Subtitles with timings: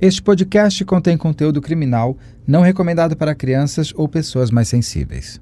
[0.00, 5.40] Este podcast contém conteúdo criminal não recomendado para crianças ou pessoas mais sensíveis.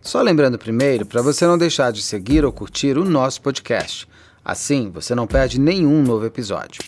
[0.00, 4.08] Só lembrando primeiro para você não deixar de seguir ou curtir o nosso podcast.
[4.48, 6.80] Assim, você não perde nenhum novo episódio.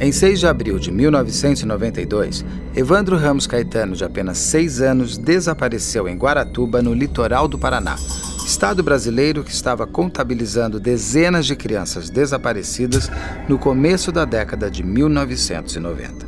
[0.00, 2.44] Em 6 de abril de 1992,
[2.74, 7.94] Evandro Ramos Caetano, de apenas 6 anos, desapareceu em Guaratuba, no litoral do Paraná,
[8.44, 13.08] estado brasileiro que estava contabilizando dezenas de crianças desaparecidas
[13.48, 16.26] no começo da década de 1990.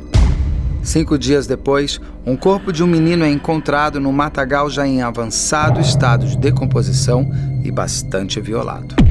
[0.81, 5.81] Cinco dias depois, um corpo de um menino é encontrado no matagal já em avançado
[5.81, 7.29] estado de decomposição
[7.65, 9.02] e bastante violado.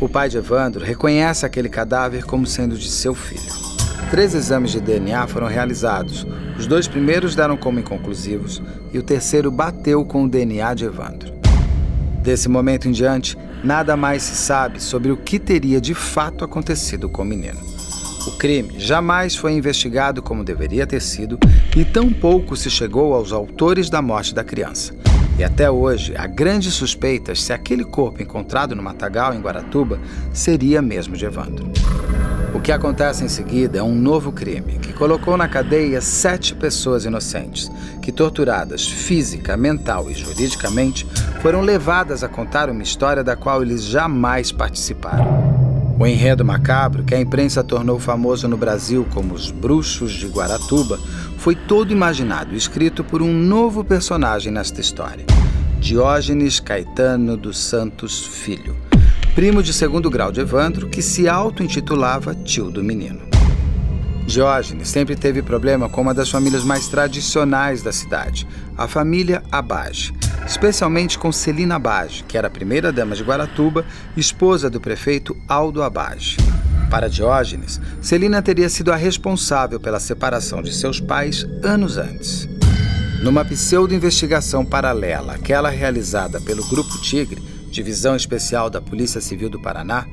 [0.00, 3.52] O pai de Evandro reconhece aquele cadáver como sendo de seu filho.
[4.12, 6.24] Três exames de DNA foram realizados.
[6.56, 8.62] Os dois primeiros deram como inconclusivos
[8.92, 11.32] e o terceiro bateu com o DNA de Evandro.
[12.22, 17.08] Desse momento em diante, nada mais se sabe sobre o que teria de fato acontecido
[17.08, 17.58] com o menino.
[18.24, 21.38] O crime jamais foi investigado como deveria ter sido
[21.76, 24.94] e tampouco se chegou aos autores da morte da criança.
[25.38, 30.00] E até hoje, há grandes suspeitas se aquele corpo encontrado no matagal em Guaratuba
[30.32, 31.70] seria mesmo de Evandro.
[32.52, 37.04] O que acontece em seguida é um novo crime que colocou na cadeia sete pessoas
[37.04, 37.70] inocentes,
[38.02, 41.06] que, torturadas física, mental e juridicamente,
[41.40, 45.67] foram levadas a contar uma história da qual eles jamais participaram.
[46.00, 50.96] O enredo macabro, que a imprensa tornou famoso no Brasil como os Bruxos de Guaratuba,
[51.36, 55.26] foi todo imaginado e escrito por um novo personagem nesta história:
[55.80, 58.76] Diógenes Caetano dos Santos Filho,
[59.34, 63.37] primo de segundo grau de Evandro, que se auto-intitulava tio do menino.
[64.28, 70.12] Diógenes sempre teve problema com uma das famílias mais tradicionais da cidade, a família Abage,
[70.46, 75.82] especialmente com Celina Abage, que era a primeira dama de Guaratuba, esposa do prefeito Aldo
[75.82, 76.36] Abage.
[76.90, 82.46] Para Diógenes, Celina teria sido a responsável pela separação de seus pais anos antes.
[83.22, 90.06] Numa pseudo-investigação paralela àquela realizada pelo Grupo Tigre, divisão especial da Polícia Civil do Paraná,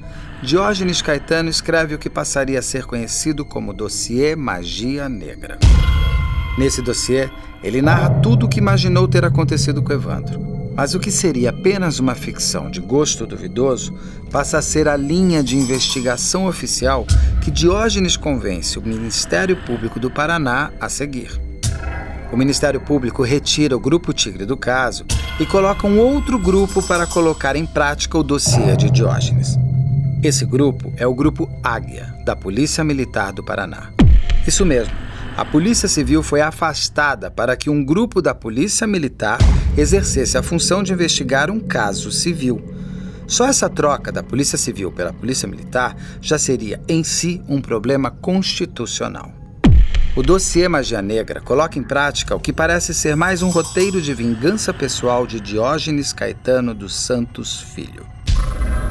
[0.46, 5.58] Diógenes Caetano escreve o que passaria a ser conhecido como Dossiê Magia Negra.
[6.56, 7.32] Nesse dossiê,
[7.64, 10.40] ele narra tudo o que imaginou ter acontecido com Evandro.
[10.76, 13.98] Mas o que seria apenas uma ficção de gosto duvidoso
[14.30, 17.08] passa a ser a linha de investigação oficial
[17.44, 21.42] que Diógenes convence o Ministério Público do Paraná a seguir.
[22.32, 25.06] O Ministério Público retira o Grupo Tigre do caso
[25.40, 29.65] e coloca um outro grupo para colocar em prática o dossiê de Diógenes.
[30.26, 33.92] Esse grupo é o Grupo Águia, da Polícia Militar do Paraná.
[34.48, 34.92] Isso mesmo,
[35.38, 39.38] a Polícia Civil foi afastada para que um grupo da Polícia Militar
[39.78, 42.60] exercesse a função de investigar um caso civil.
[43.28, 48.10] Só essa troca da Polícia Civil pela Polícia Militar já seria em si um problema
[48.10, 49.32] constitucional.
[50.16, 54.12] O dossiê Magia Negra coloca em prática o que parece ser mais um roteiro de
[54.16, 58.08] vingança pessoal de Diógenes Caetano dos Santos Filho.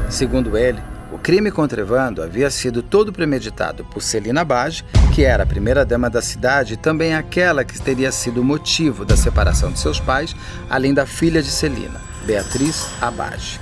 [0.09, 0.94] Segundo ele,
[1.25, 6.21] crime contra Evandro havia sido todo premeditado por Celina Bage, que era a primeira-dama da
[6.21, 10.37] cidade e também aquela que teria sido o motivo da separação de seus pais,
[10.69, 13.59] além da filha de Celina, Beatriz Abage.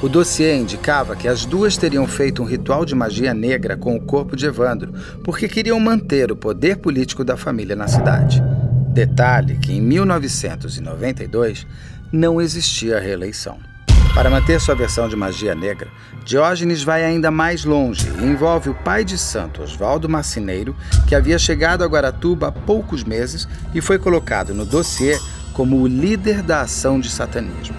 [0.00, 4.00] O dossiê indicava que as duas teriam feito um ritual de magia negra com o
[4.00, 8.42] corpo de Evandro, porque queriam manter o poder político da família na cidade.
[8.88, 11.66] Detalhe que em 1992
[12.10, 13.69] não existia reeleição.
[14.14, 15.88] Para manter sua versão de magia negra,
[16.24, 20.76] Diógenes vai ainda mais longe e envolve o pai de santo Oswaldo Marcineiro,
[21.08, 25.18] que havia chegado a Guaratuba há poucos meses e foi colocado no dossiê
[25.52, 27.76] como o líder da ação de satanismo.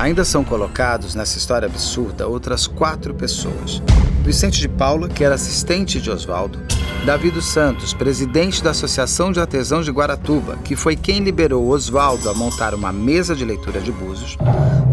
[0.00, 3.82] Ainda são colocados nessa história absurda outras quatro pessoas.
[4.24, 6.58] Vicente de Paula, que era assistente de Oswaldo,
[7.04, 12.30] Davi dos Santos, presidente da Associação de Artesãos de Guaratuba, que foi quem liberou Oswaldo
[12.30, 14.38] a montar uma mesa de leitura de búzios,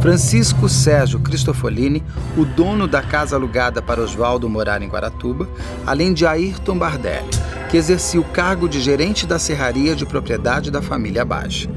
[0.01, 2.03] Francisco Sérgio Cristofolini,
[2.37, 5.47] o dono da casa alugada para Oswaldo morar em Guaratuba,
[5.85, 7.29] além de Ayrton Bardelli,
[7.69, 11.69] que exercia o cargo de gerente da serraria de propriedade da família Bage.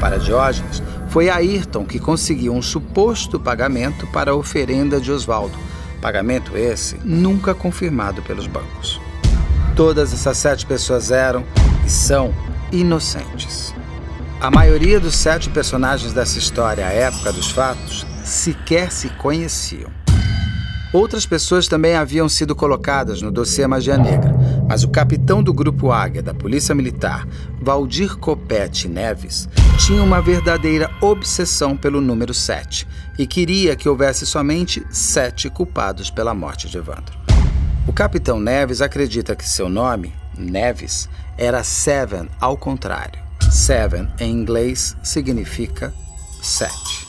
[0.00, 0.82] Para Diógenes,
[1.18, 5.58] foi Ayrton que conseguiu um suposto pagamento para a oferenda de Oswaldo,
[6.00, 9.00] pagamento esse nunca confirmado pelos bancos.
[9.74, 11.44] Todas essas sete pessoas eram
[11.84, 12.32] e são
[12.70, 13.74] inocentes.
[14.40, 19.97] A maioria dos sete personagens dessa história à época dos fatos sequer se conheciam.
[20.92, 24.34] Outras pessoas também haviam sido colocadas no dossiê Magia Negra,
[24.66, 27.28] mas o capitão do Grupo Águia da Polícia Militar,
[27.60, 29.48] Valdir Copete Neves,
[29.78, 32.88] tinha uma verdadeira obsessão pelo número 7
[33.18, 37.18] e queria que houvesse somente sete culpados pela morte de Evandro.
[37.86, 43.20] O capitão Neves acredita que seu nome, Neves, era Seven ao contrário.
[43.50, 45.92] Seven, em inglês, significa
[46.42, 47.07] sete.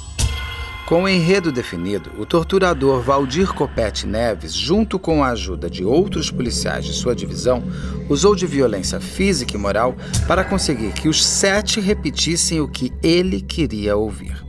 [0.89, 6.31] Com o enredo definido, o torturador Valdir Copete Neves, junto com a ajuda de outros
[6.31, 7.61] policiais de sua divisão,
[8.09, 9.95] usou de violência física e moral
[10.27, 14.43] para conseguir que os sete repetissem o que ele queria ouvir.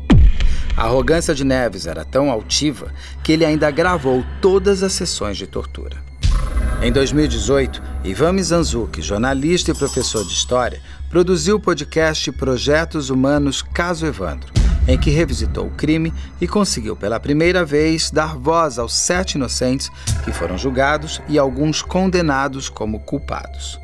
[0.75, 2.91] A arrogância de Neves era tão altiva
[3.23, 5.99] que ele ainda gravou todas as sessões de tortura.
[6.81, 14.07] Em 2018, Ivan Mizanzuki, jornalista e professor de história, produziu o podcast Projetos Humanos Caso
[14.07, 19.35] Evandro em que revisitou o crime e conseguiu pela primeira vez dar voz aos sete
[19.35, 19.91] inocentes
[20.25, 23.81] que foram julgados e alguns condenados como culpados.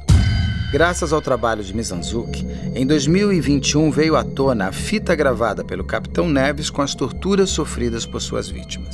[0.72, 6.28] Graças ao trabalho de Mizanzuki, em 2021 veio à tona a fita gravada pelo Capitão
[6.28, 8.92] Neves com as torturas sofridas por suas vítimas.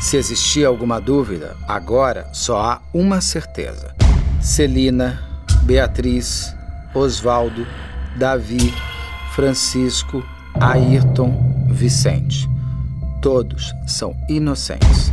[0.00, 3.94] Se existia alguma dúvida, agora só há uma certeza:
[4.40, 5.22] Celina,
[5.64, 6.54] Beatriz,
[6.94, 7.66] Osvaldo,
[8.16, 8.72] Davi,
[9.34, 10.24] Francisco,
[10.60, 12.46] Ayrton Vicente.
[13.22, 15.10] Todos são inocentes.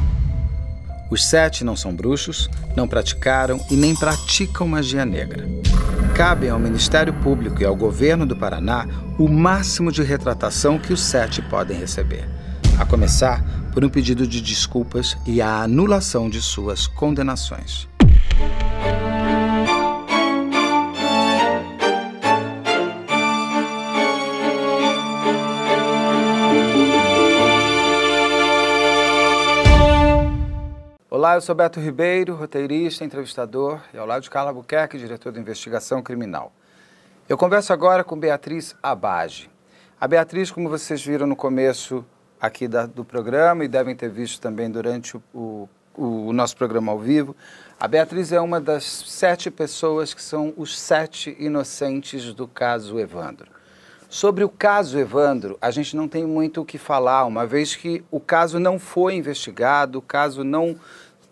[1.10, 5.48] Os sete não são bruxos, não praticaram e nem praticam magia negra.
[6.14, 8.86] Cabe ao Ministério Público e ao governo do Paraná
[9.18, 12.28] o máximo de retratação que os sete podem receber,
[12.78, 13.42] a começar
[13.72, 17.88] por um pedido de desculpas e a anulação de suas condenações.
[31.28, 35.38] Olá, eu sou Beto Ribeiro, roteirista, entrevistador, e ao lado de Carla Buquerque, diretor de
[35.42, 36.54] investigação criminal.
[37.28, 39.50] Eu converso agora com Beatriz Abage.
[40.00, 42.06] A Beatriz, como vocês viram no começo
[42.40, 46.94] aqui da, do programa e devem ter visto também durante o, o, o nosso programa
[46.94, 47.36] ao vivo,
[47.78, 53.52] a Beatriz é uma das sete pessoas que são os sete inocentes do caso Evandro.
[54.10, 58.06] Sobre o caso Evandro, a gente não tem muito o que falar, uma vez que
[58.10, 60.78] o caso não foi investigado, o caso não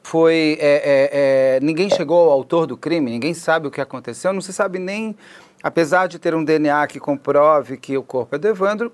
[0.06, 0.56] foi.
[0.62, 1.10] É, é,
[1.56, 4.78] é, ninguém chegou ao autor do crime, ninguém sabe o que aconteceu, não se sabe
[4.78, 5.18] nem,
[5.64, 8.94] apesar de ter um DNA que comprove que o corpo é do Evandro,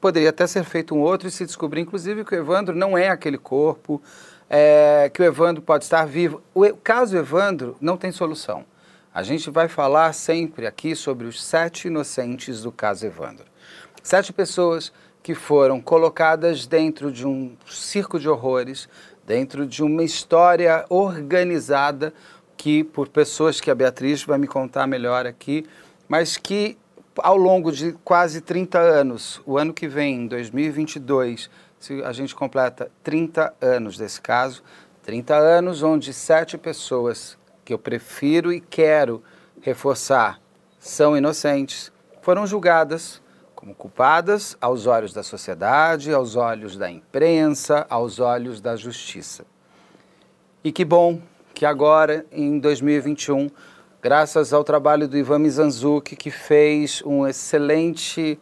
[0.00, 3.10] poderia até ser feito um outro e se descobrir, inclusive, que o Evandro não é
[3.10, 4.00] aquele corpo,
[4.48, 6.40] é, que o Evandro pode estar vivo.
[6.54, 8.64] O caso Evandro não tem solução.
[9.12, 13.44] A gente vai falar sempre aqui sobre os sete inocentes do caso Evandro.
[14.02, 14.90] Sete pessoas
[15.22, 18.88] que foram colocadas dentro de um circo de horrores,
[19.26, 22.14] dentro de uma história organizada
[22.56, 25.66] que por pessoas que a Beatriz vai me contar melhor aqui,
[26.08, 26.78] mas que
[27.18, 32.34] ao longo de quase 30 anos, o ano que vem, em 2022, se a gente
[32.34, 34.62] completa 30 anos desse caso,
[35.02, 39.22] 30 anos onde sete pessoas que eu prefiro e quero
[39.60, 40.40] reforçar
[40.78, 41.90] são inocentes,
[42.22, 43.20] foram julgadas
[43.66, 49.44] como culpadas aos olhos da sociedade, aos olhos da imprensa, aos olhos da justiça.
[50.62, 51.20] E que bom
[51.52, 53.50] que agora, em 2021,
[54.00, 58.38] graças ao trabalho do Ivan Mizanzuki, que fez um excelente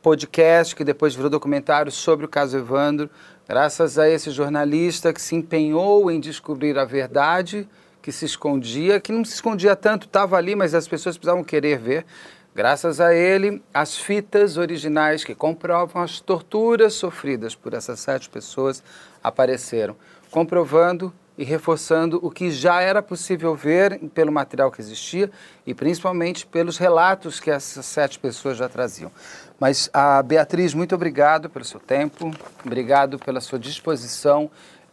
[0.00, 3.10] podcast, que depois virou documentário sobre o caso Evandro,
[3.46, 7.68] graças a esse jornalista que se empenhou em descobrir a verdade
[8.00, 11.78] que se escondia, que não se escondia tanto, estava ali, mas as pessoas precisavam querer
[11.78, 12.06] ver.
[12.54, 18.82] Graças a ele, as fitas originais que comprovam as torturas sofridas por essas sete pessoas
[19.24, 19.96] apareceram,
[20.30, 25.30] comprovando e reforçando o que já era possível ver pelo material que existia
[25.66, 29.10] e principalmente pelos relatos que essas sete pessoas já traziam.
[29.58, 32.30] Mas a Beatriz, muito obrigado pelo seu tempo,
[32.64, 34.50] obrigado pela sua disposição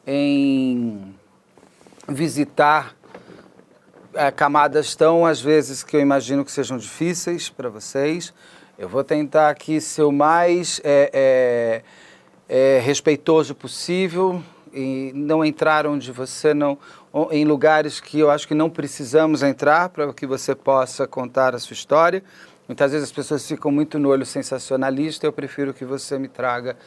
[0.07, 1.13] em
[2.07, 2.95] visitar
[4.13, 8.33] é, camadas tão, às vezes, que eu imagino que sejam difíceis para vocês.
[8.77, 14.41] Eu vou tentar aqui ser o mais é, é, é, respeitoso possível
[14.73, 16.77] e não entrar onde você não.
[17.31, 21.59] em lugares que eu acho que não precisamos entrar para que você possa contar a
[21.59, 22.23] sua história.
[22.67, 26.77] Muitas vezes as pessoas ficam muito no olho sensacionalista, eu prefiro que você me traga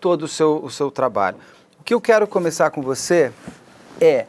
[0.00, 1.36] todo o seu, o seu trabalho.
[1.78, 3.32] O que eu quero começar com você
[4.00, 4.26] é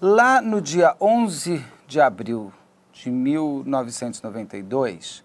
[0.00, 2.52] Lá no dia 11 de abril
[2.92, 5.24] de 1992,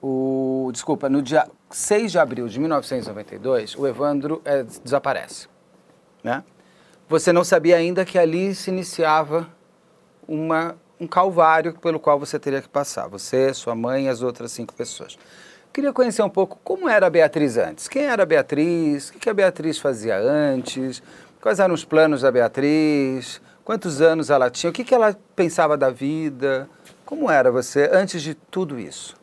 [0.00, 5.46] o, desculpa, no dia 6 de abril de 1992, o Evandro é, desaparece.
[6.24, 6.42] Né?
[7.06, 9.46] Você não sabia ainda que ali se iniciava
[10.26, 13.08] uma, um calvário pelo qual você teria que passar.
[13.08, 15.18] Você, sua mãe e as outras cinco pessoas.
[15.70, 17.88] Queria conhecer um pouco como era a Beatriz antes.
[17.88, 19.10] Quem era a Beatriz?
[19.10, 21.02] O que a Beatriz fazia antes?
[21.42, 23.38] Quais eram os planos da Beatriz?
[23.64, 24.70] Quantos anos ela tinha?
[24.70, 26.68] O que, que ela pensava da vida?
[27.04, 29.14] Como era você antes de tudo isso?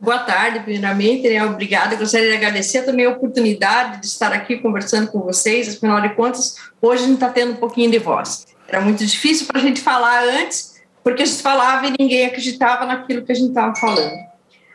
[0.00, 1.44] Boa tarde, primeiramente, né?
[1.44, 1.94] Obrigada.
[1.94, 5.76] Gostaria de agradecer também a oportunidade de estar aqui conversando com vocês.
[5.76, 8.44] Afinal de contas, hoje a gente está tendo um pouquinho de voz.
[8.66, 12.84] Era muito difícil para a gente falar antes, porque a gente falava e ninguém acreditava
[12.86, 14.12] naquilo que a gente estava falando.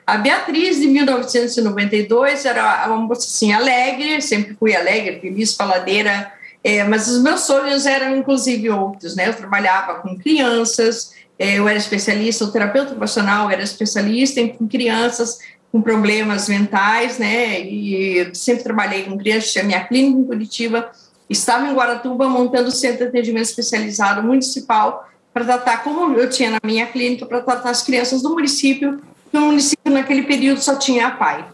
[0.08, 6.32] A Beatriz, de 1992, era uma moça assim, alegre, sempre fui alegre, feliz, faladeira,
[6.64, 9.30] é, mas os meus sonhos eram inclusive outros, né?
[9.30, 14.68] Eu trabalhava com crianças, é, eu era especialista, o terapeuta ocupacional era especialista em com
[14.68, 15.40] crianças
[15.72, 17.62] com problemas mentais, né?
[17.62, 20.92] E sempre trabalhei com crianças, tinha minha clínica em Curitiba,
[21.30, 26.50] estava em Guaratuba montando o centro de atendimento especializado municipal para tratar, como eu tinha
[26.50, 29.00] na minha clínica, para tratar as crianças do município,
[29.30, 31.46] que o município naquele período só tinha a PAI.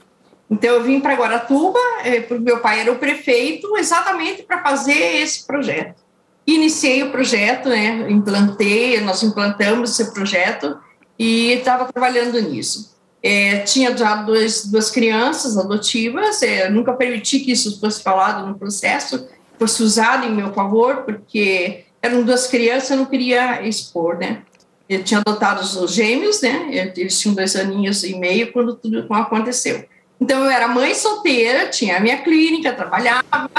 [0.50, 5.22] Então eu vim para Guaratuba, é, porque meu pai era o prefeito, exatamente para fazer
[5.22, 6.04] esse projeto.
[6.46, 10.78] Iniciei o projeto, né, implantei, nós implantamos esse projeto
[11.18, 12.94] e estava trabalhando nisso.
[13.24, 18.54] É, tinha já dois, duas crianças adotivas, é, nunca permiti que isso fosse falado no
[18.60, 24.44] processo, fosse usado em meu favor, porque eram duas crianças, eu não queria expor, né.
[24.88, 29.84] Eu tinha adotado os gêmeos, né, eles tinham dois aninhos e meio quando tudo aconteceu.
[30.20, 33.50] Então, eu era mãe solteira, tinha a minha clínica, trabalhava,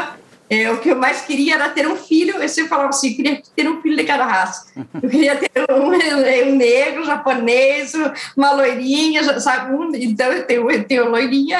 [0.48, 2.36] é, o que eu mais queria era ter um filho.
[2.36, 4.66] Eu sempre falava assim: queria ter um filho de cada raça.
[5.02, 5.90] Eu queria ter um,
[6.52, 7.92] um negro, japonês,
[8.36, 9.74] uma loirinha, sabe?
[10.02, 11.58] Então eu tenho, eu tenho loirinha,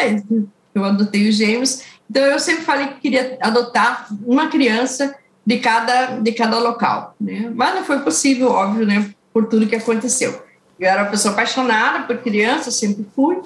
[0.75, 1.83] eu adotei os gêmeos.
[2.09, 7.15] Então eu sempre falei que queria adotar uma criança de cada, de cada local.
[7.21, 7.51] Né?
[7.55, 9.11] Mas não foi possível, óbvio, né?
[9.33, 10.43] por tudo que aconteceu.
[10.81, 13.39] Eu era uma pessoa apaixonada por criança, sempre fui,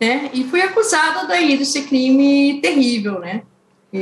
[0.00, 0.30] né?
[0.32, 3.42] E fui acusada daí desse crime terrível, né?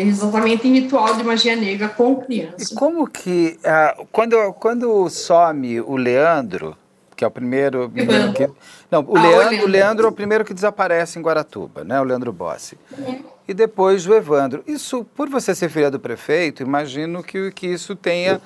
[0.01, 2.73] exatamente em ritual de magia negra com criança.
[2.73, 6.77] E como que, uh, quando, quando some o Leandro,
[7.15, 7.91] que é o primeiro...
[7.91, 8.49] primeiro que,
[8.91, 10.07] não, o, ah, Leandro, o, Leandro.
[10.07, 12.01] é o primeiro que desaparece em Guaratuba, né?
[12.01, 12.79] O Leandro Bossi.
[12.97, 13.23] Uhum.
[13.47, 14.63] E depois o Evandro.
[14.67, 18.41] Isso, por você ser filha do prefeito, imagino que, que isso tenha,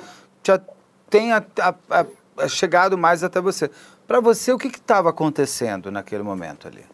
[1.09, 2.07] tenha a, a,
[2.38, 3.71] a chegado mais até você.
[4.07, 6.85] Para você, o que estava acontecendo naquele momento ali?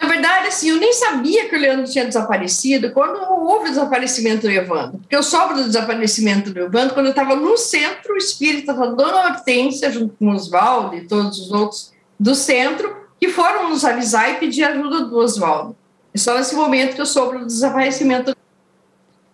[0.00, 4.42] Na verdade, assim, eu nem sabia que o Leandro tinha desaparecido quando houve o desaparecimento
[4.42, 4.98] do Evandro.
[4.98, 9.28] Porque eu soube do desaparecimento do Evandro quando eu estava no centro espírita da Dona
[9.28, 14.32] Hortência, junto com o Oswaldo e todos os outros do centro, que foram nos avisar
[14.32, 15.76] e pedir ajuda do Oswaldo.
[16.12, 18.36] E só nesse momento que eu soube do desaparecimento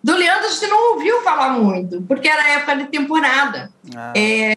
[0.03, 3.71] do Leandro, a gente não ouviu falar muito, porque era época de temporada.
[3.95, 4.13] Ah.
[4.15, 4.55] É,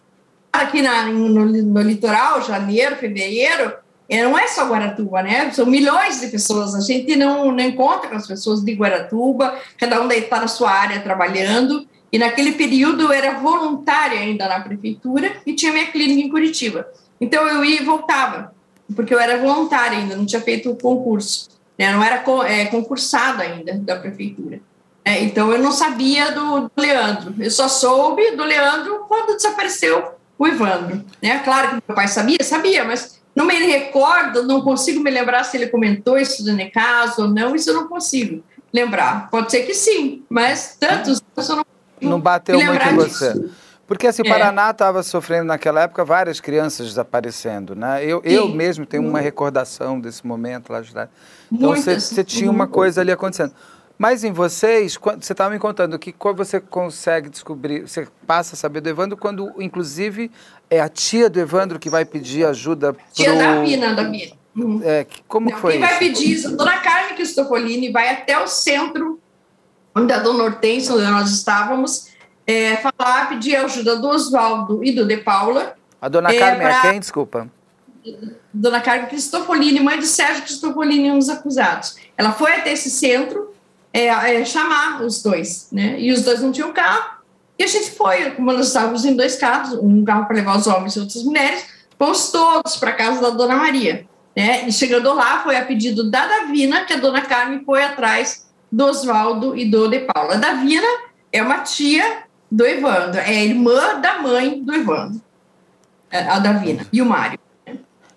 [0.51, 5.51] aqui na, no, no litoral, janeiro, fevereiro, é, não é só Guaratuba, né?
[5.51, 6.75] São milhões de pessoas.
[6.75, 10.99] A gente não, não encontra as pessoas de Guaratuba, cada um está na sua área
[11.01, 11.87] trabalhando.
[12.11, 16.87] E naquele período eu era voluntária ainda na prefeitura e tinha minha clínica em Curitiba.
[17.19, 18.53] Então eu ia e voltava,
[18.95, 21.91] porque eu era voluntária ainda, não tinha feito o concurso, né?
[21.91, 24.59] não era é, concursada ainda da prefeitura.
[25.03, 30.11] É, então eu não sabia do, do Leandro, eu só soube do Leandro quando desapareceu
[30.37, 31.03] o Evandro.
[31.21, 31.39] Né?
[31.39, 35.57] Claro que meu pai sabia, sabia, mas não me recordo, não consigo me lembrar se
[35.57, 38.41] ele comentou isso no caso ou não, isso eu não consigo
[38.73, 39.29] lembrar.
[39.29, 41.65] Pode ser que sim, mas tantos eu não
[42.01, 43.33] Não bateu muito em você.
[43.87, 44.29] Porque assim, é.
[44.29, 48.03] Paraná estava sofrendo naquela época várias crianças desaparecendo, né?
[48.03, 50.91] Eu, eu mesmo tenho uma recordação desse momento lá de
[51.51, 53.53] Então você tinha uma coisa ali acontecendo.
[53.97, 58.57] Mas em vocês, você estava me contando que quando você consegue descobrir, você passa a
[58.57, 60.29] saber do Evandro quando, inclusive,
[60.69, 63.03] é a tia do Evandro que vai pedir ajuda pro...
[63.13, 64.33] Tia da Pina, da Pina.
[64.55, 64.81] Uhum.
[64.83, 65.89] É, como Não, foi quem isso?
[65.89, 66.57] vai pedir isso?
[66.57, 69.19] Dona Carmen Cristofolini vai até o centro,
[69.93, 72.09] onde a Dona Hortência, onde nós estávamos,
[72.45, 75.75] é, falar, pedir ajuda do Oswaldo e do De Paula.
[76.01, 76.77] A Dona é, Carmen pra...
[76.77, 77.49] é quem, desculpa?
[78.53, 81.97] Dona Carmen Cristofolini, mãe de Sérgio Cristofolini, um dos acusados.
[82.17, 83.54] Ela foi até esse centro,
[83.95, 85.95] é, é, chamar os dois, né?
[85.97, 87.15] E os dois não tinham carro.
[87.57, 90.67] E a gente foi, como nós estávamos em dois carros, um carro para levar os
[90.67, 91.65] homens e outras mulheres,
[91.97, 94.05] fomos todos para casa da Dona Maria.
[94.35, 94.67] Né?
[94.67, 98.83] E chegando lá, foi a pedido da Davina que a Dona Carmen foi atrás do
[98.83, 100.33] Oswaldo e do De Paula.
[100.33, 100.87] A Davina
[101.31, 105.21] é uma tia do Evandro, é irmã da mãe do Evandro,
[106.11, 107.39] é, a Davina, e o Mário.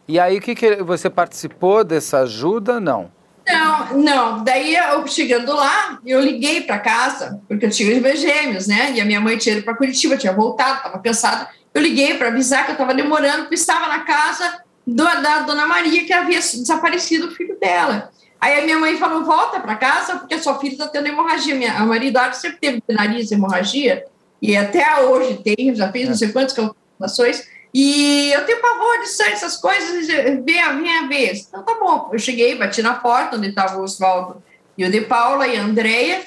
[0.08, 2.80] E aí, que, que você participou dessa ajuda?
[2.80, 3.16] Não.
[3.48, 4.44] Não, não.
[4.44, 8.92] Daí, eu chegando lá, eu liguei para casa, porque eu tinha os meus gêmeos, né?
[8.92, 11.48] E a minha mãe tinha ido para Curitiba, tinha voltado, estava cansada.
[11.72, 15.66] Eu liguei para avisar que eu estava demorando, porque estava na casa do, da dona
[15.66, 18.10] Maria, que havia desaparecido o filho dela.
[18.40, 21.54] Aí a minha mãe falou: volta para casa, porque a sua filha está tendo hemorragia.
[21.54, 24.04] Minha, a Maria Eduardo sempre teve nariz, hemorragia.
[24.42, 29.08] e até hoje tem, já fiz não sei quantas calculações, e eu tenho pavor de
[29.08, 30.06] sangue, essas coisas,
[30.44, 31.34] venha, venha ver.
[31.34, 34.42] Então tá bom, eu cheguei, bati na porta onde estava o Oswaldo
[34.76, 36.22] e o de Paula e a Andrea,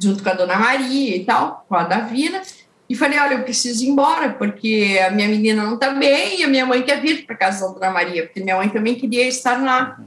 [0.00, 2.40] junto com a dona Maria e tal, com a Davina,
[2.88, 6.44] e falei, olha, eu preciso ir embora, porque a minha menina não está bem e
[6.44, 9.26] a minha mãe quer vir para casa da dona Maria, porque minha mãe também queria
[9.26, 9.98] estar lá.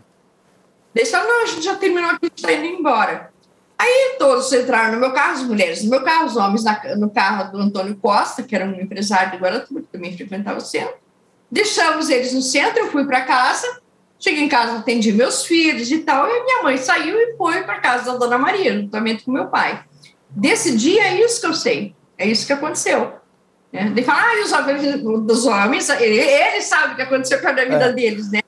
[0.94, 3.32] Deixa não, a gente já terminou aqui, está indo embora.
[3.80, 7.10] Aí todos entraram no meu carro, as mulheres no meu carro, os homens na, no
[7.10, 10.96] carro do Antônio Costa, que era um empresário de Guaratuba, que também frequentava o centro.
[11.50, 13.80] Deixamos eles no centro, eu fui para casa,
[14.20, 17.80] cheguei em casa, atendi meus filhos e tal, e minha mãe saiu e foi para
[17.80, 19.82] casa da Dona Maria, juntamente com meu pai.
[20.30, 23.14] Desse dia é isso que eu sei, é isso que aconteceu.
[23.72, 23.92] Né?
[23.92, 27.54] De falar, ah, os homens dos homens, eles ele sabem o que aconteceu com a
[27.54, 27.94] vida é.
[27.94, 28.42] deles, né?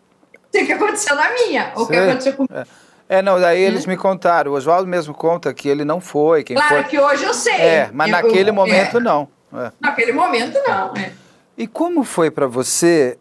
[0.53, 2.65] O que aconteceu na minha, ou o que aconteceu com é.
[3.11, 4.53] É, não, daí eles me contaram.
[4.53, 6.45] O Oswaldo mesmo conta que ele não foi.
[6.45, 6.83] Quem claro foi...
[6.85, 7.55] que hoje eu sei.
[7.55, 8.99] É, mas eu, naquele eu, momento é.
[9.01, 9.27] não.
[9.53, 9.69] É.
[9.81, 10.93] Naquele momento não.
[10.95, 11.11] É.
[11.57, 13.19] E como foi para você?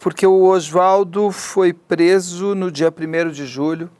[0.00, 3.90] Porque o Oswaldo foi preso no dia 1 de julho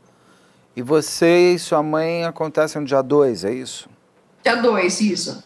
[0.75, 3.87] e você e sua mãe acontecem no dia 2, é isso?
[4.43, 5.45] Dia 2, isso.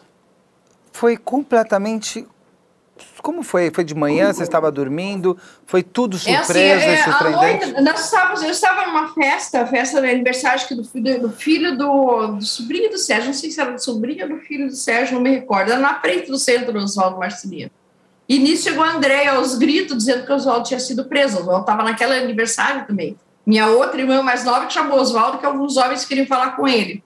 [0.93, 2.25] Foi completamente
[3.21, 3.71] como foi?
[3.71, 4.31] Foi de manhã?
[4.31, 5.37] Você estava dormindo?
[5.65, 7.65] Foi tudo surpresa é assim, é, surpreendente?
[7.67, 12.27] Noite, nós estávamos, eu estava numa festa, festa de aniversário do, do, do filho do,
[12.37, 15.15] do, sobrinho do Sérgio, não sei se era do sobrinho ou do filho do Sérgio,
[15.15, 17.71] não me recordo, era na frente do centro do Oswaldo Marcelino.
[18.27, 21.37] E nisso chegou a Andréia aos gritos, dizendo que o Oswaldo tinha sido preso.
[21.37, 23.17] O Oswaldo estava naquele aniversário também.
[23.45, 26.67] Minha outra irmã mais nova que chamou o Oswaldo, que alguns homens queriam falar com
[26.67, 27.03] ele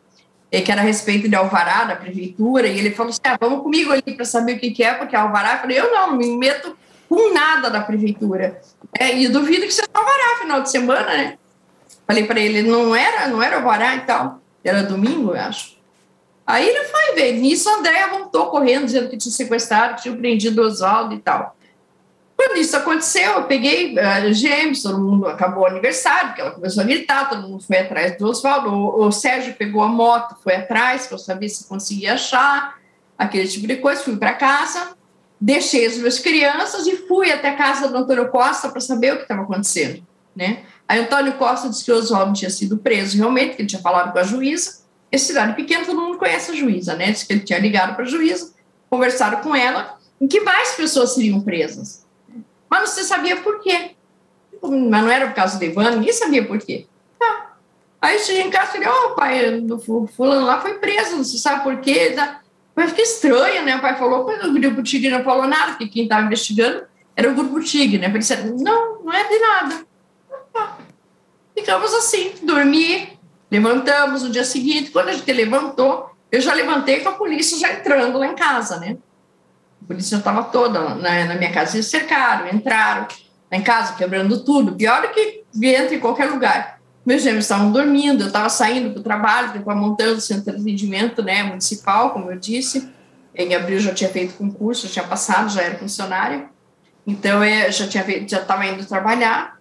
[0.49, 3.91] que era a respeito de Alvará, da prefeitura, e ele falou assim: ah, vamos comigo
[3.91, 5.53] ali para saber o que, que é, porque é Alvará.
[5.53, 6.77] Eu falei: eu não, não me meto
[7.09, 8.61] com nada da prefeitura.
[8.97, 11.37] É, e duvido que seja Alvará final de semana, né?
[12.05, 15.77] Falei para ele: não era, não era Alvará e tal, era domingo, eu acho.
[16.45, 17.33] Aí ele foi ver.
[17.33, 21.56] Nisso, a Andréia voltou correndo, dizendo que tinha sequestrado, que tinha prendido Oswaldo e tal.
[22.37, 26.83] Quando isso aconteceu, eu peguei uh, James, todo mundo acabou o aniversário, porque ela começou
[26.83, 28.69] a gritar, todo mundo foi atrás do Oswaldo.
[28.71, 32.77] O, Sérgio pegou a moto, foi atrás, para saber se conseguia achar,
[33.17, 34.03] aquele tipo de coisa.
[34.03, 34.95] Fui para casa,
[35.41, 39.15] deixei as minhas crianças e fui até a casa do Antônio Costa para saber o
[39.17, 40.05] que estava acontecendo.
[40.35, 40.59] Né?
[40.87, 44.13] Aí Antônio Costa disse que o Oswaldo tinha sido preso realmente, que ele tinha falado
[44.13, 44.81] com a juíza.
[45.11, 47.11] Esse cidade pequena, todo mundo conhece a juíza, né?
[47.11, 48.53] Disse que ele tinha ligado para a juíza,
[48.89, 52.05] conversaram com ela, em que mais pessoas seriam presas
[52.69, 53.91] mas se sabia por quê.
[54.61, 56.87] Mas não era por causa do Ivan, ninguém sabia por quê.
[57.19, 57.55] Tá.
[58.01, 61.23] Aí cheguei em casa e falei, ó, oh, pai, do fulano lá foi preso, não
[61.23, 62.15] se sabe por quê.
[62.75, 63.75] Mas fica estranho, né?
[63.75, 67.29] O pai falou, mas o grupo Tigre não falou nada, porque quem estava investigando era
[67.29, 68.11] o grupo Tigre, né?
[68.13, 69.85] Eu disse, não, não é de nada.
[70.53, 70.77] Tá.
[71.55, 73.17] Ficamos assim, dormi,
[73.49, 74.91] levantamos no dia seguinte.
[74.91, 78.79] Quando a gente levantou, eu já levantei com a polícia já entrando lá em casa,
[78.79, 78.97] né?
[79.87, 81.77] A polícia estava toda na, na, minha casa.
[81.77, 83.07] Eles cercaram, entraram
[83.49, 84.75] em casa, quebrando tudo.
[84.75, 86.77] Pior do que entra em qualquer lugar.
[87.05, 90.61] Meus gêmeos estavam dormindo, eu estava saindo para o trabalho, depois montando o centro de
[90.61, 92.89] atendimento né, municipal, como eu disse.
[93.33, 96.49] Em abril já tinha feito concurso, já tinha passado, já era funcionário.
[97.05, 99.57] Então, eu já tinha já estava indo trabalhar.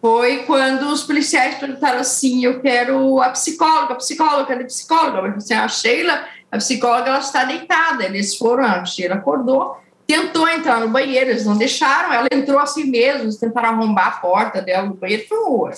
[0.00, 5.16] Foi quando os policiais perguntaram assim: eu quero a psicóloga, a psicóloga, a psicóloga?
[5.16, 8.04] Eu falei assim, a Sheila a psicóloga ela está deitada.
[8.04, 12.84] Eles foram, a Sheila acordou, tentou entrar no banheiro, eles não deixaram, ela entrou assim
[12.84, 15.74] mesmo, tentaram arrombar a porta dela no banheiro, foi um horror.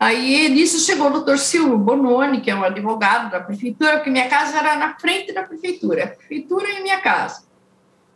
[0.00, 4.28] Aí, nisso, chegou o doutor Silvio Bononi, que é um advogado da prefeitura, porque minha
[4.28, 7.44] casa era na frente da prefeitura, a prefeitura e minha casa.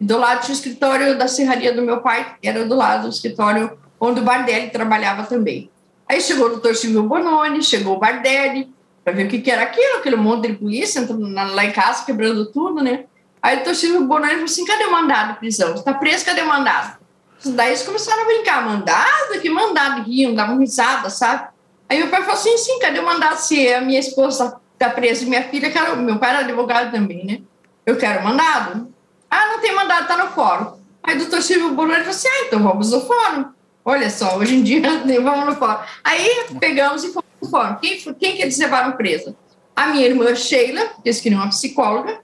[0.00, 3.10] Do lado tinha o escritório da serraria do meu pai, que era do lado do
[3.10, 5.70] escritório onde o Bardelli trabalhava também.
[6.08, 8.74] Aí chegou o doutor Silvio Bononi, chegou o Bardelli,
[9.06, 12.04] para ver o que, que, era aquilo, aquele monte de polícia entrando lá em casa,
[12.04, 13.04] quebrando tudo, né?
[13.40, 15.76] Aí o Toshiro Bononi falou assim: cadê o mandado de prisão?
[15.76, 16.98] Está preso, cadê o mandado?
[17.44, 19.40] Daí eles começaram a brincar: mandado?
[19.40, 20.02] Que mandado?
[20.02, 21.50] Riam, davam risada, sabe?
[21.88, 23.36] Aí meu pai falou assim: sim, cadê o mandado?
[23.36, 25.96] Se a minha esposa está presa e minha filha, quero...
[25.98, 27.40] meu pai era advogado também, né?
[27.86, 28.92] Eu quero mandado.
[29.30, 30.72] Ah, não tem mandado, está no fórum.
[31.00, 33.44] Aí o doutor Silvio Bononi falou assim: ah, então vamos no fórum.
[33.84, 34.82] Olha só, hoje em dia,
[35.22, 35.78] vamos no fórum.
[36.02, 37.76] Aí pegamos e fomos fórum.
[37.76, 39.36] Quem, quem que eles levaram presa?
[39.74, 42.20] A minha irmã Sheila, que eles queriam uma psicóloga,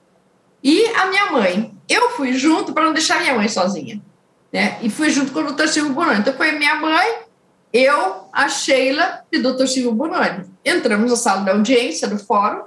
[0.63, 1.75] e a minha mãe.
[1.89, 4.01] Eu fui junto para não deixar minha mãe sozinha.
[4.53, 4.79] Né?
[4.81, 6.21] E fui junto com o doutor Silvio Bononi.
[6.21, 7.23] Então foi minha mãe,
[7.73, 10.45] eu, a Sheila e o doutor Silvio Bononi.
[10.65, 12.65] Entramos na sala da audiência do fórum,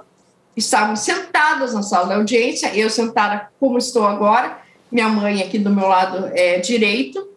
[0.56, 4.58] estávamos sentadas na sala da audiência, eu sentada como estou agora,
[4.90, 7.28] minha mãe aqui do meu lado é, direito,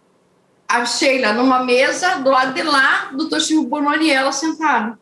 [0.69, 4.95] a Sheila numa mesa, do lado de lá, o doutor Silvio Bononi e ela sentaram.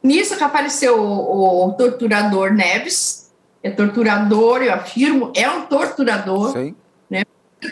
[0.00, 3.32] Nisso que apareceu o, o torturador Neves,
[3.64, 6.52] é torturador, eu afirmo, é um torturador.
[6.52, 6.76] Sim.
[7.10, 7.24] Né?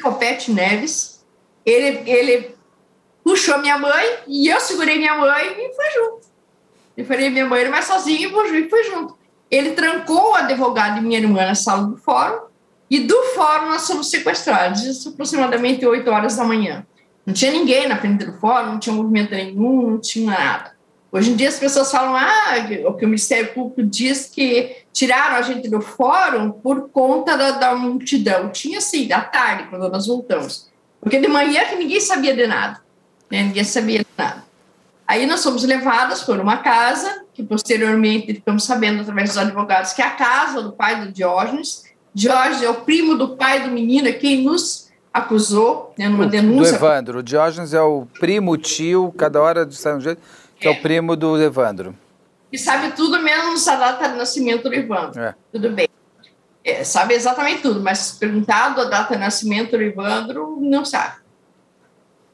[0.02, 1.24] Copete Neves,
[1.64, 2.54] ele, ele
[3.22, 6.20] puxou minha mãe e eu segurei minha mãe e fui junto.
[6.96, 9.16] Eu falei, minha mãe não vai sozinha e fui junto.
[9.48, 12.40] Ele trancou o advogado e minha irmã na sala do fórum
[12.90, 16.84] e do fórum nós fomos sequestrados, isso aproximadamente 8 horas da manhã.
[17.30, 20.72] Não tinha ninguém na frente do fórum, não tinha movimento nenhum, não tinha nada.
[21.12, 22.54] Hoje em dia as pessoas falam ah,
[22.88, 27.52] o que o Ministério Público diz que tiraram a gente do fórum por conta da,
[27.52, 28.50] da multidão.
[28.50, 30.68] Tinha sim, à tarde, quando nós voltamos.
[31.00, 32.80] Porque de manhã que ninguém sabia de nada.
[33.30, 33.44] Né?
[33.44, 34.42] Ninguém sabia de nada.
[35.06, 40.02] Aí nós fomos levadas por uma casa, que posteriormente ficamos sabendo através dos advogados que
[40.02, 41.84] é a casa do pai do Diógenes.
[42.12, 46.72] Diógenes é o primo do pai do menino, é quem nos acusou, né, numa denúncia.
[46.72, 47.18] Do Evandro.
[47.18, 50.20] O Diógenes é o primo, tio, cada hora de um jeito,
[50.58, 50.72] que é.
[50.72, 51.94] é o primo do Evandro.
[52.52, 55.20] E sabe tudo menos a data de nascimento do Evandro.
[55.20, 55.34] É.
[55.52, 55.88] Tudo bem.
[56.64, 61.20] É, sabe exatamente tudo, mas perguntado a data de nascimento do Evandro, não sabe.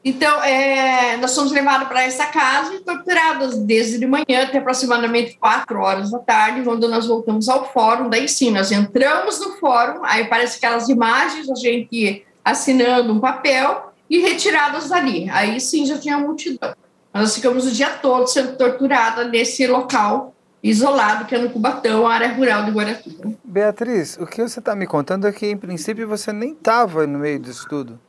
[0.03, 5.37] Então, é, nós fomos levados para essa casa e torturadas desde de manhã até aproximadamente
[5.37, 8.09] quatro horas da tarde, quando nós voltamos ao fórum.
[8.09, 13.91] Daí sim, nós entramos no fórum, aí aparece aquelas imagens, a gente assinando um papel
[14.09, 15.29] e retiradas dali.
[15.29, 16.73] Aí sim já tinha multidão.
[17.13, 20.33] Nós ficamos o dia todo sendo torturada nesse local
[20.63, 23.33] isolado, que é no Cubatão, a área rural de Guaratuba.
[23.43, 27.19] Beatriz, o que você está me contando é que, em princípio, você nem estava no
[27.19, 27.99] meio disso tudo.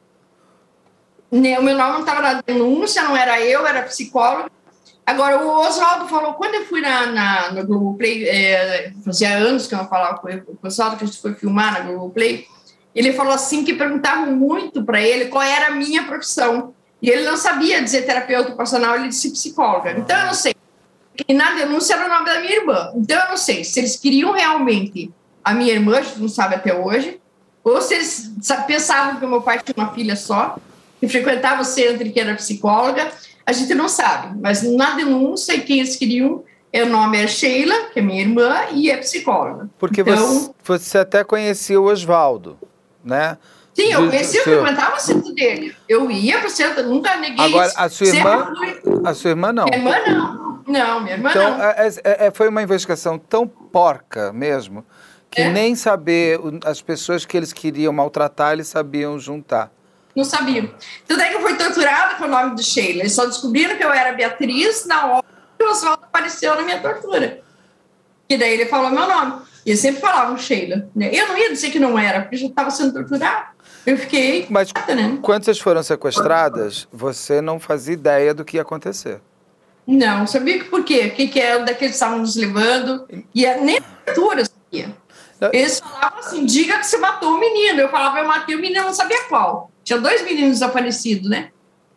[1.30, 4.50] O meu nome não estava na denúncia, não era eu, era psicóloga.
[5.04, 9.74] Agora, o Oswaldo falou, quando eu fui na, na, no Globoplay, é, fazia anos que
[9.74, 12.46] eu não falava com o Oswaldo, que a gente foi filmar na Globoplay,
[12.94, 16.74] ele falou assim que perguntavam muito para ele qual era a minha profissão.
[17.00, 19.92] E ele não sabia dizer terapeuta ocupacional, ele disse psicóloga.
[19.92, 20.54] Então, eu não sei.
[21.26, 22.92] E na denúncia era o nome da minha irmã.
[22.96, 25.10] Então, eu não sei se eles queriam realmente
[25.44, 27.20] a minha irmã, a gente não sabe até hoje,
[27.62, 28.32] ou se eles
[28.66, 30.56] pensavam que o meu pai tinha uma filha só,
[31.00, 33.10] que frequentava o centro e que era psicóloga,
[33.46, 34.38] a gente não sabe.
[34.40, 38.90] Mas na denúncia, quem eles queriam, o nome é Sheila, que é minha irmã, e
[38.90, 39.70] é psicóloga.
[39.78, 42.58] Porque então, você, você até conhecia o Oswaldo,
[43.08, 43.38] né?
[43.74, 45.74] Sim, eu conhecia, eu frequentava o centro dele.
[45.88, 47.78] Eu ia para o centro, nunca neguei Agora, isso.
[47.78, 48.52] a sua irmã,
[49.04, 49.64] a sua irmã não?
[49.66, 50.62] Minha irmã não.
[50.66, 51.64] Não, minha irmã então, não.
[51.64, 54.84] É, é, é, foi uma investigação tão porca mesmo,
[55.30, 55.48] que é.
[55.48, 59.70] nem saber as pessoas que eles queriam maltratar, eles sabiam juntar.
[60.14, 60.68] Não sabiam.
[61.06, 63.00] Tanto é que eu fui torturada com o nome do Sheila.
[63.00, 65.24] Eles só descobriram que eu era Beatriz na hora
[65.56, 67.40] que o Oswaldo apareceu na minha tortura.
[68.28, 69.42] E daí ele falou meu nome.
[69.68, 70.88] E eles sempre falavam Sheila.
[70.96, 71.10] Né?
[71.12, 73.48] Eu não ia dizer que não era, porque já estava sendo torturada.
[73.84, 74.46] Eu fiquei.
[74.48, 75.18] Mas né?
[75.20, 79.20] quando vocês foram sequestradas, você não fazia ideia do que ia acontecer.
[79.86, 81.10] Não, sabia que por quê?
[81.12, 83.06] O que, que é daqueles estavam nos levando?
[83.34, 84.96] E a, nem a tortura sabia.
[85.52, 87.78] Eles falavam assim: diga que você matou o menino.
[87.78, 89.70] Eu falava, eu matei o menino, eu não sabia qual.
[89.84, 91.50] Tinha dois meninos desaparecidos, né?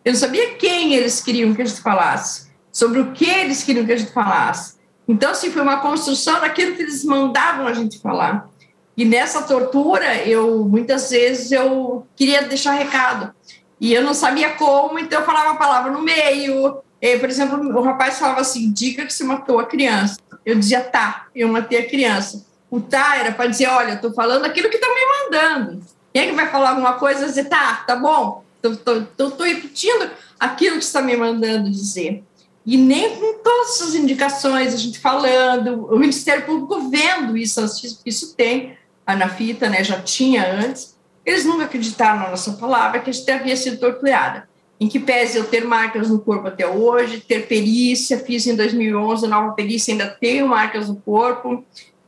[0.03, 3.85] Eu não sabia quem eles queriam que a gente falasse, sobre o que eles queriam
[3.85, 4.80] que a gente falasse.
[5.07, 8.49] Então, assim, foi uma construção daquilo que eles mandavam a gente falar.
[8.95, 13.33] E nessa tortura, eu muitas vezes eu queria deixar recado.
[13.79, 16.81] E eu não sabia como, então eu falava a palavra no meio.
[17.01, 20.17] E, por exemplo, o rapaz falava assim: diga que você matou a criança.
[20.45, 22.45] Eu dizia, tá, eu matei a criança.
[22.69, 25.81] O tá era para dizer: olha, estou falando aquilo que estão me mandando.
[26.13, 30.09] Quem é que vai falar alguma coisa e dizer, tá, tá bom, estou repetindo
[30.39, 32.23] aquilo que está me mandando dizer.
[32.65, 37.59] E nem com todas as indicações, a gente falando, o Ministério Público vendo isso,
[38.05, 40.95] isso tem na fita, né, já tinha antes,
[41.25, 44.49] eles nunca acreditaram na nossa palavra que a gente havia sido torturada.
[44.79, 49.27] Em que pese eu ter marcas no corpo até hoje, ter perícia, fiz em 2011
[49.27, 51.63] nova perícia, ainda tenho marcas no corpo,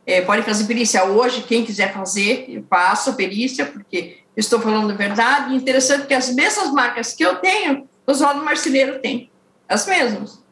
[0.05, 4.91] é, pode fazer perícia hoje, quem quiser fazer, eu faço a perícia, porque estou falando
[4.91, 5.55] a verdade.
[5.55, 9.29] interessante que as mesmas marcas que eu tenho, os Oswaldo Marceneiro tem,
[9.69, 10.42] as mesmas.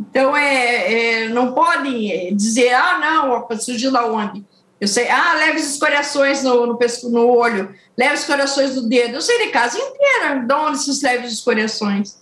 [0.00, 4.42] Então, é, é, não podem dizer, ah, não, surgiu da onde?
[4.80, 6.78] Eu sei, ah, leves escoriações no, no,
[7.10, 9.16] no olho, leves escoriações no dedo.
[9.16, 12.18] Eu sei de casa inteira de onde essas leves escoriações.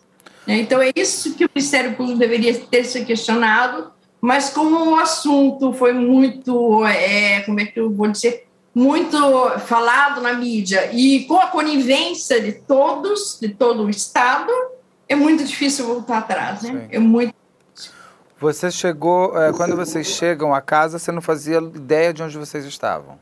[0.46, 5.72] Então, é isso que o Ministério Público deveria ter se questionado mas como o assunto
[5.72, 9.16] foi muito, é, como é que eu vou dizer, muito
[9.60, 14.50] falado na mídia e com a conivência de todos, de todo o Estado,
[15.08, 16.70] é muito difícil voltar atrás, né?
[16.70, 16.88] Sim.
[16.90, 17.34] É muito
[18.40, 22.64] você chegou, é, quando vocês chegam à casa, você não fazia ideia de onde vocês
[22.64, 23.18] estavam?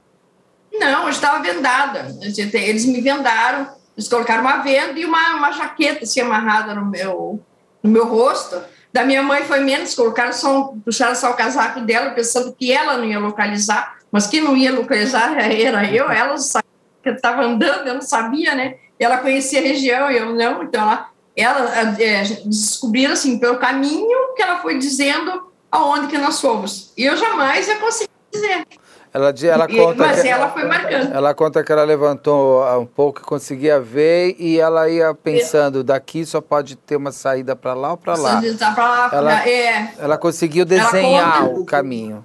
[0.73, 2.07] Não, eu estava vendada.
[2.23, 7.41] Eles me vendaram, eles colocaram uma venda e uma, uma jaqueta assim, amarrada no meu,
[7.83, 8.61] no meu rosto.
[8.93, 12.99] Da minha mãe foi menos, colocaram só, puxaram só o casaco dela, pensando que ela
[12.99, 16.71] não ia localizar, mas quem não ia localizar era eu, ela sabia
[17.03, 18.77] que estava andando, eu não sabia, né?
[18.99, 24.42] Ela conhecia a região, eu não, então ela, ela é, descobriram assim, pelo caminho que
[24.42, 26.92] ela foi dizendo aonde que nós fomos.
[26.96, 28.66] E eu jamais ia conseguir dizer.
[29.12, 31.14] Ela, ela conta Mas que, ela foi marcando.
[31.14, 36.40] Ela conta que ela levantou um pouco, conseguia ver e ela ia pensando, daqui só
[36.40, 38.42] pode ter uma saída para lá ou para lá.
[38.70, 39.94] lá ela, é.
[39.99, 42.25] ela conseguiu desenhar ela o caminho.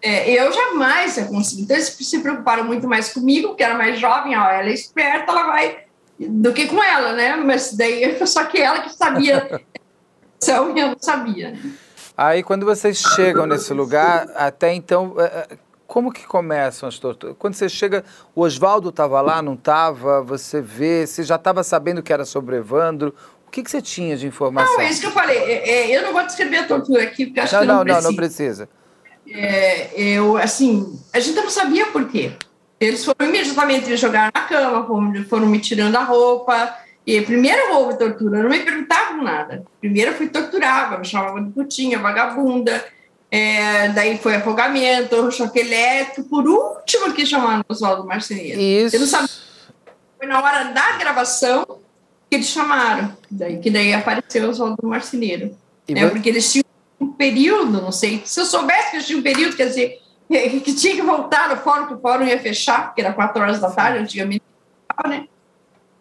[0.00, 1.62] É, eu jamais ia conseguir.
[1.62, 5.32] Então, eles se preocuparam muito mais comigo, que era mais jovem, ó, ela é esperta,
[5.32, 5.78] ela vai,
[6.18, 7.36] do que com ela, né?
[7.36, 9.60] Mas daí, só que ela que sabia,
[10.36, 11.58] então eu não sabia.
[12.16, 15.48] Aí, quando vocês chegam nesse lugar, até então, é, é,
[15.86, 17.34] como que começam as torturas?
[17.38, 20.22] Quando você chega, o Oswaldo estava lá, não estava?
[20.22, 23.14] Você vê, você já estava sabendo que era sobre Evandro?
[23.46, 24.74] O que, que você tinha de informação?
[24.74, 25.38] Não, é isso que eu falei.
[25.38, 27.84] É, é, eu não vou descrever a tortura aqui, porque acho não, que não, não
[27.84, 28.02] precisa.
[28.02, 28.68] Não, não precisa.
[29.26, 32.32] É, eu, assim, a gente não sabia por quê.
[32.84, 36.76] Eles foram imediatamente me jogar na cama, foram, foram me tirando a roupa.
[37.06, 39.62] E primeiro houve tortura, não me perguntavam nada.
[39.80, 42.84] Primeiro eu fui torturada, me chamavam de putinha, vagabunda.
[43.30, 46.28] É, daí foi afogamento, choque elétrico.
[46.28, 48.60] Por último, que chamaram Oswaldo Marceneiro.
[48.60, 48.96] Isso.
[48.96, 49.28] Eu não sabia.
[50.16, 51.66] Foi na hora da gravação
[52.30, 53.14] que eles chamaram.
[53.30, 55.56] Daí, que daí apareceu Oswaldo Marceneiro.
[55.88, 56.64] É, porque eles tinham
[57.00, 58.22] um período, não sei.
[58.24, 61.56] Se eu soubesse que eles tinham um período, quer dizer, que tinha que voltar no
[61.56, 64.42] fórum, que o fórum ia fechar, porque era quatro horas da tarde, antigamente,
[65.06, 65.26] né?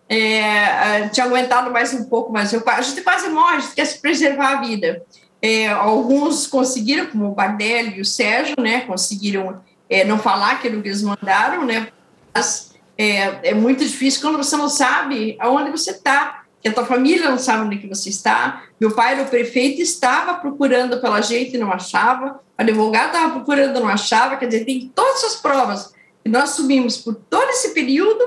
[0.08, 3.86] É, tinha aguentado mais um pouco, mas eu, a gente quase morre, a gente quer
[3.86, 5.04] se preservar a vida.
[5.42, 10.82] É, alguns conseguiram, como o Bardelli e o Sérgio, né, conseguiram é, não falar aquilo
[10.82, 11.90] que eles mandaram, né,
[12.34, 16.86] mas é, é muito difícil quando você não sabe aonde você está, que a tua
[16.86, 18.64] família não sabe onde que você está.
[18.80, 23.34] Meu pai era o prefeito, estava procurando pela gente e não achava, o advogado estava
[23.34, 27.74] procurando não achava, quer dizer, tem todas as provas que nós subimos por todo esse
[27.74, 28.24] período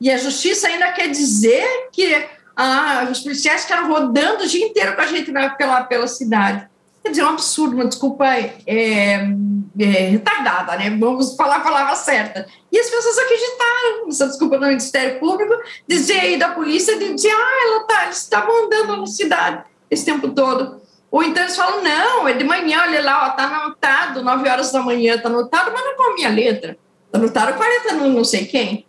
[0.00, 4.94] e a justiça ainda quer dizer que ah, os policiais ficaram rodando o dia inteiro
[4.94, 6.68] com a gente na, pela, pela cidade.
[7.02, 10.96] Quer dizer, é um absurdo, uma desculpa é, é, retardada, né?
[10.98, 12.46] Vamos falar a palavra certa.
[12.70, 15.52] E as pessoas acreditaram essa desculpa do Ministério Público,
[15.88, 20.28] dizer aí da polícia, dizer, ah, ela tá, eles estavam andando na cidade esse tempo
[20.28, 20.80] todo.
[21.10, 24.72] Ou então eles falam, não, é de manhã, olha lá, ó, tá anotado, 9 horas
[24.72, 26.78] da manhã, tá anotado, mas não com a minha letra.
[27.10, 28.86] Tá anotado 40 não, não sei quem.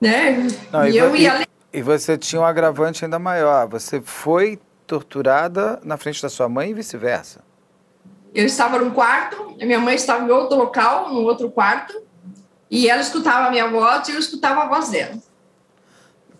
[0.00, 0.46] Né?
[0.70, 3.66] Não, e, e eu ia e você tinha um agravante ainda maior.
[3.68, 7.40] Você foi torturada na frente da sua mãe e vice-versa.
[8.34, 12.00] Eu estava num quarto, minha mãe estava em outro local, no outro quarto,
[12.70, 15.14] e ela escutava a minha voz e eu escutava a voz dela.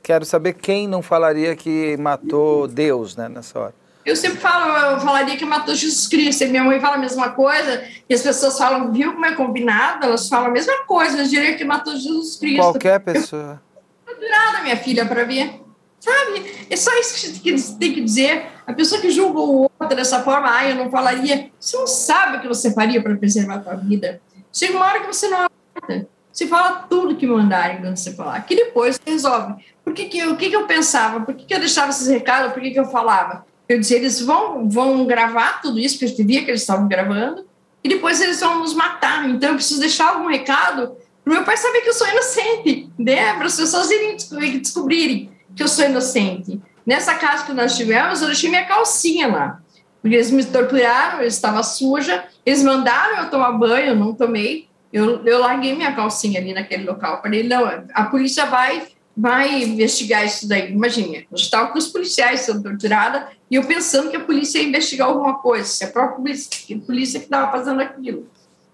[0.03, 3.75] Quero saber quem não falaria que matou Deus, né, nessa hora.
[4.05, 6.43] Eu sempre falo, eu falaria que matou Jesus Cristo.
[6.43, 10.05] E minha mãe fala a mesma coisa, e as pessoas falam, viu como é combinado?
[10.05, 12.63] Elas falam a mesma coisa, eu diria que matou Jesus Cristo.
[12.63, 13.63] Qualquer pessoa.
[14.07, 15.62] Eu torturada, minha filha, para ver.
[16.03, 16.67] Sabe?
[16.69, 18.47] É só isso que você tem que dizer.
[18.67, 21.49] A pessoa que julga o outro dessa forma, ah, eu não falaria.
[21.61, 24.21] Você não sabe o que você faria para preservar a sua vida.
[24.53, 26.09] Chega uma hora que você não aguenta.
[26.33, 29.65] Você fala tudo que mandarem quando você falar, que depois você resolve.
[29.85, 31.21] Por que, que, o que, que eu pensava?
[31.21, 32.53] Por que, que eu deixava esses recados?
[32.53, 33.47] Por que, que eu falava?
[33.69, 37.47] Eu dizia, eles vão, vão gravar tudo isso, porque eu via que eles estavam gravando,
[37.85, 39.29] e depois eles vão nos matar.
[39.29, 42.91] Então eu preciso deixar algum recado para o meu pai saber que eu sou inocente,
[42.99, 43.35] né?
[43.35, 44.17] Para as pessoas irem
[44.59, 46.61] descobrirem que eu sou inocente.
[46.85, 49.61] Nessa casa que nós tivemos, eu deixei minha calcinha lá.
[50.01, 54.69] Porque eles me torturaram, eu estava suja, eles mandaram eu tomar banho, eu não tomei.
[54.93, 57.23] Eu, eu larguei minha calcinha ali naquele local.
[57.23, 60.73] Falei, não, a polícia vai vai investigar isso daí.
[60.73, 64.69] Imagina, eu estava com os policiais sendo torturada e eu pensando que a polícia ia
[64.69, 68.27] investigar alguma coisa, se a própria polícia, a polícia que estava fazendo aquilo.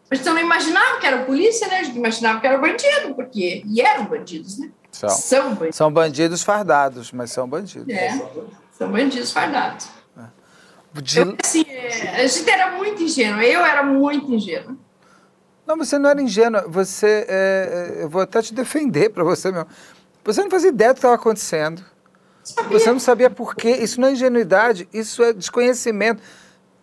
[0.08, 1.84] Mas então não imaginava que era polícia, né?
[1.84, 4.70] Gente imaginava que era bandido, porque e eram bandidos, né?
[4.90, 5.76] São, são bandidos.
[5.76, 7.88] São bandidos fardados, mas são bandidos.
[7.88, 8.10] É,
[8.76, 9.88] são bandidos fardados.
[10.16, 11.00] É.
[11.00, 11.20] De...
[11.20, 11.64] Eu, assim,
[12.14, 14.76] a gente era muito ingênuo, eu era muito ingênuo.
[15.66, 19.68] Não, você não era ingênua, você, é, eu vou até te defender para você mesmo.
[20.24, 21.84] Você não fazia ideia do que estava acontecendo.
[22.42, 22.78] Sabia.
[22.78, 23.70] Você não sabia por quê.
[23.70, 26.22] Isso não é ingenuidade, isso é desconhecimento.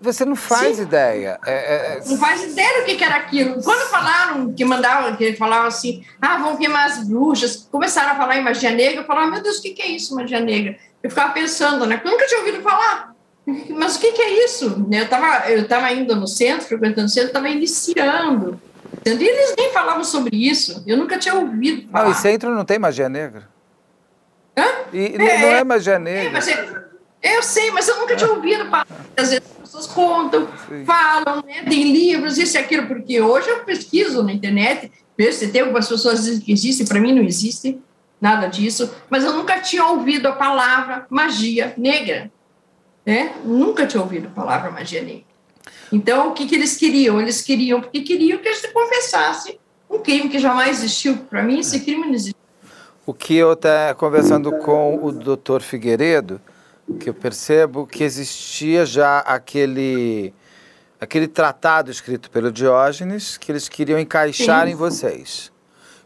[0.05, 0.83] Você não faz Sim.
[0.83, 1.39] ideia.
[1.45, 2.01] É, é, é...
[2.05, 3.61] Não faz ideia do que, era aquilo.
[3.63, 8.37] Quando falaram, que mandavam, que falavam assim, ah, vão queimar as bruxas, começaram a falar
[8.37, 10.77] em magia negra, eu falava, meu Deus, o que, é isso, magia negra?
[11.01, 11.99] Eu ficava pensando, né?
[12.05, 13.15] Eu nunca tinha ouvido falar.
[13.69, 14.87] Mas o que, é isso?
[14.91, 18.61] Eu estava eu tava indo no centro, frequentando o centro, estava iniciando.
[19.03, 20.83] E eles nem falavam sobre isso.
[20.85, 22.05] Eu nunca tinha ouvido falar.
[22.05, 23.49] Não, e centro não tem magia negra.
[24.55, 24.65] Hã?
[24.93, 26.29] E é, não é magia negra.
[26.29, 26.85] É, mas é,
[27.23, 28.87] eu sei, mas eu nunca tinha ouvido falar.
[29.17, 30.85] Às vezes pessoas contam, Sim.
[30.85, 35.49] falam, né, tem livros, isso e aquilo, porque hoje eu pesquiso na internet, vejo se
[35.49, 37.79] tem algumas pessoas dizem que existem, para mim não existe
[38.19, 42.31] nada disso, mas eu nunca tinha ouvido a palavra magia negra,
[43.05, 43.33] né?
[43.43, 45.25] Nunca tinha ouvido a palavra magia negra.
[45.91, 47.21] Então, o que, que eles queriam?
[47.21, 49.59] Eles queriam, porque queriam que a gente confessasse
[49.89, 51.17] um crime que jamais existiu.
[51.29, 52.35] Para mim, esse crime não existiu.
[53.05, 56.41] O que eu estou conversando com o doutor Figueiredo,
[56.99, 60.33] que eu percebo que existia já aquele
[60.99, 64.71] aquele tratado escrito pelo Diógenes que eles queriam encaixar Sim.
[64.71, 65.51] em vocês.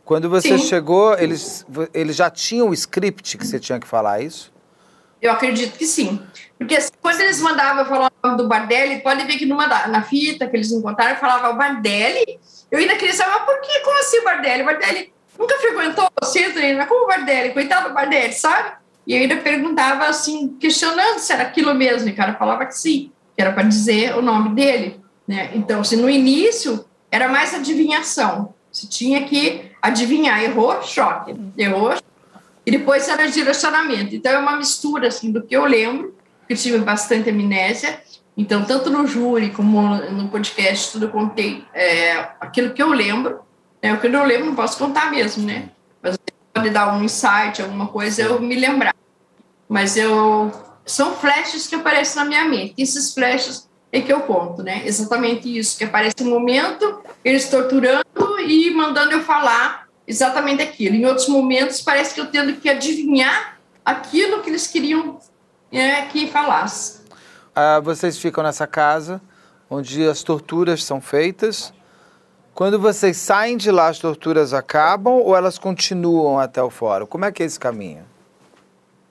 [0.04, 0.66] Quando você Sim.
[0.66, 4.52] chegou, eles, eles já tinham o script que você tinha que falar isso?
[5.22, 6.22] Eu acredito que sim.
[6.58, 10.02] Porque assim, quando eles mandavam falar o nome do Bardelli, pode ver que numa, na
[10.02, 12.40] fita que eles encontraram, falava o Bardelli.
[12.72, 13.80] Eu ainda queria saber, mas por que?
[13.82, 14.64] Como assim o Bardelli?
[14.64, 17.54] O Bardelli nunca frequentou você, mas como o Bardelli?
[17.54, 18.79] Coitado do Bardelli, sabe?
[19.10, 23.12] E ainda perguntava assim, questionando se era aquilo mesmo, e o cara falava que sim,
[23.36, 25.02] que era para dizer o nome dele.
[25.28, 25.50] Né?
[25.56, 31.96] Então, se no início era mais adivinhação, você tinha que adivinhar, errou, choque, errou,
[32.64, 34.14] e depois era direcionamento.
[34.14, 36.16] Então, é uma mistura assim, do que eu lembro,
[36.48, 38.00] que eu tive bastante amnésia,
[38.38, 43.40] então, tanto no júri como no podcast, tudo eu contei é, aquilo que eu lembro,
[43.82, 43.92] né?
[43.92, 45.70] o que eu não lembro não posso contar mesmo, né?
[46.00, 46.16] Mas
[46.54, 48.94] pode dar um insight, alguma coisa, eu me lembrar
[49.70, 50.52] mas eu
[50.86, 52.74] são flashes que aparecem na minha mente.
[52.76, 54.82] Esses flashes é que eu conto, né?
[54.86, 58.04] Exatamente isso, que aparece um momento, eles torturando
[58.44, 60.96] e mandando eu falar exatamente aquilo.
[60.96, 65.20] Em outros momentos, parece que eu tendo que adivinhar aquilo que eles queriam
[65.72, 67.02] é, que falasse.
[67.56, 69.22] Ah, vocês ficam nessa casa
[69.70, 71.72] onde as torturas são feitas.
[72.56, 77.06] Quando vocês saem de lá, as torturas acabam ou elas continuam até o fórum?
[77.06, 78.09] Como é que é esse caminho?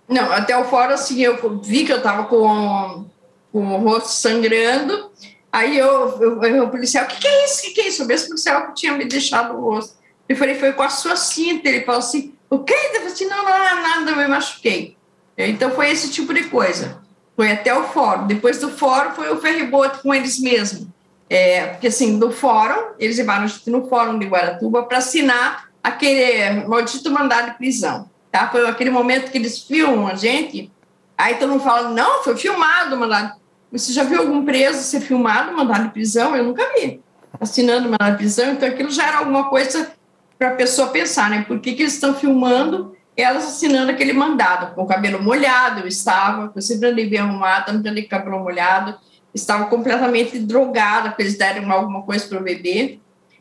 [0.09, 3.05] Não, até o fora, assim, eu vi que eu estava com,
[3.53, 5.11] com o rosto sangrando.
[5.53, 7.59] Aí eu, eu, eu o policial, o que, que, é isso?
[7.59, 8.05] O que, que, é isso?
[8.05, 9.99] O mesmo policial que tinha me deixado o rosto.
[10.27, 11.69] Eu falei, foi com a sua cinta.
[11.69, 12.75] Ele falou assim, o quê?
[12.75, 14.97] Eu falei assim, não, não, nada, eu me machuquei.
[15.37, 17.03] Então foi esse tipo de coisa.
[17.37, 18.27] Foi até o fórum.
[18.27, 20.89] Depois do fórum foi o ferribote com eles mesmos.
[21.31, 25.69] É, porque assim, do fórum, eles levaram a gente no fórum de Guaratuba para assinar
[25.83, 28.49] aquele maldito mandado de prisão tá?
[28.49, 30.71] Foi aquele momento que eles filmam a gente,
[31.17, 33.37] aí todo mundo fala, não, foi filmado, mandado.
[33.73, 36.35] Você já viu algum preso ser filmado, mandado de prisão?
[36.37, 37.03] Eu nunca vi.
[37.41, 39.93] Assinando mandado de prisão, então aquilo já era alguma coisa
[40.39, 41.45] para a pessoa pensar, né?
[41.47, 44.75] Por que, que eles estão filmando elas assinando aquele mandado?
[44.75, 48.19] Com o cabelo molhado, eu estava, eu sempre andei bem arrumada, não andei com o
[48.19, 48.97] cabelo molhado,
[49.35, 53.01] estava completamente drogada, porque eles deram alguma coisa para o bebê.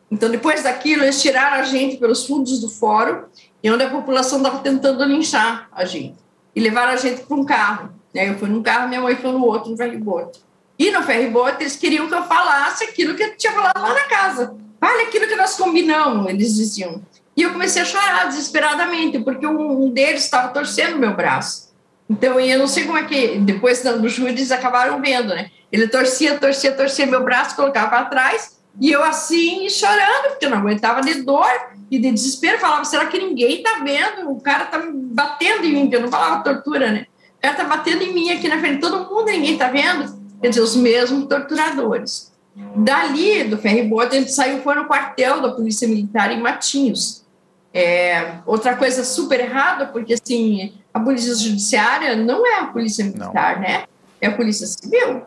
[0.10, 3.23] Então, depois daquilo, eles tiraram a gente pelos fundos do fórum
[3.67, 6.15] e onde a população estava tentando linchar a gente.
[6.56, 7.89] E levaram a gente para um carro.
[8.13, 8.30] Né?
[8.30, 10.39] Eu fui num carro, minha mãe foi no outro, no ferryboat.
[10.80, 14.06] E no ferryboat eles queriam que eu falasse aquilo que eu tinha falado lá na
[14.06, 14.56] casa.
[14.80, 17.01] Fale aquilo que nós combinamos, eles diziam.
[17.36, 21.73] E eu comecei a chorar desesperadamente, porque um deles estava torcendo meu braço.
[22.10, 25.51] Então, eu não sei como é que, depois do júri, eles acabaram vendo, né?
[25.69, 30.49] Ele torcia, torcia, torcia meu braço, colocava para trás, e eu assim, chorando, porque eu
[30.49, 31.47] não aguentava de dor
[31.89, 32.59] e de desespero.
[32.59, 34.29] Falava, será que ninguém tá vendo?
[34.29, 37.07] O cara tá batendo em mim, eu não falava tortura, né?
[37.37, 40.15] O cara tá batendo em mim aqui na frente, todo mundo, ninguém tá vendo?
[40.41, 42.31] Quer dizer, os mesmos torturadores.
[42.75, 47.25] Dali, do ferryboat, a gente saiu, foi no quartel da Polícia Militar em Matinhos.
[47.73, 53.55] É, outra coisa super errada, porque assim, a Polícia Judiciária não é a Polícia Militar,
[53.55, 53.61] não.
[53.61, 53.83] né?
[54.19, 55.23] É a Polícia Civil.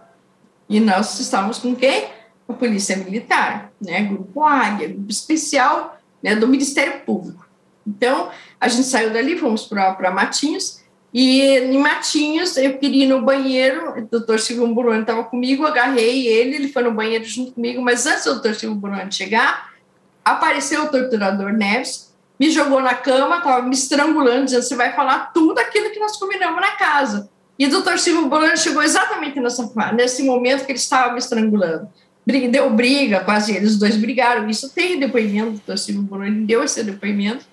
[0.68, 2.19] E nós estávamos com quem?
[2.50, 7.46] A Polícia Militar, né, Grupo Águia, Grupo Especial né, do Ministério Público.
[7.86, 10.80] Então, a gente saiu dali, fomos para Matinhos,
[11.12, 16.28] e em Matinhos eu queria ir no banheiro, o doutor Silvio Buroni estava comigo, agarrei
[16.28, 19.70] ele, ele foi no banheiro junto comigo, mas antes do doutor Silvio Buroni chegar,
[20.24, 25.32] apareceu o torturador Neves, me jogou na cama, estava me estrangulando, dizendo, você vai falar
[25.32, 27.28] tudo aquilo que nós combinamos na casa.
[27.58, 31.88] E o doutor Silvio Buroni chegou exatamente nessa, nesse momento que ele estava me estrangulando
[32.48, 34.48] deu briga, quase eles dois brigaram.
[34.48, 37.44] Isso tem depoimento, o Silvio Bononi deu esse depoimento.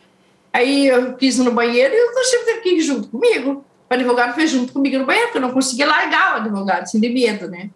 [0.54, 3.64] Aí eu quis ir no banheiro e o Silvio teve que ir junto comigo.
[3.90, 7.10] O advogado foi junto comigo no banheiro, porque eu não conseguia largar o advogado, de
[7.10, 7.70] medo, né?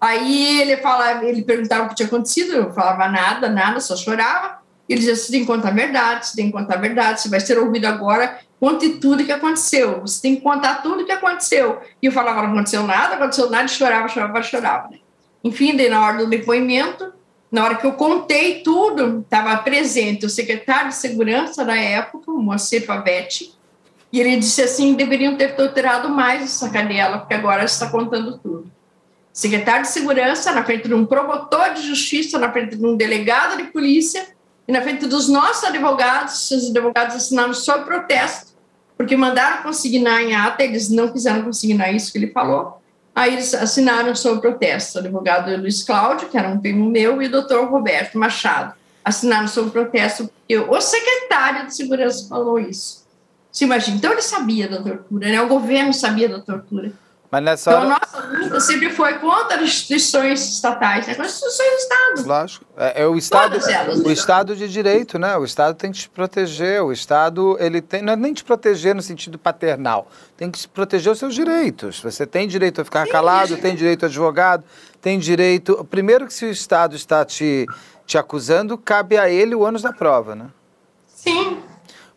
[0.00, 4.58] Aí ele fala, ele perguntava o que tinha acontecido, eu falava nada, nada, só chorava.
[4.88, 7.28] Ele dizia: você tem que contar a verdade, você tem que contar a verdade, você
[7.28, 11.06] vai ser ouvido agora, conte tudo o que aconteceu, você tem que contar tudo o
[11.06, 11.80] que aconteceu.
[12.00, 14.88] E eu falava: não aconteceu nada, aconteceu nada, e chorava, chorava, chorava.
[14.90, 14.98] Né?
[15.46, 17.12] Enfim, daí na hora do depoimento,
[17.52, 22.42] na hora que eu contei tudo, estava presente o secretário de segurança da época, o
[22.42, 23.54] Moacir Pavetti,
[24.12, 28.70] e ele disse assim, deveriam ter torturado mais essa cadela, porque agora está contando tudo.
[29.36, 33.58] secretário de segurança, na frente de um promotor de justiça, na frente de um delegado
[33.58, 34.26] de polícia
[34.66, 36.50] e na frente dos nossos advogados.
[36.50, 38.52] Os advogados assinaram sob protesto,
[38.96, 42.80] porque mandaram consignar em ata, eles não quiseram consignar isso que ele falou.
[43.16, 44.98] Aí eles assinaram sob protesto.
[44.98, 49.48] O advogado Luiz Cláudio, que era um primo meu, e o doutor Roberto Machado assinaram
[49.48, 53.06] sob protesto, porque o secretário de segurança falou isso.
[53.50, 53.96] Se imagina.
[53.96, 55.40] Então ele sabia da tortura, né?
[55.40, 56.92] O governo sabia da tortura.
[57.30, 58.00] Mas nessa então, hora...
[58.00, 61.14] nossa luta sempre foi contra as instituições estatais, né?
[61.14, 62.28] contra as instituições do Estado.
[62.28, 62.64] Lógico.
[62.76, 64.10] É, é o Estado, elas, o?
[64.10, 65.36] Estado de direito, né?
[65.36, 66.82] O Estado tem que te proteger.
[66.82, 71.12] O Estado, ele tem, não é nem te proteger no sentido paternal, tem que proteger
[71.12, 72.00] os seus direitos.
[72.00, 74.64] Você tem direito a ficar Sim, calado, tem direito a advogado,
[75.00, 75.84] tem direito...
[75.90, 77.66] Primeiro que se o Estado está te,
[78.06, 80.46] te acusando, cabe a ele o ônus da prova, né?
[81.06, 81.62] Sim.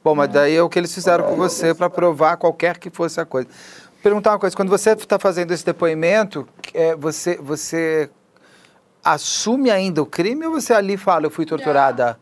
[0.02, 3.20] Bom, mas daí é o que eles fizeram com você para provar qualquer que fosse
[3.20, 3.50] a coisa.
[4.02, 8.10] Perguntar uma coisa, quando você está fazendo esse depoimento, é, você, você
[9.04, 12.18] assume ainda o crime ou você ali fala, eu fui torturada?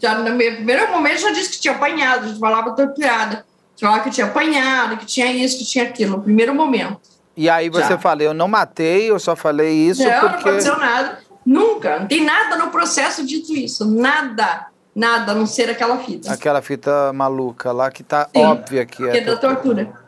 [0.00, 3.44] Já no meu primeiro momento já disse que tinha apanhado, já falava torturada.
[3.76, 7.00] Já falava que tinha apanhado, que tinha isso, que tinha aquilo, no primeiro momento.
[7.36, 7.98] E aí você Já.
[7.98, 10.48] fala, eu não matei, eu só falei isso não, não porque...
[10.48, 11.18] aconteceu nada.
[11.44, 12.00] Nunca.
[12.00, 13.84] Não tem nada no processo dito isso.
[13.84, 14.68] Nada.
[14.94, 16.32] Nada, a não ser aquela fita.
[16.32, 19.24] Aquela fita maluca lá que tá Sim, óbvia que Que é é.
[19.24, 20.03] da tortura.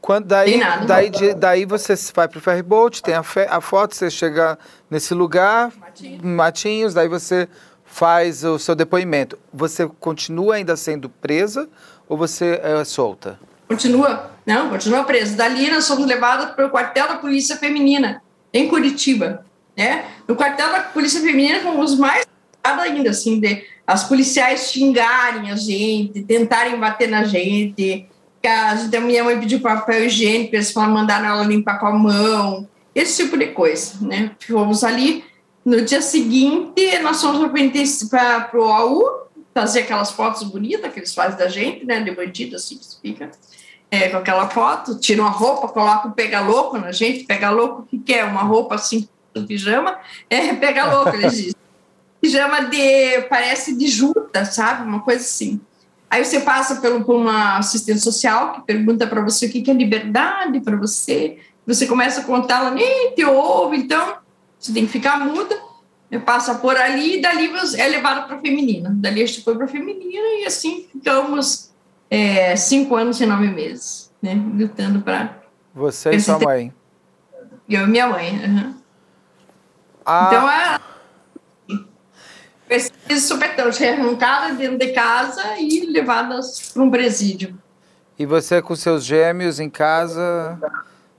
[0.00, 4.08] Quando, daí, daí, de- daí você vai pro ferryboat, tem a, fe- a foto, você
[4.10, 4.58] chega
[4.90, 6.22] nesse lugar, Matinhos.
[6.22, 7.48] Matinhos, daí você
[7.84, 9.38] faz o seu depoimento.
[9.52, 11.68] Você continua ainda sendo presa
[12.08, 13.38] ou você é solta?
[13.66, 15.36] Continua, não, continua preso.
[15.36, 18.22] Dali nós fomos levados para o quartel da Polícia Feminina,
[18.52, 19.44] em Curitiba.
[19.76, 20.04] Né?
[20.26, 22.24] No quartel da Polícia Feminina fomos mais
[22.62, 28.06] ainda, assim, de as policiais xingarem a gente, tentarem bater na gente.
[28.42, 31.92] Que A, gente- a minha mãe pediu papel higiênico, eles mandaram ela limpar com a
[31.92, 33.94] mão, esse tipo de coisa.
[34.00, 34.32] Né?
[34.46, 35.24] Fomos ali.
[35.64, 37.50] No dia seguinte, nós fomos
[38.08, 42.56] para o AU, fazer aquelas fotos bonitas que eles fazem da gente, né, de bandido,
[42.56, 43.30] assim que se fica
[43.90, 47.98] é, com aquela foto, tira uma roupa, coloca um pega-louco na gente, pega-louco, o que,
[47.98, 48.24] que é?
[48.24, 51.54] Uma roupa assim, um pijama, é pega-louco, eles dizem.
[52.20, 54.86] Pijama de, parece de juta, sabe?
[54.86, 55.60] Uma coisa assim.
[56.10, 59.74] Aí você passa pelo, por uma assistente social que pergunta para você o que, é
[59.74, 64.16] liberdade para você, você começa a contar, ela nem te ouve, então
[64.58, 65.54] você tem que ficar muda,
[66.24, 68.90] passa por ali e dali é levado para feminina.
[68.94, 71.70] Dali a gente foi para feminina e assim ficamos
[72.10, 74.34] é, cinco anos e nove meses, né?
[74.54, 75.42] Lutando para.
[75.74, 76.72] Você e sua mãe.
[77.68, 78.40] Eu e minha mãe.
[78.42, 78.74] aham.
[80.06, 80.87] Ah, Então é.
[82.68, 87.56] Esse supetão, arrancada dentro de casa e levadas para um presídio.
[88.18, 90.58] E você com seus gêmeos em casa,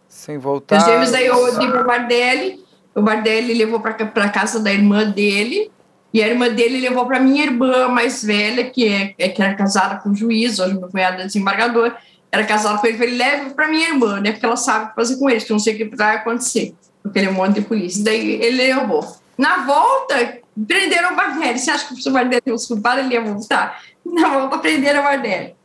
[0.07, 0.77] sem voltar?
[0.77, 3.93] Os gêmeos daí eu dei para o Bardelli, o Bardelli levou para
[4.29, 5.71] casa da irmã dele,
[6.13, 9.53] e a irmã dele levou para minha irmã mais velha, que, é, é- que era
[9.53, 11.93] casada com o juiz, hoje meu cunhado é desembargador,
[12.31, 14.95] era casada com ele, falei, leve para minha irmã, né, porque ela sabe o que
[14.95, 17.33] fazer com eles, que eu não sei o que vai acontecer, porque ele é um
[17.33, 18.03] monte de polícia.
[18.03, 19.15] Daí ele levou.
[19.37, 20.37] Na volta,
[20.67, 21.59] prenderam o Bardelli.
[21.59, 23.81] Você acha que se o Bardelli fosse culpado, ele ia voltar?
[24.05, 25.55] Volta, prenderam o Bardelli.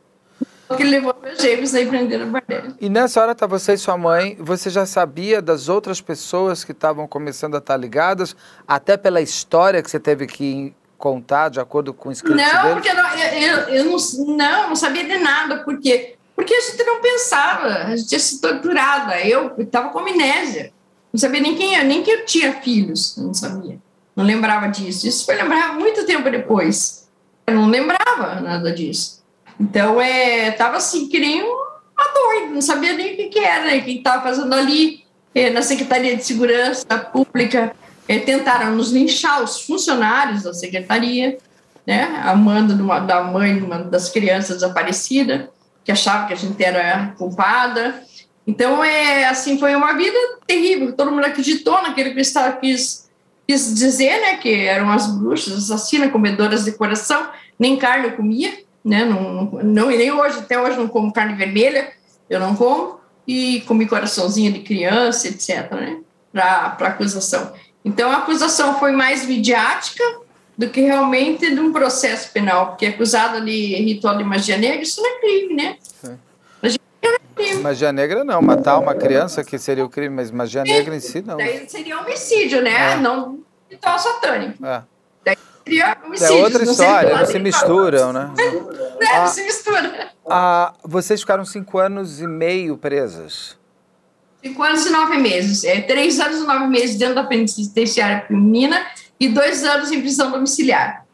[0.67, 2.75] Porque ele levou meus gêmeos, aí prenderam o Bardelli.
[2.81, 6.73] E nessa hora tá você e sua mãe, você já sabia das outras pessoas que
[6.73, 8.35] estavam começando a estar ligadas,
[8.67, 12.89] até pela história que você teve que contar, de acordo com o script Não, porque
[12.89, 16.83] eu, não- eu, eu- eu não, não, não sabia de nada, porque porque a gente
[16.83, 19.21] não pensava, a gente ia ser torturada.
[19.21, 20.73] Eu estava com amnésia,
[21.13, 23.79] não sabia nem quem eu, nem que eu tinha filhos, eu não sabia,
[24.17, 25.07] não lembrava disso.
[25.07, 27.09] Isso foi lembrar muito tempo depois.
[27.47, 29.23] Eu não lembrava nada disso.
[29.61, 33.65] Então, é, tava assim, que nem uma doida, não sabia nem o que, que era,
[33.67, 33.79] né?
[33.79, 35.05] o que estava fazendo ali
[35.35, 37.75] eh, na Secretaria de Segurança Pública.
[38.09, 41.39] eh, tentaram nos linchar os funcionários da secretaria,
[41.87, 42.21] né?
[42.25, 45.51] A manda de uma- da mãe uma das crianças desaparecida,
[45.85, 48.03] que achava que a gente era culpada.
[48.47, 50.93] Então, é assim, foi uma vida terrível.
[50.93, 53.04] Todo mundo acreditou naquele que Estado quis,
[53.47, 54.37] quis dizer, né?
[54.37, 57.29] Que eram as bruxas, assassinas, comedoras de coração.
[57.59, 58.53] Nem carne eu comia,
[58.85, 59.05] né?
[59.05, 61.93] Não, não, e nem hoje, até hoje não como carne vermelha,
[62.29, 63.01] eu não como.
[63.27, 65.99] E comi coraçãozinho de criança, etc., né?
[66.33, 67.53] Para acusação.
[67.85, 70.03] Então, a acusação foi mais midiática
[70.57, 75.01] do que realmente de um processo penal, porque acusada de ritual de magia negra, isso
[75.03, 75.77] não é crime, né?
[76.05, 76.15] É.
[77.63, 81.23] Magia negra não, matar uma criança que seria o crime, mas magia negra em si
[81.23, 81.37] não.
[81.37, 82.93] Daí seria homicídio, né?
[82.93, 82.97] É.
[82.97, 83.41] Não
[83.71, 84.65] ritual satânico.
[84.65, 84.83] É,
[85.67, 86.37] Seria é homicídio.
[86.37, 88.31] outra não seria história, ritual não se de- misturam, né?
[89.01, 89.09] Né?
[89.13, 89.21] Ah.
[89.21, 90.09] Não se mistura.
[90.29, 93.57] Ah, vocês ficaram cinco anos e meio presas.
[94.43, 95.65] Cinco anos e nove meses.
[95.65, 98.87] É, três anos e nove meses dentro da penitenciária feminina
[99.19, 101.05] e dois anos em prisão domiciliar.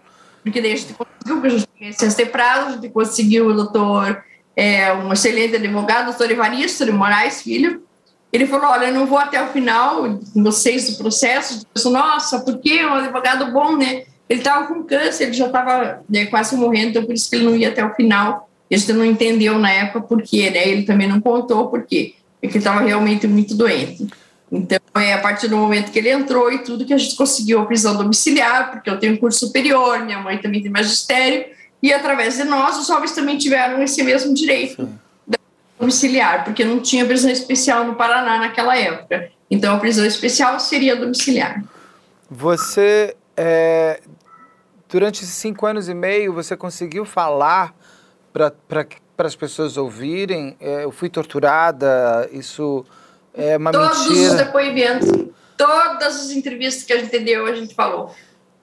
[0.43, 4.23] Porque daí a gente conseguiu, a gente tinha prazo, a gente conseguiu o doutor,
[4.57, 7.83] é, um excelente advogado, doutor Evaristo de Moraes Filho.
[8.33, 11.55] Ele falou: Olha, eu não vou até o final vocês do processo.
[11.55, 14.05] Eu disse, Nossa, por que um advogado bom, né?
[14.29, 17.45] Ele estava com câncer, ele já estava né, quase morrendo, então por isso que ele
[17.45, 18.49] não ia até o final.
[18.71, 20.69] A gente não entendeu na época por quê, né?
[20.69, 24.07] Ele também não contou por quê é que estava realmente muito doente.
[24.51, 27.61] Então, é a partir do momento que ele entrou e tudo que a gente conseguiu
[27.61, 31.45] a prisão domiciliar, porque eu tenho um curso superior, minha mãe também tem magistério,
[31.83, 34.89] e através de nós, os jovens também tiveram esse mesmo direito
[35.79, 39.31] domiciliar, porque não tinha prisão especial no Paraná naquela época.
[39.51, 41.65] Então, a prisão especial seria domiciliar.
[42.31, 44.01] Você, é,
[44.89, 47.75] durante esses cinco anos e meio, você conseguiu falar
[48.33, 48.53] para
[49.21, 52.87] para as pessoas ouvirem, é, eu fui torturada, isso
[53.35, 54.15] é uma Todos mentira.
[54.15, 55.09] Todos os depoimentos,
[55.59, 58.15] todas as entrevistas que a gente deu, a gente falou.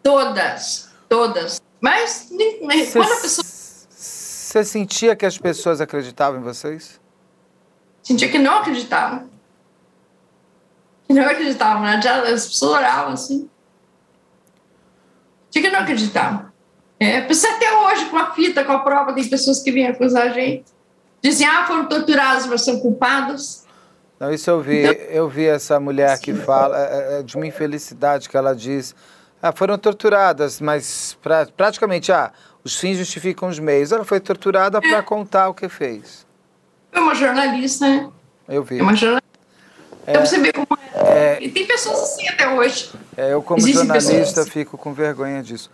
[0.02, 1.62] Todas, todas.
[1.80, 2.60] Mas cê,
[2.94, 3.46] quando a pessoa...
[3.46, 7.00] Você sentia que as pessoas acreditavam em vocês?
[8.02, 9.30] Sentia que não acreditavam.
[11.06, 11.98] Que não acreditavam, né?
[11.98, 13.50] As pessoas oravam assim.
[15.50, 16.48] Sentia que não acreditavam.
[17.00, 20.30] É, até hoje, com a fita, com a prova, tem pessoas que vêm acusar a
[20.30, 20.66] gente.
[21.22, 23.66] Dizem, ah, foram torturados, mas são culpados.
[24.20, 24.84] Não, isso eu vi.
[24.84, 28.56] Então, eu vi essa mulher que fala é, é, é, de uma infelicidade que ela
[28.56, 28.96] diz.
[29.42, 32.32] Ah, foram torturadas, mas pra, praticamente, ah,
[32.64, 33.92] os fins justificam os meios.
[33.92, 34.82] Ela foi torturada é.
[34.82, 36.26] para contar o que fez.
[36.92, 38.10] É uma jornalista, né?
[38.48, 38.80] Eu vi.
[38.80, 39.28] É uma jornalista.
[40.06, 41.36] É, então você vê como é.
[41.36, 41.38] é.
[41.42, 42.92] E tem pessoas assim até hoje.
[43.16, 44.50] É, eu, como Existem jornalista, assim.
[44.50, 45.70] fico com vergonha disso.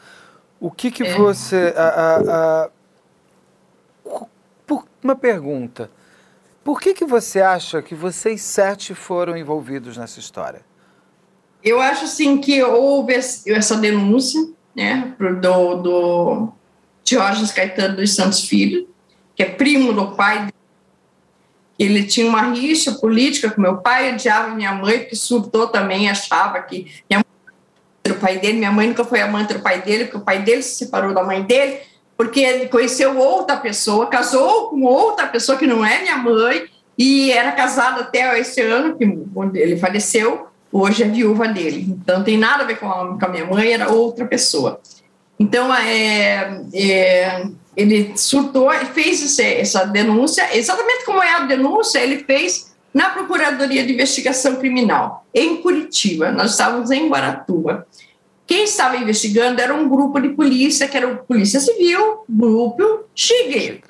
[0.59, 1.15] O que que é.
[1.15, 1.73] você...
[1.77, 2.69] A, a, a,
[4.65, 5.89] por, uma pergunta.
[6.63, 10.61] Por que que você acha que vocês sete foram envolvidos nessa história?
[11.63, 16.49] Eu acho, assim, que houve essa denúncia, né, do, do
[17.03, 18.87] Diógenes Caetano dos Santos Filho,
[19.35, 20.49] que é primo do pai
[21.77, 26.61] ele tinha uma rixa política com meu pai, odiava minha mãe, que surtou também, achava
[26.61, 27.23] que minha
[28.05, 30.61] do pai dele, minha mãe nunca foi amante do pai dele, porque o pai dele
[30.61, 31.79] se separou da mãe dele,
[32.17, 36.65] porque ele conheceu outra pessoa, casou com outra pessoa que não é minha mãe,
[36.97, 39.03] e era casado até esse ano, que
[39.57, 41.85] ele faleceu, hoje é viúva dele.
[41.87, 44.81] Então, tem nada a ver com a, com a minha mãe, era outra pessoa.
[45.39, 47.45] Então, é, é,
[47.77, 53.09] ele surtou e fez esse, essa denúncia, exatamente como é a denúncia, ele fez na
[53.09, 56.31] Procuradoria de Investigação Criminal, em Curitiba.
[56.31, 57.87] Nós estávamos em Guaratuba.
[58.45, 63.83] Quem estava investigando era um grupo de polícia, que era o Polícia Civil, Grupo Tigre.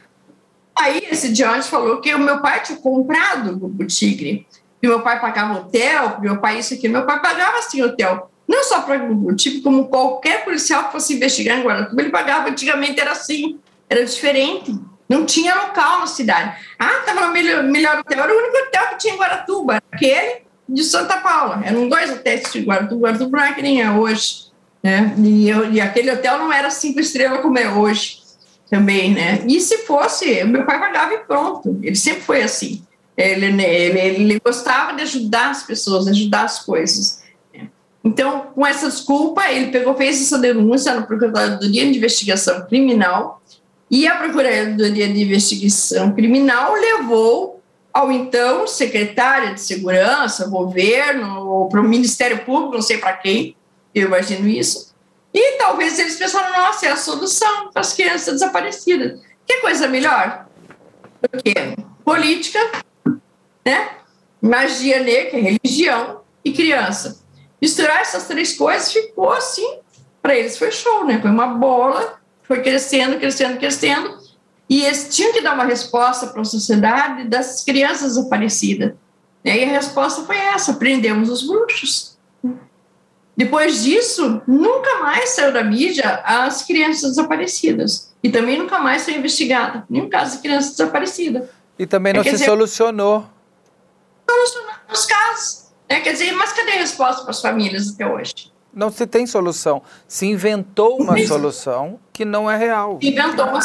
[0.76, 4.48] Aí esse Jones falou que o meu pai tinha comprado o Grupo Tigre,
[4.84, 8.30] que meu pai pagava hotel, meu pai isso aqui, meu pai pagava assim hotel.
[8.46, 12.12] Não só para o Grupo Tigre, como qualquer policial que fosse investigar em Guaratuba, ele
[12.12, 12.50] pagava.
[12.50, 13.58] Antigamente era assim,
[13.90, 14.78] era diferente.
[15.08, 16.58] Não tinha local na cidade.
[16.78, 18.24] Ah, estava no melhor, melhor hotel.
[18.26, 19.82] Era o único hotel que tinha em Guaratuba.
[19.90, 21.62] Aquele de Santa Paula.
[21.64, 23.08] Eram dois hotéis de Guaratuba.
[23.08, 24.48] Guaratuba não é que nem é hoje.
[24.84, 25.16] Né?
[25.18, 28.18] E, eu, e aquele hotel não era cinco estrelas como é hoje
[28.70, 29.46] também, né?
[29.48, 31.80] E se fosse, meu pai pagava e pronto.
[31.82, 32.84] Ele sempre foi assim.
[33.16, 37.24] Ele, ele, ele gostava de ajudar as pessoas, ajudar as coisas.
[37.54, 37.70] Né?
[38.04, 43.42] Então, com essa desculpa, ele pegou, fez essa denúncia na Procuradoria de Investigação Criminal
[43.90, 47.62] e a Procuradoria de Investigação Criminal levou
[47.94, 53.56] ao então secretário de Segurança, governo, para o Ministério Público, não sei para quem,
[53.94, 54.94] eu imagino isso.
[55.32, 59.20] E talvez eles pensaram, nossa, é a solução para as crianças desaparecidas.
[59.46, 60.48] Que coisa melhor?
[61.22, 61.54] Porque
[62.04, 62.60] política,
[63.66, 63.90] né?
[64.42, 67.24] magia negra, religião e criança.
[67.62, 69.80] Misturar essas três coisas ficou assim,
[70.22, 71.20] para eles foi show, né?
[71.22, 74.18] Foi uma bola foi crescendo, crescendo, crescendo,
[74.70, 78.94] e eles tinham que dar uma resposta para a sociedade das crianças desaparecidas.
[79.44, 82.18] E a resposta foi essa: prendemos os bruxos.
[83.36, 88.14] Depois disso, nunca mais saiu da mídia as crianças desaparecidas.
[88.22, 91.50] E também nunca mais foi investigado nenhum caso de criança desaparecida.
[91.78, 93.28] E também não é, se dizer, solucionou.
[94.92, 95.64] Os casos.
[95.90, 96.02] Né?
[96.02, 98.52] Quer dizer, mas cadê a resposta para as famílias até hoje?
[98.74, 99.82] Não se tem solução.
[100.08, 102.98] Se inventou uma solução que não é real.
[103.02, 103.60] Inventou uma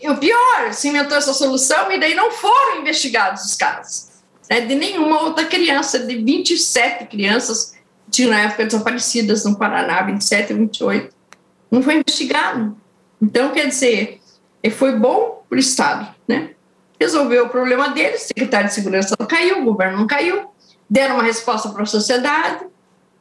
[0.00, 4.08] E o pior, se inventou essa solução e daí não foram investigados os casos.
[4.50, 7.74] Né, de nenhuma outra criança, de 27 crianças
[8.10, 11.14] tinham na época desaparecidas no Paraná, 27 e 28.
[11.70, 12.76] Não foi investigado.
[13.20, 14.20] Então, quer dizer,
[14.72, 16.50] foi bom para o Estado, né?
[17.00, 20.50] Resolveu o problema dele, o secretário de segurança não caiu, o governo não caiu,
[20.88, 22.66] deram uma resposta para a sociedade,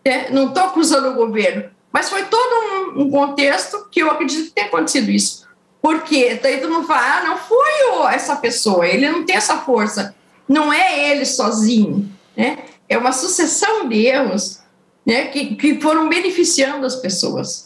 [0.05, 0.28] né?
[0.32, 4.51] não estou acusando o governo, mas foi todo um, um, contexto que eu acredito que
[4.51, 5.47] tenha acontecido isso.
[5.82, 10.15] Porque daí todo mundo fala, ah, não foi essa pessoa, ele não tem essa força,
[10.47, 12.59] não é ele sozinho, né?
[12.89, 14.61] É uma sucessão de erros
[15.05, 17.65] né, que, que foram beneficiando as pessoas.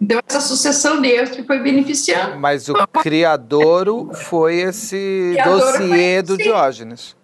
[0.00, 2.38] Então, essa sucessão de erros que foi beneficiando.
[2.38, 7.14] Mas o criador foi esse dossiê do Diógenes.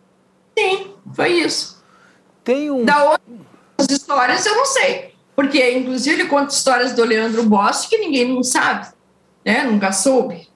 [0.59, 1.83] Sim, foi isso.
[2.45, 2.85] Tem um.
[2.85, 5.15] Da outras histórias eu não sei.
[5.35, 8.89] Porque, inclusive, ele conta histórias do Leandro Bossi que ninguém não sabe,
[9.45, 9.65] né?
[9.65, 10.49] nunca soube.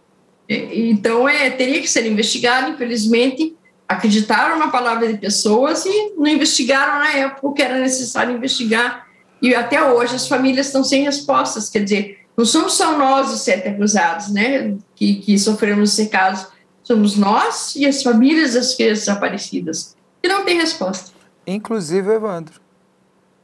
[0.49, 3.57] Então, é, teria que ser investigado, infelizmente,
[3.87, 9.07] acreditaram na palavra de pessoas e não investigaram na época o que era necessário investigar.
[9.43, 11.68] E até hoje as famílias estão sem respostas.
[11.68, 16.49] Quer dizer, não somos só nós os sete acusados, né, que, que sofremos esse caso.
[16.82, 21.12] Somos nós e as famílias das crianças desaparecidas, que não tem resposta.
[21.47, 22.61] Inclusive Evandro.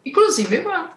[0.04, 0.96] Inclusive Evandro.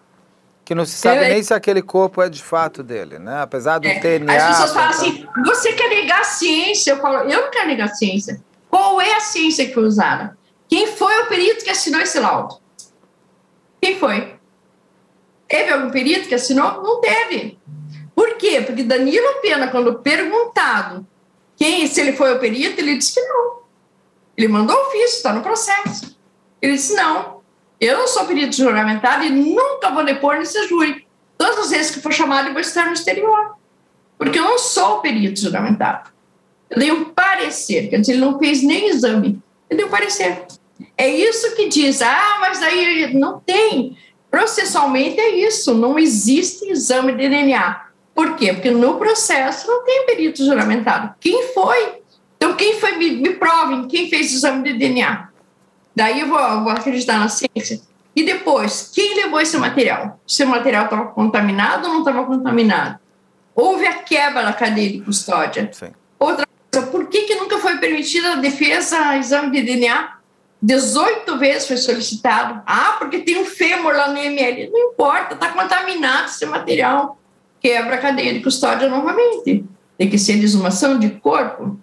[0.64, 3.42] Que não se sabe nem se aquele corpo é de fato dele, né?
[3.42, 3.98] Apesar do é.
[3.98, 4.36] TNA...
[4.36, 6.92] As pessoas falam assim, você quer negar a ciência?
[6.92, 8.40] Eu falo, eu não quero negar a ciência.
[8.68, 10.30] Qual é a ciência que usaram?
[10.68, 12.58] Quem foi o perito que assinou esse laudo?
[13.82, 14.39] Quem foi?
[15.50, 16.80] Teve algum perito que assinou?
[16.80, 17.58] Não teve.
[18.14, 18.62] Por quê?
[18.64, 21.04] Porque Danilo Pena, quando perguntado
[21.56, 23.58] quem, se ele foi o perito, ele disse que não.
[24.36, 26.16] Ele mandou ofício, está no processo.
[26.62, 27.40] Ele disse: não,
[27.80, 31.04] eu não sou perito juramentado e nunca vou depor nesse júri.
[31.36, 33.56] Todas as vezes que for chamado, eu vou estar no exterior.
[34.16, 36.10] Porque eu não sou perito juramentado.
[36.68, 40.46] Eu dei um parecer, quer dizer, ele não fez nem exame, ele deu um parecer.
[40.96, 43.98] É isso que diz, ah, mas aí não tem.
[44.30, 47.86] Processualmente é isso, não existe exame de DNA.
[48.14, 48.52] Por quê?
[48.52, 51.14] Porque no processo não tem perito juramentado.
[51.20, 52.00] Quem foi?
[52.36, 52.96] Então, quem foi?
[52.96, 55.28] Me, me provem quem fez o exame de DNA.
[55.94, 57.80] Daí eu vou, eu vou acreditar na ciência.
[58.14, 60.20] E depois, quem levou esse material?
[60.26, 62.98] Se o material estava contaminado ou não estava contaminado?
[63.54, 65.70] Houve a quebra da cadeia de custódia.
[65.72, 65.90] Sim.
[66.18, 66.46] Outra
[66.90, 70.19] por que, que nunca foi permitida a defesa exame de DNA?
[70.62, 72.62] 18 vezes foi solicitado.
[72.66, 74.70] Ah, porque tem um fêmur lá no IML.
[74.70, 77.18] Não importa, está contaminado esse material.
[77.60, 79.64] Quebra a cadeia de custódia novamente.
[79.96, 81.78] Tem que ser exumação de corpo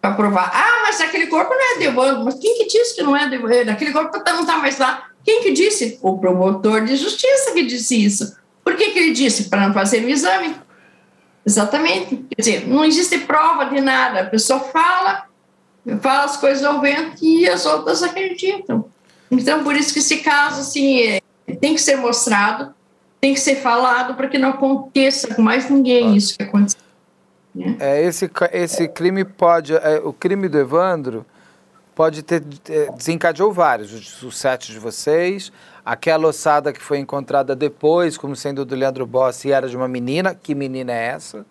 [0.00, 0.50] para provar.
[0.54, 2.24] Ah, mas aquele corpo não é de Evandro.
[2.24, 3.70] Mas quem que disse que não é de Evandro?
[3.70, 5.08] Aquele corpo não está mais lá.
[5.24, 5.98] Quem que disse?
[6.02, 8.36] O promotor de justiça que disse isso.
[8.62, 9.44] Por que, que ele disse?
[9.44, 10.54] Para não fazer o exame.
[11.46, 12.16] Exatamente.
[12.30, 14.20] Quer dizer, não existe prova de nada.
[14.20, 15.26] A pessoa fala,
[16.00, 18.84] fala as coisas ao vento e as outras acreditam.
[19.30, 21.20] Então, por isso que esse caso, assim, é,
[21.60, 22.74] tem que ser mostrado,
[23.20, 26.80] tem que ser falado para que não aconteça com mais ninguém isso que aconteceu.
[27.54, 27.76] Né?
[27.80, 31.24] É, esse, esse crime pode, é, o crime do Evandro
[31.94, 35.52] pode ter, é, desencadeou vários, os, os sete de vocês,
[35.84, 40.34] Aquela ossada que foi encontrada depois, como sendo do Leandro Bossi, era de uma menina.
[40.34, 41.44] Que menina é essa?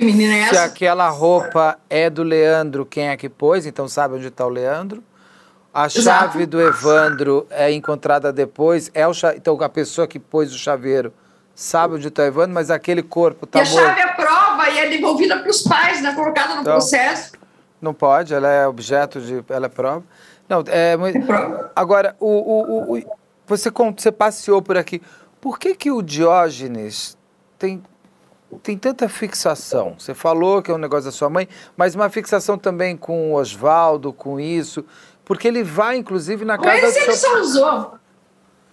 [0.00, 0.54] Menina é essa?
[0.54, 3.66] Se aquela roupa é do Leandro, quem é que pôs?
[3.66, 5.02] Então sabe onde está o Leandro.
[5.72, 6.46] A chave Exato.
[6.46, 8.90] do Evandro é encontrada depois.
[8.94, 11.12] É o Então a pessoa que pôs o chaveiro
[11.54, 13.74] sabe onde está o Evandro, mas aquele corpo está morto.
[13.74, 16.14] E a chave é prova e é devolvida para os pais, né?
[16.14, 17.32] colocada no então, processo.
[17.80, 19.44] Não pode, ela é objeto de.
[19.48, 20.04] Ela é prova.
[20.48, 21.70] Não, é, é prova.
[21.76, 23.02] Agora, o, o, o,
[23.46, 25.00] você, você passeou por aqui.
[25.40, 27.16] Por que, que o Diógenes
[27.58, 27.82] tem,
[28.58, 29.94] tem tanta fixação?
[29.98, 33.34] Você falou que é um negócio da sua mãe, mas uma fixação também com o
[33.36, 34.84] Oswaldo, com isso.
[35.24, 37.30] Porque ele vai, inclusive, na casa mas ele seu...
[37.30, 38.00] só usou.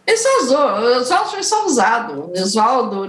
[0.07, 0.59] Ele só usou.
[0.59, 2.31] O Oswaldo foi só usado.
[2.33, 3.05] O Oswaldo,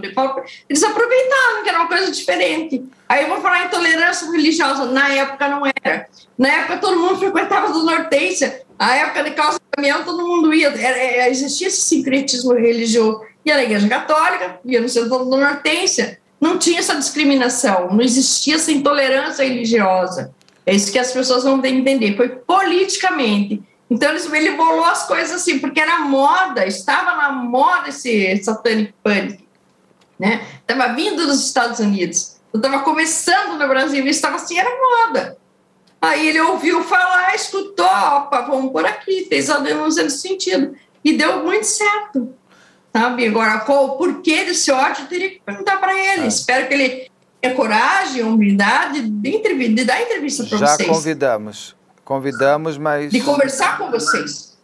[0.69, 2.85] eles aproveitaram que era uma coisa diferente.
[3.09, 4.85] Aí eu vou falar intolerância religiosa.
[4.87, 6.09] Na época não era.
[6.37, 8.62] Na época todo mundo frequentava do Nortência.
[8.77, 13.25] A época de calça caminhão, todo mundo ia, era, era, existia esse sincretismo religioso.
[13.45, 16.21] Ia na igreja católica, ia no centro do Nortência.
[16.41, 20.32] Não tinha essa discriminação, não existia essa intolerância religiosa.
[20.64, 22.16] É isso que as pessoas vão ter que entender.
[22.16, 23.62] Foi politicamente.
[23.91, 29.43] Então ele bolou as coisas assim, porque era moda, estava na moda esse satanic panic.
[30.18, 30.47] Né?
[30.61, 32.36] Estava vindo dos Estados Unidos.
[32.55, 35.39] estava começando no Brasil estava assim, era moda.
[36.01, 40.76] Aí ele ouviu falar, escutou, opa, vamos por aqui, fez a denúncia nesse sentido.
[41.03, 42.34] E deu muito certo.
[43.01, 43.27] Sabe?
[43.27, 46.25] Agora, qual o porquê desse ódio, teria que perguntar para ele.
[46.25, 46.27] É.
[46.27, 50.89] Espero que ele tenha coragem, humildade de, de dar entrevista para vocês.
[50.89, 51.77] Já convidamos.
[52.05, 53.11] Convidamos, mas.
[53.11, 54.57] De conversar com vocês.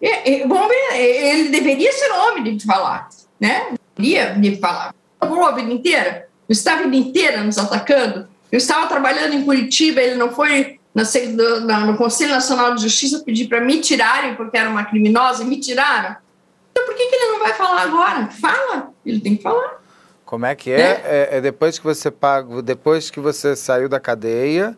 [0.00, 3.08] E, e, bom, ele deveria ser homem de falar,
[3.40, 3.74] né?
[3.96, 4.94] Deveria de falar.
[5.20, 10.00] A vida inteira, eu estava a vida inteira nos atacando eu estava trabalhando em Curitiba,
[10.00, 14.70] ele não foi no, no Conselho Nacional de Justiça pedir para me tirarem porque era
[14.70, 16.16] uma criminosa e me tiraram.
[16.76, 18.26] Então por que, que ele não vai falar agora?
[18.26, 19.80] Fala, ele tem que falar.
[20.26, 20.76] Como é que é?
[20.76, 21.00] Né?
[21.04, 21.28] é?
[21.38, 24.76] É, depois que você paga, depois que você saiu da cadeia.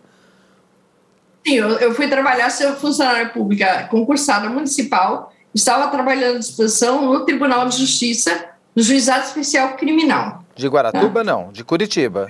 [1.44, 7.24] Sim, eu, eu fui trabalhar, ser funcionária pública concursada municipal, estava trabalhando à disposição no
[7.24, 8.44] Tribunal de Justiça,
[8.76, 10.44] no Juizado Especial Criminal.
[10.54, 11.32] De Guaratuba, tá?
[11.32, 12.28] não, de Curitiba.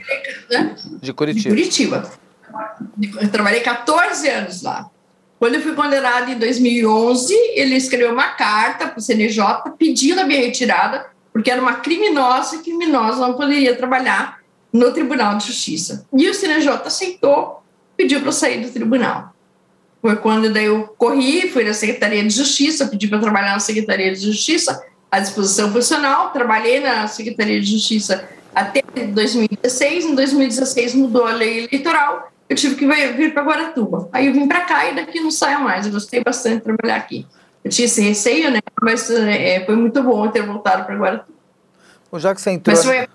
[1.03, 1.55] De Curitiba.
[1.55, 2.11] De Curitiba.
[3.21, 4.89] Eu trabalhei 14 anos lá.
[5.39, 9.45] Quando eu fui condenada em 2011, ele escreveu uma carta para o CNJ
[9.79, 14.41] pedindo a minha retirada, porque era uma criminosa e criminosa não poderia trabalhar
[14.73, 16.07] no Tribunal de Justiça.
[16.13, 17.63] E o CNJ aceitou,
[17.97, 19.33] pediu para eu sair do tribunal.
[20.03, 24.13] Foi quando daí eu corri, fui na Secretaria de Justiça, pedi para trabalhar na Secretaria
[24.13, 31.25] de Justiça, à disposição funcional, trabalhei na Secretaria de Justiça até 2016, em 2016 mudou
[31.25, 34.09] a lei eleitoral, eu tive que vir para Guaratuba.
[34.11, 35.85] Aí eu vim para cá e daqui não saio mais.
[35.87, 37.27] Eu gostei bastante de trabalhar aqui.
[37.63, 38.61] Eu tinha esse receio, né?
[38.81, 41.39] Mas é, foi muito bom ter voltado para Guaratuba.
[42.11, 43.07] Bom, já que você entrou, foi...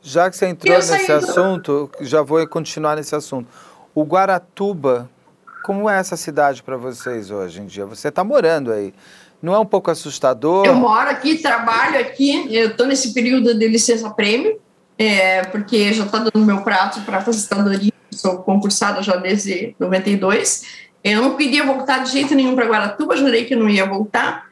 [0.00, 3.48] já que você entrou nesse assunto, já vou continuar nesse assunto.
[3.92, 5.10] O Guaratuba,
[5.64, 7.84] como é essa cidade para vocês hoje em dia?
[7.86, 8.94] Você está morando aí.
[9.42, 10.64] Não é um pouco assustador?
[10.64, 12.54] Eu moro aqui, trabalho aqui.
[12.54, 14.60] Eu estou nesse período de licença prêmio,
[14.96, 20.86] é, porque já está dando meu prazo para aposentadoria sou concursada já desde 92.
[21.04, 24.46] Eu não queria voltar de jeito nenhum para Guaratuba, jurei que não ia voltar,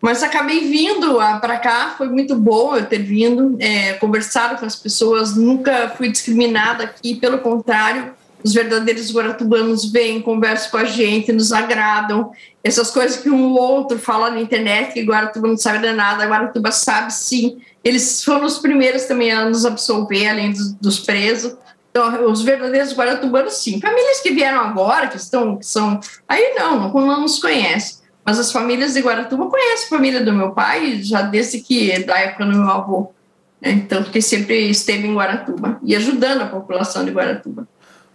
[0.00, 1.94] mas acabei vindo para cá.
[1.98, 7.16] Foi muito bom eu ter vindo, é, conversado com as pessoas, nunca fui discriminada aqui,
[7.16, 8.14] pelo contrário.
[8.44, 12.30] Os verdadeiros guaratubanos vêm, conversam com a gente, nos agradam.
[12.62, 16.24] Essas coisas que um ou outro fala na internet, que Guaratuba não sabe de nada,
[16.26, 17.58] Guaratuba sabe sim.
[17.82, 21.56] Eles foram os primeiros também a nos absolver, além dos, dos presos.
[21.90, 23.80] Então, os verdadeiros guaratubanos, sim.
[23.80, 25.98] Famílias que vieram agora, que estão, que são.
[26.28, 27.98] Aí não, não nos conhece.
[28.24, 32.18] Mas as famílias de Guaratuba conhecem a família do meu pai, já desde que, da
[32.18, 33.10] época do meu avô.
[33.58, 33.70] Né?
[33.70, 37.66] Então, porque sempre esteve em Guaratuba e ajudando a população de Guaratuba.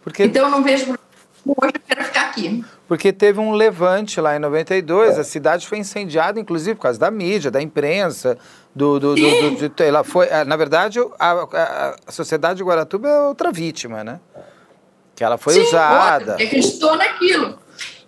[0.03, 0.26] Porque...
[0.26, 0.93] Então, eu não vejo
[1.46, 2.64] hoje eu quero ficar aqui.
[2.88, 7.10] Porque teve um levante lá em 92, a cidade foi incendiada, inclusive, por causa da
[7.10, 8.38] mídia, da imprensa,
[8.74, 12.64] do, do, do, do de, ela foi, é, na verdade, a, a, a, sociedade de
[12.64, 14.20] Guaratuba é outra vítima, né?
[15.16, 16.32] Que ela foi Sim, usada.
[16.32, 17.60] Outra, acreditou naquilo.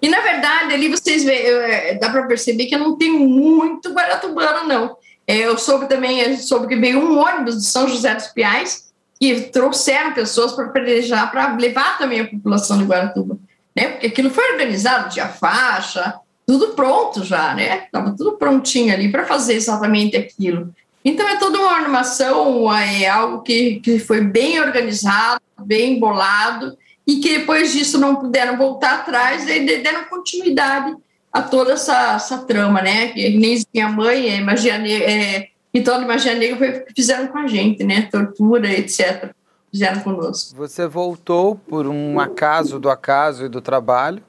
[0.01, 3.93] E na verdade, ali vocês veem, é, dá para perceber que eu não tenho muito
[3.93, 4.97] guaratubano, não.
[5.27, 8.84] É, eu soube também, eu soube que veio um ônibus de São José dos Piais
[9.19, 13.37] que trouxeram pessoas para pelejar, para levar também a população de Guaratuba,
[13.75, 13.89] né?
[13.89, 17.85] Porque aquilo foi organizado, tinha faixa, tudo pronto já, né?
[17.85, 20.73] Estava tudo prontinho ali para fazer exatamente aquilo.
[21.03, 27.17] Então é toda uma armação, é algo que, que foi bem organizado, bem bolado, e
[27.17, 30.95] que depois disso não puderam voltar atrás e deram continuidade
[31.31, 33.09] a toda essa, essa trama, né?
[33.09, 37.27] Que nem minha mãe, é, magia, é, então a magia negra foi o que fizeram
[37.27, 38.07] com a gente, né?
[38.09, 39.31] Tortura, etc.
[39.69, 40.55] Fizeram conosco.
[40.55, 44.23] Você voltou por um acaso do acaso e do trabalho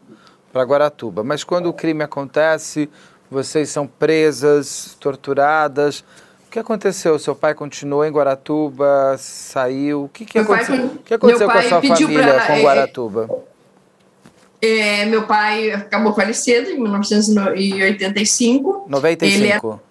[0.53, 1.23] para Guaratuba.
[1.23, 2.91] Mas quando o crime acontece,
[3.31, 6.01] vocês são presas, torturadas.
[6.49, 7.17] O que aconteceu?
[7.17, 10.05] Seu pai continuou em Guaratuba, saiu?
[10.05, 13.31] O que, que aconteceu, pai, que aconteceu com a sua família pra, com é, Guaratuba?
[14.61, 18.87] É, meu pai acabou falecendo em 1985.
[18.89, 19.86] 95?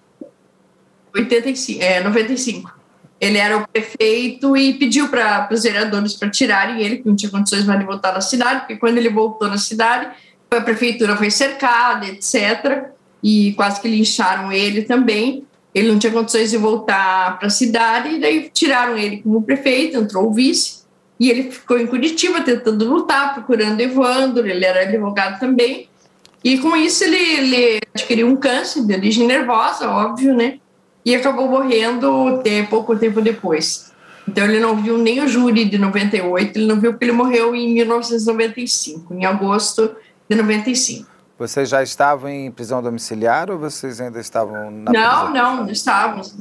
[1.16, 2.76] Ele era 85, é, 95
[3.20, 7.30] ele era o prefeito e pediu para os vereadores para tirarem ele, que não tinha
[7.30, 10.10] condições mais de voltar na cidade, porque quando ele voltou na cidade,
[10.50, 12.90] a prefeitura foi cercada, etc.
[13.22, 15.44] E quase que lincharam ele também.
[15.74, 19.98] Ele não tinha condições de voltar para a cidade, e daí tiraram ele como prefeito,
[19.98, 20.84] entrou o vice,
[21.18, 25.88] e ele ficou em Curitiba tentando lutar, procurando Evandro, ele era advogado também.
[26.44, 30.58] E com isso ele, ele adquiriu um câncer de origem nervosa, óbvio, né?
[31.06, 33.92] E acabou morrendo pouco tempo depois.
[34.28, 37.54] Então ele não viu nem o júri de 98, ele não viu porque ele morreu
[37.54, 39.94] em 1995, em agosto
[40.28, 41.08] de 95.
[41.38, 45.32] Vocês já estavam em prisão domiciliar ou vocês ainda estavam na não, prisão?
[45.32, 46.34] Não, não, estávamos.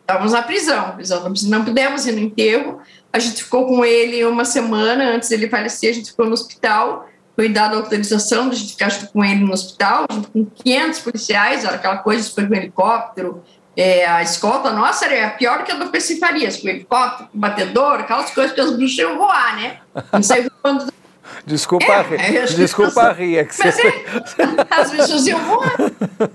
[0.00, 2.78] Estávamos na prisão, prisão não pudemos ir no enterro.
[3.12, 7.08] A gente ficou com ele uma semana antes dele falecer, a gente ficou no hospital.
[7.34, 11.64] Foi dada a autorização de a gente ficar com ele no hospital, com 500 policiais,
[11.64, 13.42] aquela coisa, foi com helicóptero,
[13.76, 18.00] é, a escolta nossa era pior que a do PC Farias, com helicóptero, com batedor,
[18.00, 19.78] aquelas coisas que os bruxos iam voar, né?
[20.12, 20.92] Não sei quando
[21.46, 23.38] Desculpa, é, a, desculpa a rir.
[23.38, 23.88] É que você...
[23.88, 24.04] é,
[24.70, 25.76] as pessoas iam voar.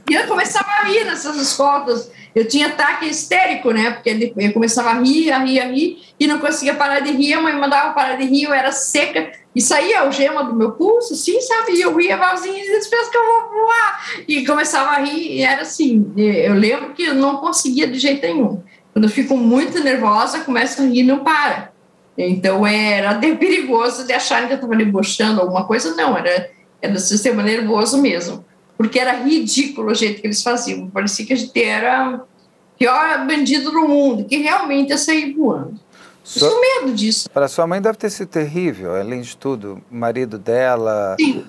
[0.09, 2.11] E eu começava a rir nessas escolas.
[2.35, 3.91] Eu tinha ataque histérico, né?
[3.91, 7.33] Porque eu começava a rir, a rir, a rir, e não conseguia parar de rir.
[7.33, 9.31] A mãe mandava parar de rir, eu era seca.
[9.57, 11.71] E saía a algema do meu pulso, assim, sabe?
[11.71, 14.05] E eu ia vazio e pensam que eu vou voar.
[14.27, 16.13] E começava a rir, e era assim.
[16.15, 18.61] Eu lembro que eu não conseguia de jeito nenhum.
[18.93, 21.71] Quando eu fico muito nervosa, começo a rir e não para.
[22.15, 26.93] Então era até perigoso de acharem que eu estava debochando alguma coisa, não, era, era
[26.93, 28.45] do sistema nervoso mesmo.
[28.77, 30.87] Porque era ridículo o jeito que eles faziam.
[30.87, 35.79] Parecia que a gente era o pior bandido do mundo, que realmente ia sair voando.
[36.27, 36.49] Sua...
[36.49, 37.29] Tinha medo disso.
[37.29, 39.81] Para sua mãe deve ter sido terrível, além de tudo.
[39.89, 41.15] Marido dela.
[41.17, 41.45] Sim.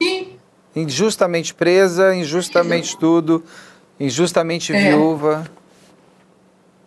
[0.00, 0.36] Sim.
[0.76, 3.42] Injustamente presa, injustamente tudo,
[3.98, 4.90] injustamente é.
[4.90, 5.44] viúva.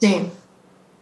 [0.02, 0.32] Sim.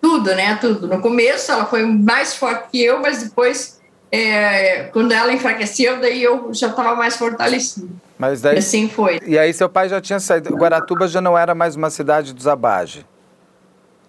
[0.02, 0.56] Tudo, né?
[0.56, 0.88] Tudo.
[0.88, 3.80] No começo ela foi mais forte que eu, mas depois,
[4.12, 7.92] é, quando ela enfraqueceu, daí eu já estava mais fortalecido.
[8.18, 9.20] Mas daí, assim foi.
[9.24, 10.56] E aí seu pai já tinha saído.
[10.56, 13.06] Guaratuba já não era mais uma cidade do Zabage.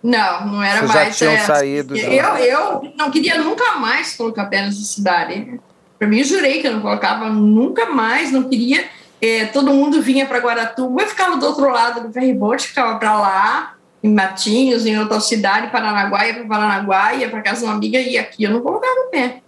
[0.02, 1.08] Não, não era Vocês mais.
[1.08, 1.96] Já tinham é, saído.
[1.96, 5.60] Eu, eu não queria nunca mais colocar pé nessa cidade.
[5.98, 8.84] Para mim, eu jurei que eu não colocava nunca mais, não queria.
[9.20, 13.16] É, todo mundo vinha para Guaratuba, eu ficava do outro lado do ferryboat, ficava para
[13.16, 17.74] lá, em Matinhos, em outra cidade, Paranaguá, ia para Paranaguá, ia para casa de uma
[17.74, 19.40] amiga, e aqui eu não colocava pé.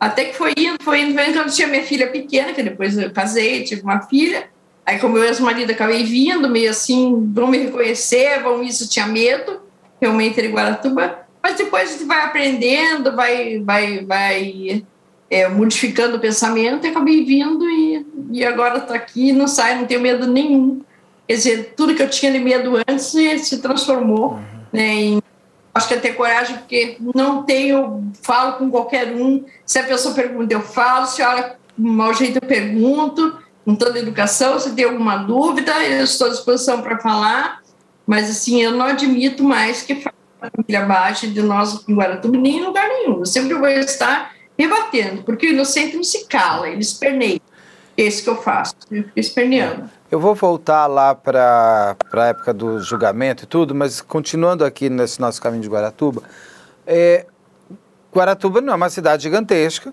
[0.00, 3.12] Até que foi indo, foi indo, quando eu tinha minha filha pequena, que depois eu
[3.12, 4.48] casei, tive uma filha,
[4.84, 9.60] aí como eu ex-marido acabei vindo, meio assim, vão me reconhecer, vão isso, tinha medo,
[10.02, 14.84] realmente era Guaratuba, mas depois a gente vai aprendendo, vai, vai, vai
[15.30, 19.86] é, modificando o pensamento e acabei vindo e, e agora estou aqui, não sai, não
[19.86, 20.82] tenho medo nenhum.
[21.26, 23.06] Quer dizer, tudo que eu tinha de medo antes
[23.46, 24.42] se transformou uhum.
[24.72, 25.22] né, em
[25.74, 29.44] acho que é ter coragem, porque não tenho, falo com qualquer um.
[29.64, 31.06] Se a pessoa pergunta, eu falo.
[31.06, 33.38] Se olha com mau jeito, eu pergunto.
[33.64, 37.61] Com toda a educação, se tem alguma dúvida, eu estou à disposição para falar.
[38.12, 42.58] Mas, assim, eu não admito mais que a família baixa de nós em Guaratuba, nem
[42.58, 43.20] em lugar nenhum.
[43.20, 47.40] Eu sempre vou estar rebatendo, porque o inocente não se cala, ele esperneia.
[47.96, 49.88] Esse que eu faço, eu fico esperneando.
[50.10, 55.18] Eu vou voltar lá para a época do julgamento e tudo, mas continuando aqui nesse
[55.18, 56.22] nosso caminho de Guaratuba,
[56.86, 57.24] é,
[58.14, 59.90] Guaratuba não é uma cidade gigantesca,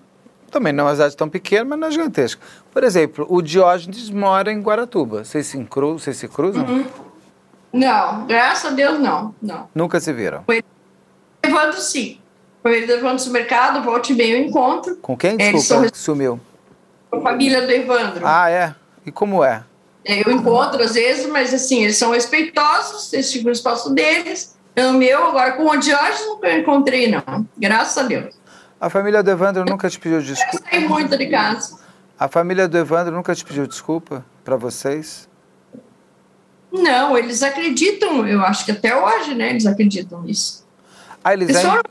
[0.50, 2.42] também não é uma cidade tão pequena, mas não é gigantesca.
[2.70, 5.24] Por exemplo, o Diógenes mora em Guaratuba.
[5.24, 6.66] Vocês se, cru, vocês se cruzam?
[6.66, 7.09] Uhum.
[7.72, 9.68] Não, graças a Deus não, não.
[9.74, 10.42] Nunca se viram?
[10.44, 10.62] Foi
[11.44, 12.18] levando sim.
[12.62, 14.96] Foi ele levando o mercado, volte bem o encontro.
[14.96, 15.36] Com quem?
[15.36, 15.88] Desculpa, são...
[15.94, 16.40] sumiu.
[17.10, 18.26] Com a família do Evandro.
[18.26, 18.74] Ah, é?
[19.06, 19.64] E como é?
[20.04, 20.22] é?
[20.26, 24.56] Eu encontro às vezes, mas assim, eles são respeitosos, eles ficam no espaço deles.
[24.76, 27.46] O meu, agora com o Diógenes, nunca encontrei, não.
[27.56, 28.34] Graças a Deus.
[28.80, 30.66] A família do Evandro nunca te pediu desculpa?
[30.66, 31.78] Eu saí muito de casa.
[32.18, 35.28] A família do Evandro nunca te pediu desculpa para vocês?
[36.72, 39.50] Não, eles acreditam, eu acho que até hoje, né?
[39.50, 40.64] Eles acreditam nisso.
[41.22, 41.82] Ah, eles, eles, foram,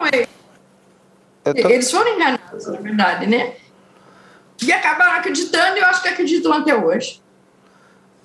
[1.43, 1.69] tô...
[1.69, 3.53] eles foram enganados, na verdade, né?
[4.61, 7.21] E acabaram acreditando eu acho que acreditam até hoje.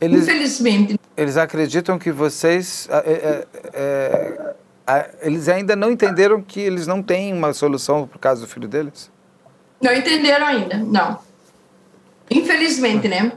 [0.00, 0.98] Eles, Infelizmente.
[1.16, 2.88] Eles acreditam que vocês.
[2.90, 4.54] É, é,
[4.86, 8.68] é, eles ainda não entenderam que eles não têm uma solução o caso do filho
[8.68, 9.10] deles?
[9.80, 11.18] Não entenderam ainda, não.
[12.30, 13.32] Infelizmente, né?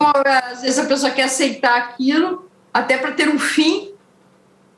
[0.00, 3.92] Às vezes a pessoa quer aceitar aquilo até para ter um fim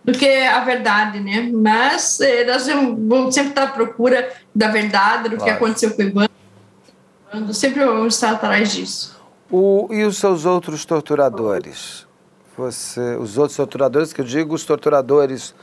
[0.04, 1.50] do que a verdade, né?
[1.52, 5.44] Mas eh, nós vamos sempre estar à procura da verdade, do claro.
[5.44, 7.54] que aconteceu com o Evandro.
[7.54, 9.20] Sempre vamos estar atrás disso.
[9.50, 12.06] O, e os seus outros torturadores?
[12.56, 15.54] Você, os outros torturadores, que eu digo os torturadores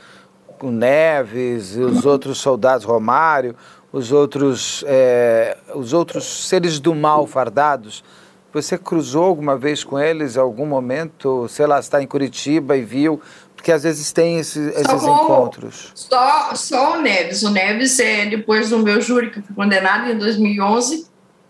[0.62, 3.54] o Neves e os outros soldados Romário,
[3.92, 8.04] os outros, é, os outros seres do mal fardados,
[8.52, 11.46] você cruzou alguma vez com eles em algum momento?
[11.48, 13.20] Sei lá, está em Curitiba e viu?
[13.54, 15.90] Porque às vezes tem esse, esses só, encontros.
[15.94, 17.42] Só, só o Neves.
[17.42, 21.06] O Neves, é, depois do meu júri, que eu fui condenado em 2011,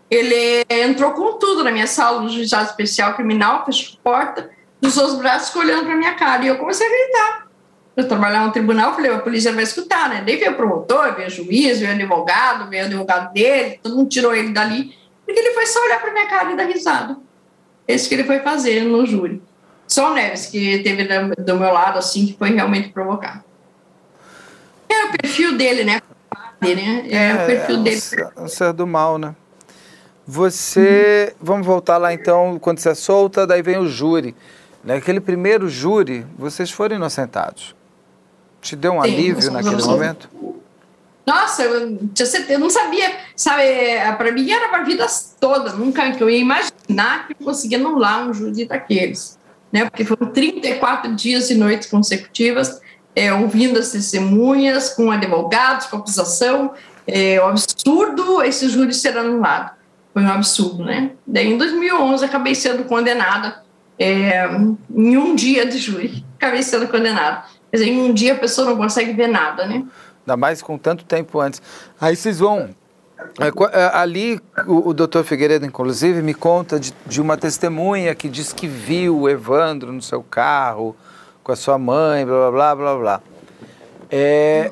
[0.09, 4.49] ele entrou com tudo na minha sala, no juizado especial criminal, fechou a porta,
[4.81, 6.43] cruzou os braços, olhando para minha cara.
[6.43, 7.47] E eu comecei a gritar.
[7.95, 10.23] Eu trabalhava no tribunal, falei, a polícia vai escutar, né?
[10.25, 13.95] Daí veio o promotor, veio o juiz, veio o advogado, veio o advogado dele, todo
[13.95, 14.97] mundo tirou ele dali.
[15.29, 17.15] Porque ele foi só olhar para minha cara e dar risada.
[17.87, 19.39] Esse que ele foi fazer no júri.
[19.87, 21.03] Só o Neves, que teve
[21.35, 23.43] do meu lado, assim, que foi realmente provocar.
[24.89, 26.01] É o perfil dele, né?
[26.61, 28.01] É, é o perfil é, dele.
[28.37, 29.35] Um ser do mal, né?
[30.25, 31.31] Você.
[31.39, 31.45] Uhum.
[31.45, 34.35] Vamos voltar lá então, quando você é solta, daí vem o júri.
[34.83, 37.75] Naquele primeiro júri, vocês foram inocentados.
[38.61, 40.27] Te deu um Sim, alívio naquele momento?
[41.29, 41.99] Nossa, eu,
[42.49, 43.61] eu não sabia, sabe?
[44.17, 45.05] Para mim era para a vida
[45.39, 49.37] toda, nunca que eu ia imaginar que eu conseguia anular um júri daqueles,
[49.71, 49.85] né?
[49.85, 52.81] Porque foram 34 dias e noites consecutivas,
[53.15, 56.73] é, ouvindo as testemunhas, com advogados, com acusação,
[57.05, 59.77] é um absurdo esse júri ser anulado.
[60.11, 61.11] Foi um absurdo, né?
[61.27, 63.61] Daí, em 2011, acabei sendo condenada
[63.99, 64.49] é,
[64.95, 66.25] em um dia de júri.
[66.37, 67.43] Acabei sendo condenada.
[67.69, 69.85] Quer dizer, em um dia a pessoa não consegue ver nada, né?
[70.29, 71.59] Ainda mais com tanto tempo antes.
[71.99, 72.69] Aí vocês vão.
[73.39, 78.29] É, é, ali, o, o doutor Figueiredo, inclusive, me conta de, de uma testemunha que
[78.29, 80.95] diz que viu o Evandro no seu carro
[81.43, 83.21] com a sua mãe, blá, blá, blá, blá, blá.
[84.11, 84.71] É,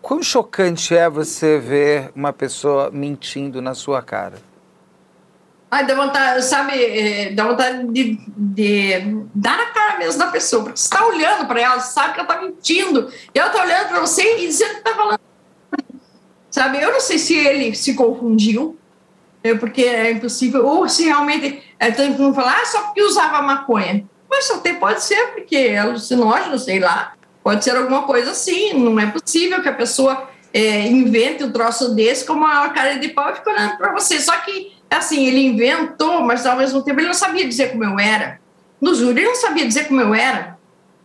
[0.00, 4.36] quão chocante é você ver uma pessoa mentindo na sua cara?
[5.74, 8.92] Ai, dá vontade, sabe, é, dá vontade de, de,
[9.34, 12.30] dar na cara mesmo da pessoa, porque você está olhando para ela, sabe que ela
[12.30, 15.18] está mentindo, e ela está olhando para você e dizendo que está falando.
[16.48, 18.78] Sabe, eu não sei se ele se confundiu,
[19.42, 23.42] é, porque é impossível, ou se realmente, é, tanto como falar, ah, só porque usava
[23.42, 24.04] maconha.
[24.30, 29.00] Mas até pode ser, porque é alucinógeno, sei lá, pode ser alguma coisa assim, não
[29.00, 33.32] é possível que a pessoa é, invente um troço desse com uma cara de pau
[33.32, 37.06] e fique olhando para você, só que assim, ele inventou, mas ao mesmo tempo ele
[37.06, 38.40] não sabia dizer como eu era.
[38.80, 40.58] No júri, ele não sabia dizer como eu era.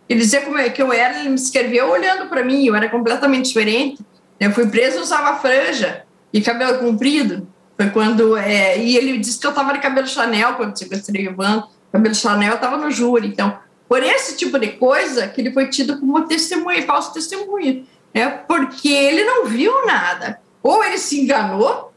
[0.08, 2.90] Ele dizia como eu, que eu era, ele me escreveu olhando para mim, eu era
[2.90, 4.04] completamente diferente.
[4.40, 7.48] Eu fui preso, usava franja e cabelo comprido.
[7.78, 8.36] Foi quando.
[8.36, 11.72] É, e ele disse que eu estava de cabelo Chanel quando sequestrei o banco.
[11.92, 13.28] Cabelo Chanel estava no júri.
[13.28, 17.84] Então, por esse tipo de coisa, que ele foi tido como testemunha, falso testemunha.
[18.14, 18.30] Né?
[18.48, 20.40] Porque ele não viu nada.
[20.62, 21.89] Ou ele se enganou,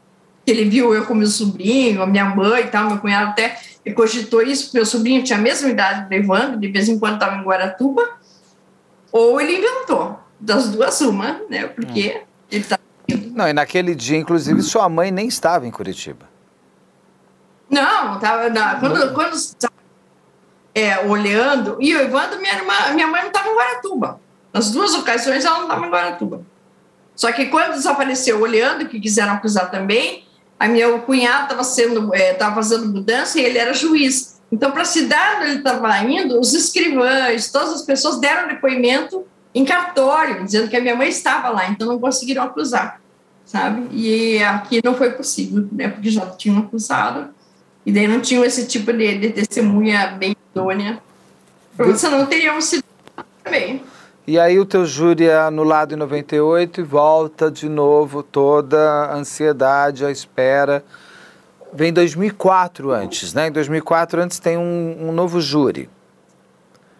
[0.51, 3.57] ele viu eu com meu sobrinho, a minha mãe e tal, meu cunhado até
[3.95, 7.15] cogitou isso, porque meu sobrinho tinha a mesma idade do Evandro, de vez em quando
[7.15, 8.17] estava em Guaratuba,
[9.11, 12.27] ou ele inventou, das duas uma, né, porque hum.
[12.51, 12.81] ele estava...
[13.33, 16.27] Não, e naquele dia, inclusive, sua mãe nem estava em Curitiba.
[17.69, 18.49] Não, estava...
[18.79, 19.35] Quando, quando
[20.73, 24.19] é, olhando, e o Evandro, minha, irmã, minha mãe não estava em Guaratuba.
[24.51, 26.41] Nas duas ocasiões ela não estava em Guaratuba.
[27.15, 30.25] Só que quando desapareceu olhando, que quiseram acusar também,
[30.63, 34.39] a meu cunhado estava sendo estava é, fazendo mudança e ele era juiz.
[34.49, 39.25] Então, para a cidade onde ele estava indo, os escrivães, todas as pessoas deram depoimento
[39.53, 43.01] em cartório, dizendo que a minha mãe estava lá, então não conseguiram acusar,
[43.45, 43.89] sabe?
[43.91, 45.89] E aqui não foi possível, né?
[45.89, 47.27] Porque já tinham acusado
[47.85, 51.03] e daí não tinham esse tipo de, de testemunha bem idônea.
[51.75, 52.85] Porque senão teríamos sido
[53.43, 53.83] também.
[54.25, 59.15] E aí o teu júri é anulado em 98 e volta de novo toda a
[59.15, 60.83] ansiedade, a espera.
[61.73, 63.47] Vem 2004 antes, né?
[63.47, 65.89] Em 2004 antes tem um, um novo júri.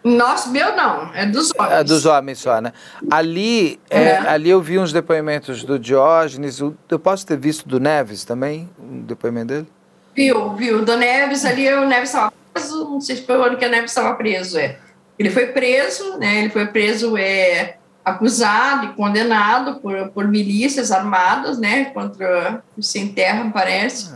[0.04, 1.72] Nossa, meu não, é dos homens.
[1.72, 2.74] É dos homens só, né?
[3.10, 4.02] Ali, é.
[4.02, 8.68] É, ali eu vi uns depoimentos do Diógenes, eu posso ter visto do Neves também,
[8.78, 9.66] um depoimento dele?
[10.14, 13.56] Viu, viu, do Neves ali, o Neves estava preso, não sei se foi o ano
[13.56, 14.78] que o Neves estava preso, é.
[15.18, 16.40] Ele foi preso, né?
[16.40, 21.86] Ele foi preso, é, acusado e condenado por, por milícias armadas, né?
[21.86, 24.14] Contra o Sem Terra, parece.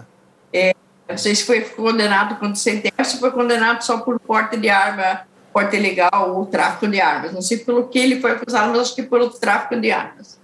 [0.52, 0.74] É,
[1.08, 4.56] não sei se foi condenado contra o Sem Terra, se foi condenado só por porte
[4.56, 5.22] de arma,
[5.52, 7.32] porte ilegal ou tráfico de armas.
[7.32, 10.38] Não sei pelo que ele foi acusado, mas acho que por tráfico de armas.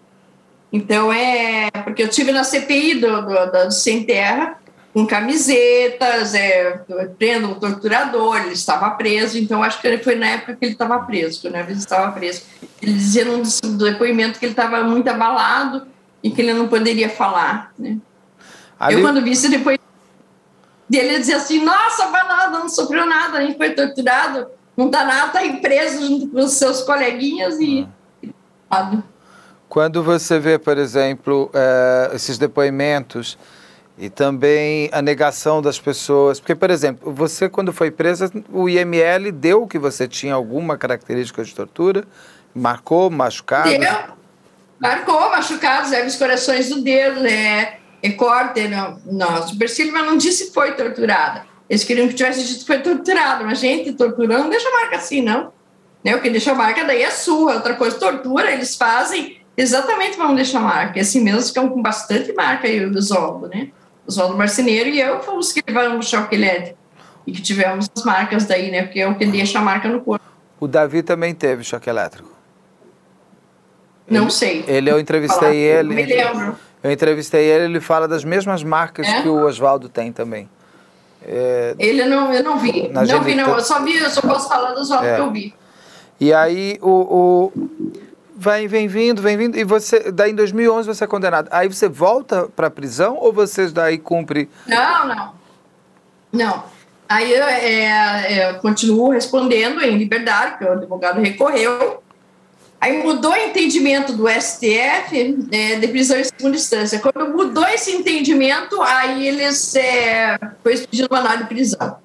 [0.72, 4.59] Então é porque eu tive na CPI do, do, do Sem Terra
[4.95, 6.80] com camisetas, é,
[7.18, 11.01] prenda um torturador, ele estava preso, então acho que foi na época que ele estava
[11.01, 12.45] preso, que o Neves estava preso.
[12.80, 13.42] Ele dizia num
[13.76, 15.84] depoimento que ele estava muito abalado
[16.22, 17.72] e que ele não poderia falar.
[17.76, 17.99] Né?
[18.78, 18.95] Ali...
[18.95, 19.76] Eu, quando vi isso depois
[20.88, 25.38] dele, dizia assim, nossa, lá, não sofreu nada, gente foi torturado, não dá nada, está
[25.40, 27.88] aí preso junto com os seus coleguinhas e...
[28.70, 28.99] Ah.
[29.68, 33.36] Quando você vê, por exemplo, é, esses depoimentos
[33.97, 36.40] e também a negação das pessoas.
[36.40, 41.45] Porque, por exemplo, você, quando foi presa, o IML deu que você tinha alguma característica
[41.45, 42.05] de tortura?
[42.55, 43.68] Marcou, machucado?
[43.68, 44.14] Deu.
[44.80, 47.78] Marcou, machucados, leve os corações do dedo, né?
[48.18, 51.47] Corte no, no supercílio, mas não disse que foi torturada.
[51.70, 55.22] Eles queriam que tivesse dito que foi torturada, mas gente, torturando não deixa marca assim,
[55.22, 55.51] não.
[56.05, 56.14] Né?
[56.14, 57.55] O que deixa marca daí é sua.
[57.55, 60.99] Outra coisa, tortura, eles fazem exatamente para não deixar marca.
[60.99, 63.70] E assim mesmo ficam com bastante marca aí o Zoldo, né?
[64.07, 66.78] Oswaldo Marceneiro e eu fomos que levamos choque elétrico.
[67.26, 68.82] E que tivemos as marcas daí, né?
[68.82, 70.24] Porque é o que deixa a marca no corpo.
[70.61, 72.30] O Davi também teve choque elétrico?
[74.09, 74.64] Não ele, sei.
[74.68, 75.94] Ele, eu entrevistei Falar, ele.
[75.94, 76.57] Me lembro.
[76.82, 79.22] Eu entrevistei ele, ele fala das mesmas marcas é?
[79.22, 80.48] que o Oswaldo tem também.
[81.26, 82.90] É, ele não, eu não vi.
[82.90, 83.48] Não vi, não.
[83.48, 85.14] Eu só vi, eu só posso falar do Oswaldo é.
[85.14, 85.55] que eu vi.
[86.20, 87.52] E aí o, o
[88.37, 91.49] vai, vem vindo, vem vindo, e você, daí em 2011 você é condenado.
[91.51, 94.49] Aí você volta para a prisão ou você daí cumpre?
[94.66, 95.32] Não, não.
[96.32, 96.64] Não.
[97.09, 102.03] Aí eu, é, é, eu continuo respondendo em liberdade, porque o advogado recorreu.
[102.80, 106.99] Aí mudou o entendimento do STF é, de prisão em segunda instância.
[106.99, 111.97] Quando mudou esse entendimento, aí eles é, foi pedindo mandado de prisão.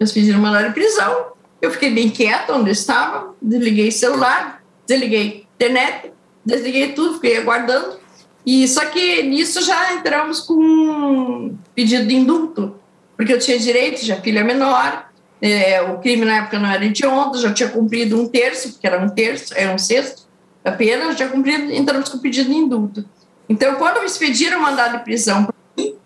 [0.00, 1.32] Eles pediram mandado de prisão.
[1.60, 6.10] Eu fiquei bem quieta onde estava, desliguei o celular, desliguei internet,
[6.44, 8.00] desliguei tudo, fiquei aguardando.
[8.46, 12.74] E só que nisso já entramos com um pedido de indulto,
[13.16, 15.10] porque eu tinha direito, já filha menor,
[15.42, 18.86] é, o crime na época não era de ontem, já tinha cumprido um terço, porque
[18.86, 20.26] era um terço, era um sexto
[20.64, 23.04] da pena, já tinha cumprido, entramos com pedido de indulto.
[23.48, 25.96] Então, quando me expediram o mandado de prisão para mim,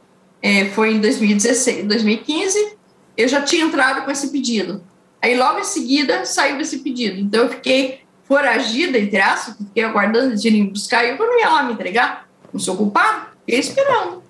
[0.43, 2.77] é, foi em 2016, 2015,
[3.17, 4.83] eu já tinha entrado com esse pedido.
[5.23, 7.19] Aí, logo em seguida, saiu esse pedido.
[7.21, 11.62] Então, eu fiquei foragida, entre aspas, fiquei aguardando eles irem buscar, eu não ia lá
[11.62, 14.22] me entregar, não sou culpado, fiquei esperando.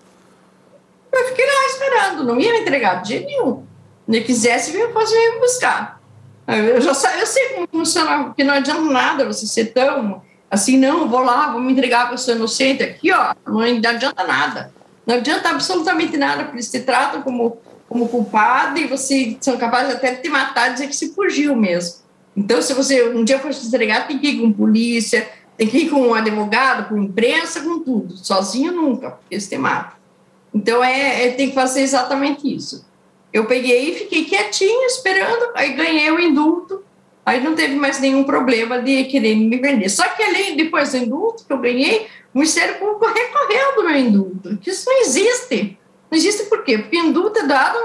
[1.12, 3.74] Eu fiquei lá esperando, não ia me entregar de jeito nenhum
[4.09, 6.01] ele quisesse, eu posso vir buscar.
[6.47, 10.78] Eu já sei, eu sei como funciona, porque não adianta nada você ser tão assim,
[10.78, 14.72] não, vou lá, vou me entregar para pessoa inocente aqui, ó, não adianta nada.
[15.05, 19.95] Não adianta absolutamente nada, porque eles te tratam como, como culpado e você são capazes
[19.95, 22.03] até de te matar, dizer que se fugiu mesmo.
[22.37, 25.91] Então, se você um dia for entregar, tem que ir com polícia, tem que ir
[25.91, 28.16] com um advogado, com imprensa, com tudo.
[28.16, 29.97] Sozinho nunca, porque te matam.
[30.53, 32.85] Então, é, é, tem que fazer exatamente isso.
[33.32, 36.85] Eu peguei e fiquei quietinha, esperando, aí ganhei o indulto,
[37.26, 39.89] aí não teve mais nenhum problema de querer me vender.
[39.89, 43.97] Só que além, depois do indulto que eu ganhei, o Ministério Público recorreu do meu
[43.97, 45.78] indulto, que isso não existe.
[46.11, 46.78] Não existe por quê?
[46.78, 47.78] Porque indulto é dado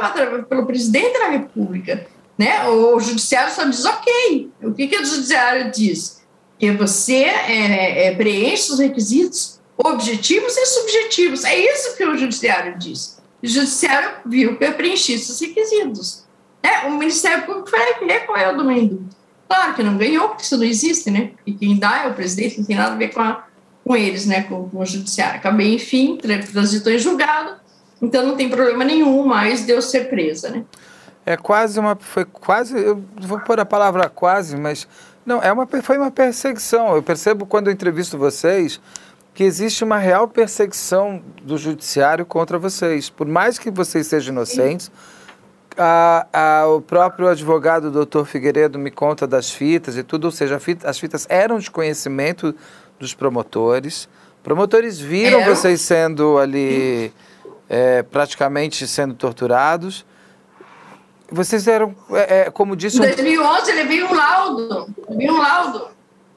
[0.46, 2.06] pelo presidente da República.
[2.40, 2.66] Né?
[2.70, 4.50] O judiciário só diz ok.
[4.64, 6.22] O que, que o judiciário diz?
[6.58, 11.44] Que você é, é, preenche os requisitos objetivos e subjetivos.
[11.44, 13.22] É isso que o judiciário diz.
[13.44, 16.24] O judiciário viu que eu preenchi esses requisitos.
[16.64, 19.04] É, o Ministério Público foi recorreu do meu
[19.50, 21.32] Claro que não ganhou, porque isso não existe, né?
[21.46, 23.48] E quem dá é o presidente, não tem nada a ver com, a,
[23.84, 24.44] com eles, né?
[24.44, 25.40] Com, com o judiciário.
[25.40, 26.18] Acabei, enfim,
[26.52, 27.60] transitou em julgado,
[28.02, 30.64] então não tem problema nenhum mais de eu ser presa, né?
[31.26, 31.96] É quase uma.
[31.96, 32.78] Foi quase.
[32.78, 34.88] Eu vou pôr a palavra quase, mas.
[35.26, 36.96] Não, é uma, foi uma perseguição.
[36.96, 38.82] Eu percebo quando eu entrevisto vocês
[39.34, 43.10] que existe uma real perseguição do judiciário contra vocês.
[43.10, 44.92] Por mais que vocês sejam inocentes,
[45.78, 50.60] a, a, o próprio advogado doutor Figueiredo me conta das fitas e tudo, ou seja,
[50.60, 52.54] fita, as fitas eram de conhecimento
[53.00, 54.10] dos promotores.
[54.44, 55.46] Promotores viram é.
[55.46, 57.14] vocês sendo ali
[57.70, 60.06] é, praticamente sendo torturados.
[61.32, 62.98] Vocês eram, é, é como disse...
[62.98, 65.90] Em 2011 ele veio um laudo, veio um laudo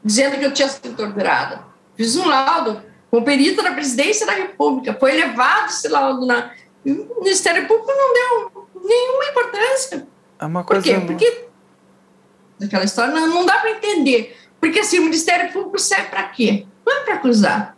[0.05, 1.65] dizendo que eu tinha sido torturada.
[1.97, 4.97] Fiz um laudo com perito da presidência da República.
[4.99, 6.51] Foi levado esse laudo na.
[6.85, 10.07] O Ministério Público não deu nenhuma importância.
[10.41, 10.83] É uma coisa.
[10.83, 11.07] Por quê?
[11.07, 11.45] Porque.
[12.65, 14.37] Aquela história não, não dá para entender.
[14.61, 16.67] Porque assim, o Ministério Público serve para quê?
[16.87, 17.77] Não é para acusar.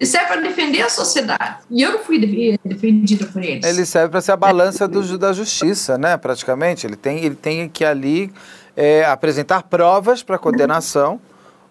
[0.00, 1.56] Ele serve para defender a sociedade.
[1.70, 2.18] E eu não fui
[2.64, 3.66] defendida por eles.
[3.66, 6.16] Ele serve para ser a balança do, da justiça, né?
[6.16, 6.86] Praticamente.
[6.86, 8.32] Ele tem, ele tem que ali
[8.76, 11.20] é, apresentar provas para condenação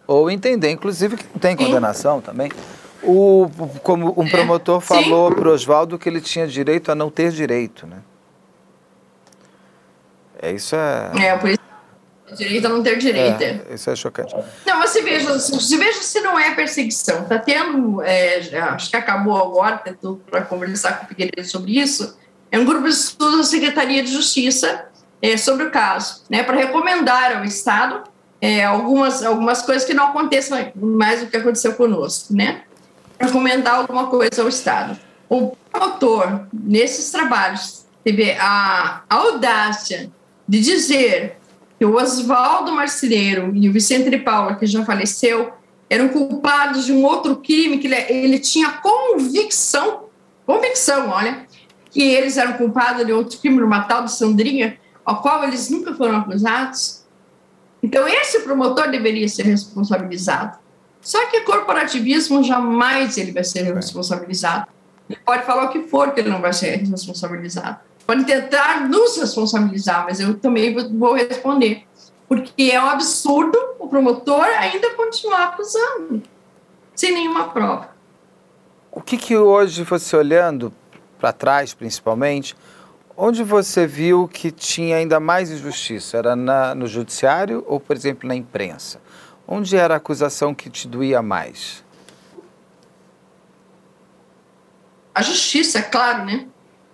[0.05, 2.51] ou entender, inclusive, que não tem condenação também.
[3.01, 3.49] O,
[3.83, 7.87] como um promotor falou para o Oswaldo que ele tinha direito a não ter direito,
[7.87, 7.97] né?
[10.41, 11.11] É, isso é...
[11.17, 11.66] É, por isso
[12.35, 13.41] direito a não ter direito.
[13.41, 14.35] É, isso é chocante.
[14.65, 17.23] Não, mas se veja, se veja se não é perseguição.
[17.23, 22.17] Está tendo, é, acho que acabou agora, tentou para conversar com o Figueiredo sobre isso.
[22.51, 24.85] É um grupo de estudos da Secretaria de Justiça
[25.21, 28.03] é, sobre o caso, né, para recomendar ao Estado
[28.39, 32.61] é, algumas, algumas coisas que não aconteçam mais do que aconteceu conosco, né?
[33.19, 34.97] recomendar alguma coisa ao Estado.
[35.29, 40.09] O autor, nesses trabalhos, teve a audácia
[40.47, 41.36] de dizer
[41.85, 45.51] o Oswaldo Marceneiro e o Vicente de Paula, que já faleceu,
[45.89, 50.05] eram culpados de um outro crime que ele, ele tinha convicção,
[50.45, 51.45] convicção, olha,
[51.89, 55.93] que eles eram culpados de outro crime, no Matal de Sandrinha, ao qual eles nunca
[55.93, 57.05] foram acusados.
[57.81, 60.57] Então, esse promotor deveria ser responsabilizado.
[60.99, 63.73] Só que corporativismo jamais ele vai ser é.
[63.73, 64.67] responsabilizado.
[65.09, 67.79] Ele pode falar o que for que ele não vai ser responsabilizado.
[68.07, 71.85] Pode tentar nos responsabilizar, mas eu também vou responder.
[72.25, 76.23] Porque é um absurdo o promotor ainda continuar acusando,
[76.95, 77.89] sem nenhuma prova.
[78.89, 80.73] O que, que hoje, você olhando
[81.19, 82.55] para trás, principalmente,
[83.15, 86.17] onde você viu que tinha ainda mais injustiça?
[86.17, 89.01] Era na, no judiciário ou, por exemplo, na imprensa?
[89.45, 91.83] Onde era a acusação que te doía mais?
[95.13, 96.47] A justiça, é claro, né?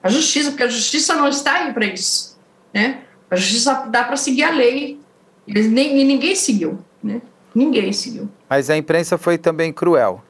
[0.03, 2.37] A justiça, porque a justiça não está aí para isso,
[2.73, 2.99] né?
[3.31, 4.99] A justiça dá para seguir a lei,
[5.47, 7.21] e, nem, e ninguém seguiu, né?
[7.55, 8.29] Ninguém seguiu.
[8.49, 10.21] Mas a imprensa foi também cruel.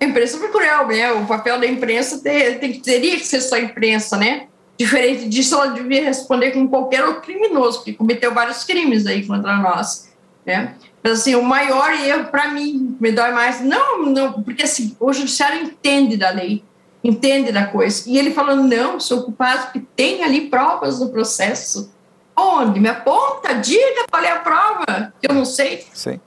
[0.00, 1.12] A imprensa foi cruel, né?
[1.12, 4.46] O papel da imprensa ter, tem, teria que ser só imprensa, né?
[4.78, 9.56] Diferente disso, ela devia responder com qualquer outro criminoso, que cometeu vários crimes aí contra
[9.56, 10.08] nós,
[10.46, 10.74] né?
[11.02, 15.12] Mas, assim, o maior erro, para mim, me dói mais, não, não, porque, assim, o
[15.12, 16.64] judiciário entende da lei,
[17.02, 21.90] entende da coisa, e ele falando, não, sou culpado porque tem ali provas no processo.
[22.36, 22.80] Onde?
[22.80, 25.86] Me aponta, diga qual é a prova, que eu não sei.
[25.92, 26.20] Sim.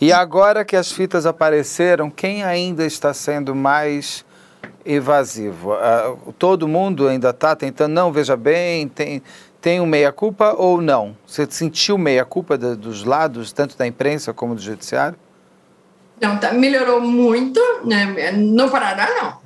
[0.00, 4.24] E agora que as fitas apareceram, quem ainda está sendo mais
[4.84, 5.72] evasivo?
[5.72, 9.22] Uh, todo mundo ainda está tentando, não, veja bem, tem,
[9.60, 11.16] tem um meia-culpa ou não?
[11.24, 15.16] Você sentiu meia-culpa dos lados, tanto da imprensa como do judiciário?
[16.20, 18.32] Não, tá, melhorou muito, né?
[18.32, 19.41] no Paraná não.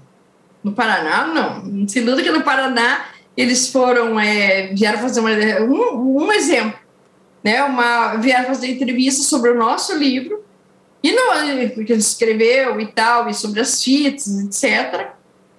[0.66, 1.86] No Paraná não.
[1.86, 3.04] Se luta que no Paraná
[3.36, 5.30] eles foram, é, vieram fazer uma,
[5.60, 6.76] um, um exemplo,
[7.44, 7.62] né?
[7.62, 10.44] Uma, vieram fazer entrevista sobre o nosso livro,
[11.04, 15.10] e não, porque ele escreveu e tal, e sobre as fitas, etc.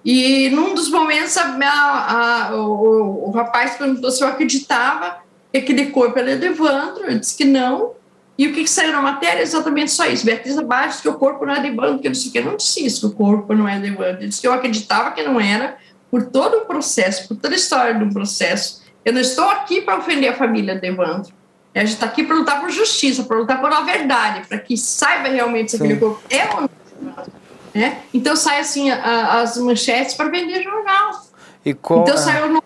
[0.04, 5.86] E num dos momentos, a, a, o, o, rapaz perguntou se eu acreditava que aquele
[5.86, 7.92] corpo era de Evandro, eu disse que não.
[8.38, 9.42] E o que, que saiu na matéria?
[9.42, 10.24] Exatamente só isso.
[10.24, 12.44] Beatriz Abad disse que o corpo não é de Evandro, que eu disse que eu
[12.44, 14.22] não disse isso, que o corpo não é de Evandro.
[14.22, 15.76] Eu disse que eu acreditava que não era,
[16.08, 18.82] por todo o processo, por toda a história do processo.
[19.04, 21.32] Eu não estou aqui para ofender a família de Evandro.
[21.74, 24.76] A gente está aqui para lutar por justiça, para lutar por uma verdade, para que
[24.76, 26.70] saiba realmente se aquele corpo é ou não
[27.74, 28.02] né?
[28.12, 31.22] Então sai assim a, as manchetes para vender jornal.
[32.02, 32.62] Então saiu no...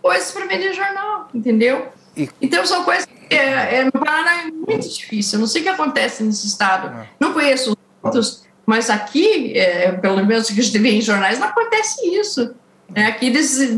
[0.00, 1.88] coisas para vender jornal, entendeu?
[2.16, 2.28] E...
[2.40, 5.36] Então são coisas que é, é, no Paraná é muito difícil.
[5.36, 6.88] Eu não sei o que acontece nesse estado.
[6.88, 7.08] É.
[7.18, 11.38] Não conheço os outros, mas aqui, é, pelo menos que a gente vê em jornais,
[11.38, 12.54] não acontece isso.
[12.94, 13.76] É, aqui eles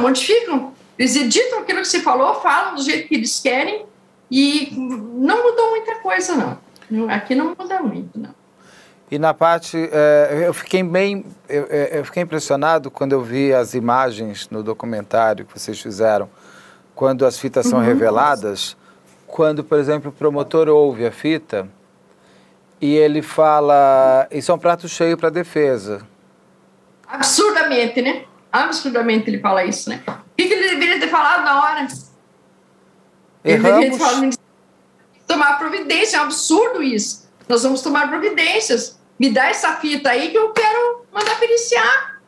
[0.00, 3.84] modificam, eles editam aquilo que você falou, falam do jeito que eles querem
[4.30, 7.08] e não mudou muita coisa, não.
[7.10, 8.34] Aqui não muda muito, não.
[9.10, 13.74] E na parte, é, eu fiquei bem, é, eu, fiquei impressionado quando eu vi as
[13.74, 16.28] imagens no documentário que vocês fizeram,
[16.94, 17.84] quando as fitas são uhum.
[17.84, 18.76] reveladas,
[19.26, 21.68] quando, por exemplo, o promotor ouve a fita
[22.80, 26.06] e ele fala, isso é um prato cheio para a defesa.
[27.06, 28.24] Absurdamente, né?
[28.52, 30.02] Absurdamente ele fala isso, né?
[30.06, 31.80] O que, que ele deveria ter falado na hora?
[31.82, 31.88] Ele
[33.44, 33.80] Erramos.
[33.80, 34.34] deveria ter falado,
[35.26, 37.28] tomar providência, é um absurdo isso.
[37.48, 38.98] Nós vamos tomar providências.
[39.18, 42.20] Me dá essa fita aí que eu quero mandar periciar.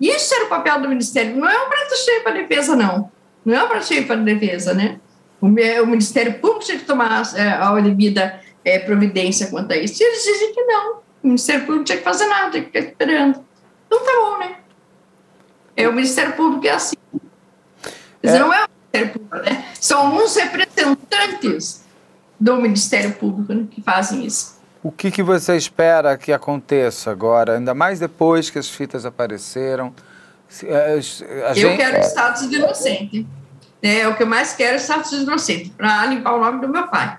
[0.00, 1.36] Isso era o papel do Ministério.
[1.36, 3.10] Não é um prato cheio para a defesa, não.
[3.44, 4.98] Não é prato cheio para a defesa, né?
[5.40, 10.02] O, o, Ministério Público tinha que tomar é, a devida é, providência quanto a isso.
[10.02, 10.96] E eles dizem que não.
[11.22, 13.44] O Ministério Público tinha que fazer nada, tinha que ficar esperando.
[13.86, 14.56] Então tá bom, né?
[15.76, 16.96] É, o Ministério Público é assim.
[18.22, 18.38] Mas é.
[18.38, 19.64] não é o Ministério Público, né?
[19.80, 21.84] São alguns representantes
[22.40, 24.54] do Ministério Público né, que fazem isso.
[24.82, 29.94] O que, que você espera que aconteça agora, ainda mais depois que as fitas apareceram?
[30.62, 31.00] Eh,
[31.48, 33.26] a eu quero status de inocente.
[33.82, 36.68] É, o que eu mais quero é status de inocente, para limpar o nome do
[36.68, 37.18] meu pai.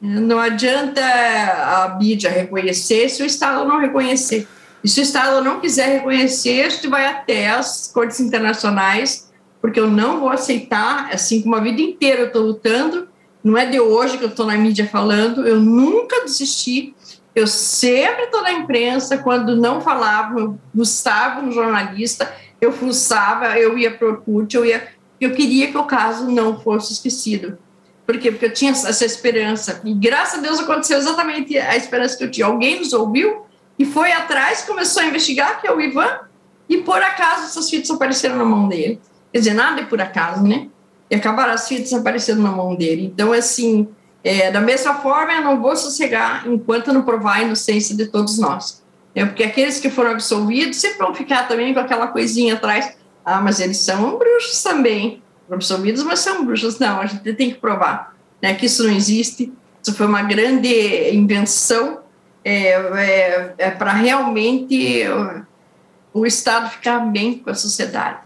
[0.00, 4.46] Não adianta a mídia reconhecer se o Estado não reconhecer.
[4.84, 9.80] E se o Estado não quiser reconhecer, a gente vai até as cortes internacionais, porque
[9.80, 13.08] eu não vou aceitar, assim como a vida inteira eu estou lutando,
[13.42, 16.94] não é de hoje que eu estou na mídia falando, eu nunca desisti
[17.36, 23.76] eu sempre estou na imprensa, quando não falava, eu fuçava um jornalista, eu fuçava, eu
[23.76, 24.88] ia para o Orkut, eu, ia,
[25.20, 27.58] eu queria que o caso não fosse esquecido.
[28.06, 28.30] Por quê?
[28.30, 29.80] Porque eu tinha essa esperança.
[29.84, 32.46] E graças a Deus aconteceu exatamente a esperança que eu tinha.
[32.46, 33.42] Alguém nos ouviu
[33.78, 36.20] e foi atrás, começou a investigar, que é o Ivan,
[36.68, 39.00] e por acaso essas fitas apareceram na mão dele.
[39.32, 40.68] Quer dizer, nada é por acaso, né?
[41.10, 43.10] E acabaram as fitas aparecendo na mão dele.
[43.12, 43.88] Então, assim,
[44.22, 48.38] é, da mesma forma, eu não vou sossegar enquanto não provar a inocência de todos
[48.38, 48.82] nós.
[49.16, 52.98] É, porque aqueles que foram absolvidos sempre vão ficar também com aquela coisinha atrás.
[53.24, 55.22] Ah, mas eles são bruxos também.
[55.50, 56.78] Absolvidos, mas são bruxos.
[56.78, 59.50] Não, a gente tem que provar né, que isso não existe.
[59.82, 62.00] Isso foi uma grande invenção
[62.44, 65.02] é, é, é para realmente
[66.12, 68.18] o, o, Estado ficar bem com a sociedade.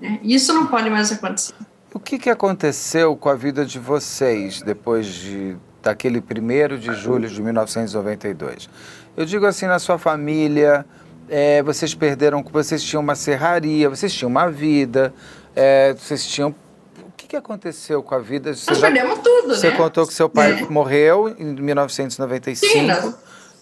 [0.00, 0.20] Né?
[0.22, 1.54] Isso não pode mais acontecer.
[1.92, 7.28] O que, que aconteceu com a vida de vocês depois de, daquele 1 de julho
[7.28, 8.70] de 1992?
[9.16, 10.84] Eu digo assim, na sua família,
[11.28, 15.12] é, vocês perderam, vocês tinham uma serraria, vocês tinham uma vida,
[15.54, 16.54] é, vocês tinham
[16.98, 18.54] o que, que aconteceu com a vida?
[18.54, 19.76] Você nós já, perdemos tudo, Você né?
[19.76, 20.66] contou que seu pai é.
[20.68, 22.72] morreu em 1995.
[22.72, 23.14] Sim, nós...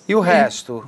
[0.07, 0.87] E o resto?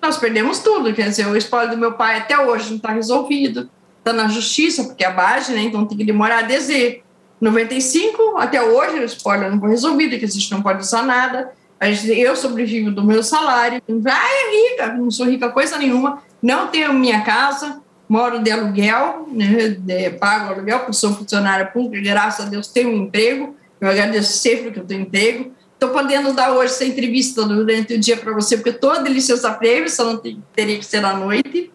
[0.00, 3.68] Nós perdemos tudo, quer dizer, o espólio do meu pai até hoje não está resolvido
[4.08, 5.62] está na justiça, porque é a base, né?
[5.62, 7.02] Então tem que demorar desde
[7.40, 11.52] 95 até hoje, o spoiler não foi resolvido, que a gente não pode usar nada.
[11.80, 13.80] Eu sobrevivo do meu salário.
[14.06, 16.22] Ah, é rica, não sou rica coisa nenhuma.
[16.42, 22.10] Não tenho minha casa, moro de aluguel, né, de, pago aluguel, porque sou funcionária pública,
[22.10, 23.54] graças a Deus tenho um emprego.
[23.80, 25.52] Eu agradeço sempre que eu tenho emprego.
[25.74, 29.52] Estou podendo dar hoje essa entrevista durante o dia para você, porque estou de licença
[29.52, 30.16] prévia, só não
[30.52, 31.70] teria que ser à noite.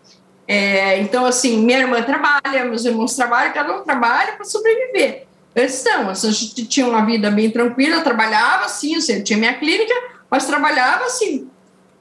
[0.45, 5.25] É, então, assim, minha irmã trabalha, meus irmãos trabalham, cada um trabalha para sobreviver.
[5.55, 9.93] Eles não, a gente tinha uma vida bem tranquila, trabalhava assim, eu tinha minha clínica,
[10.29, 11.47] mas trabalhava assim,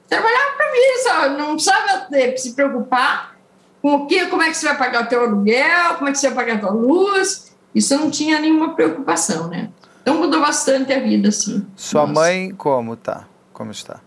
[0.09, 1.37] trabalhava para mim, sabe?
[1.37, 3.35] não precisava se preocupar
[3.81, 6.17] com o que, como é que você vai pagar o teu aluguel, como é que
[6.17, 9.69] você vai pagar a tua luz, isso não tinha nenhuma preocupação, né?
[10.01, 11.65] Então mudou bastante a vida, assim.
[11.75, 12.13] Sua Nossa.
[12.13, 13.25] mãe como tá?
[13.53, 13.99] Como está?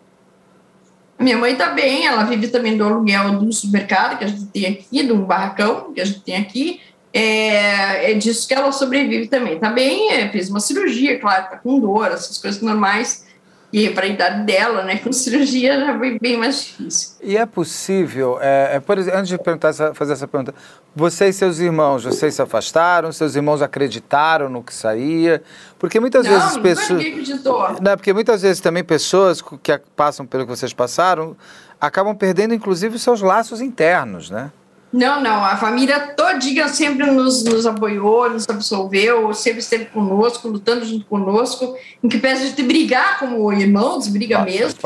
[1.19, 4.67] Minha mãe está bem, ela vive também do aluguel do supermercado que a gente tem
[4.67, 6.81] aqui, de um barracão que a gente tem aqui.
[7.19, 9.55] É, é disso que ela sobrevive também.
[9.55, 13.25] Está bem, é, fez uma cirurgia, claro, está com dor, essas coisas normais.
[13.73, 17.17] E para a idade dela, né, com cirurgia já foi bem mais difícil.
[17.23, 20.55] E é possível, é, é, por exemplo, antes de perguntar, fazer essa pergunta,
[20.95, 25.43] você e seus irmãos, vocês se afastaram, seus irmãos acreditaram no que saía?
[25.79, 27.81] Porque muitas não, vezes pessoas.
[27.81, 31.35] Não, porque muitas vezes também pessoas que passam pelo que vocês passaram
[31.81, 34.51] acabam perdendo, inclusive, seus laços internos, né?
[34.93, 40.85] Não, não, a família todinha sempre nos, nos apoiou, nos absolveu, sempre esteve conosco, lutando
[40.87, 44.81] junto conosco, em que pese de brigar como irmãos, briga Nossa, mesmo,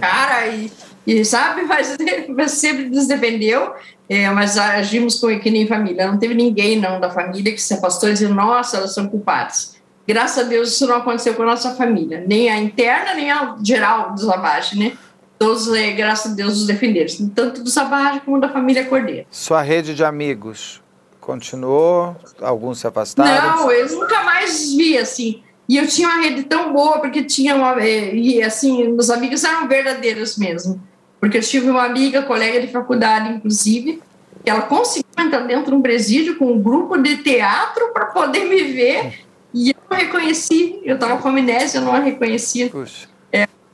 [0.00, 0.72] cara, e,
[1.06, 1.96] e sabe, mas,
[2.28, 3.74] mas sempre nos defendeu,
[4.08, 7.74] é, mas agimos com, que nem família, não teve ninguém não da família que se
[7.74, 9.74] afastou e disse, nossa, elas são culpadas.
[10.06, 13.56] Graças a Deus isso não aconteceu com a nossa família, nem a interna, nem a
[13.62, 14.92] geral dos abaixo, né?
[15.38, 19.26] Todos, é, graças a Deus, os defenderam, tanto do Savage como da família Cordeiro.
[19.30, 20.82] Sua rede de amigos
[21.24, 22.14] continuou?
[22.40, 23.56] Alguns se afastaram?
[23.56, 25.42] Não, eu nunca mais vi, assim.
[25.66, 27.82] E eu tinha uma rede tão boa, porque tinha uma.
[27.82, 30.80] É, e, assim, meus amigos eram verdadeiros mesmo.
[31.18, 34.02] Porque eu tive uma amiga, colega de faculdade, inclusive,
[34.44, 38.44] que ela conseguiu entrar dentro de um presídio com um grupo de teatro para poder
[38.44, 39.20] me ver.
[39.54, 42.68] E eu não reconheci, eu estava com amnésia, eu não a reconhecia.
[42.68, 43.08] Puxa.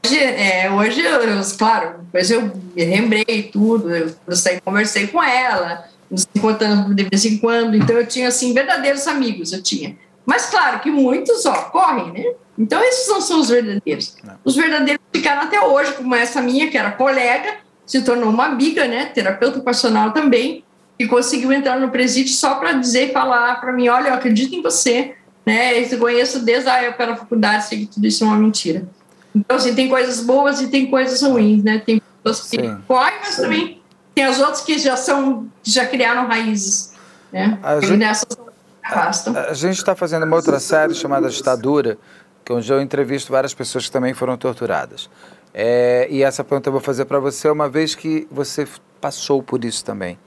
[0.05, 1.21] Hoje, é, hoje eu,
[1.59, 2.43] claro, depois eu
[2.75, 7.97] me lembrei tudo, eu, eu conversei com ela, nos encontrando de vez em quando, então
[7.97, 9.97] eu tinha, assim, verdadeiros amigos, eu tinha.
[10.25, 12.33] Mas claro que muitos, ó, correm, né?
[12.59, 14.17] Então esses não são os verdadeiros.
[14.23, 14.39] Não.
[14.45, 18.87] Os verdadeiros ficaram até hoje, como essa minha, que era colega, se tornou uma amiga,
[18.87, 19.07] né?
[19.07, 20.65] Terapeuta ocupacional também,
[20.99, 24.55] e conseguiu entrar no presídio só para dizer e falar para mim, olha, eu acredito
[24.55, 25.15] em você,
[25.47, 25.83] né?
[25.83, 28.87] Eu conheço desde a época da faculdade, sei que tudo isso é uma mentira.
[29.35, 31.79] Então, assim, tem coisas boas e tem coisas ruins, né?
[31.79, 33.83] Tem pessoas que correm, mas também
[34.15, 36.95] tem as outras que já são, já criaram raízes,
[37.33, 37.59] né?
[37.63, 38.37] A gente, nessas
[38.83, 39.37] arrastam.
[39.37, 41.97] A, a gente está fazendo uma outra série chamada Ditadura,
[42.45, 45.09] que onde eu entrevisto várias pessoas que também foram torturadas.
[45.53, 48.67] É, e essa pergunta eu vou fazer para você, uma vez que você
[49.01, 50.19] passou por isso também.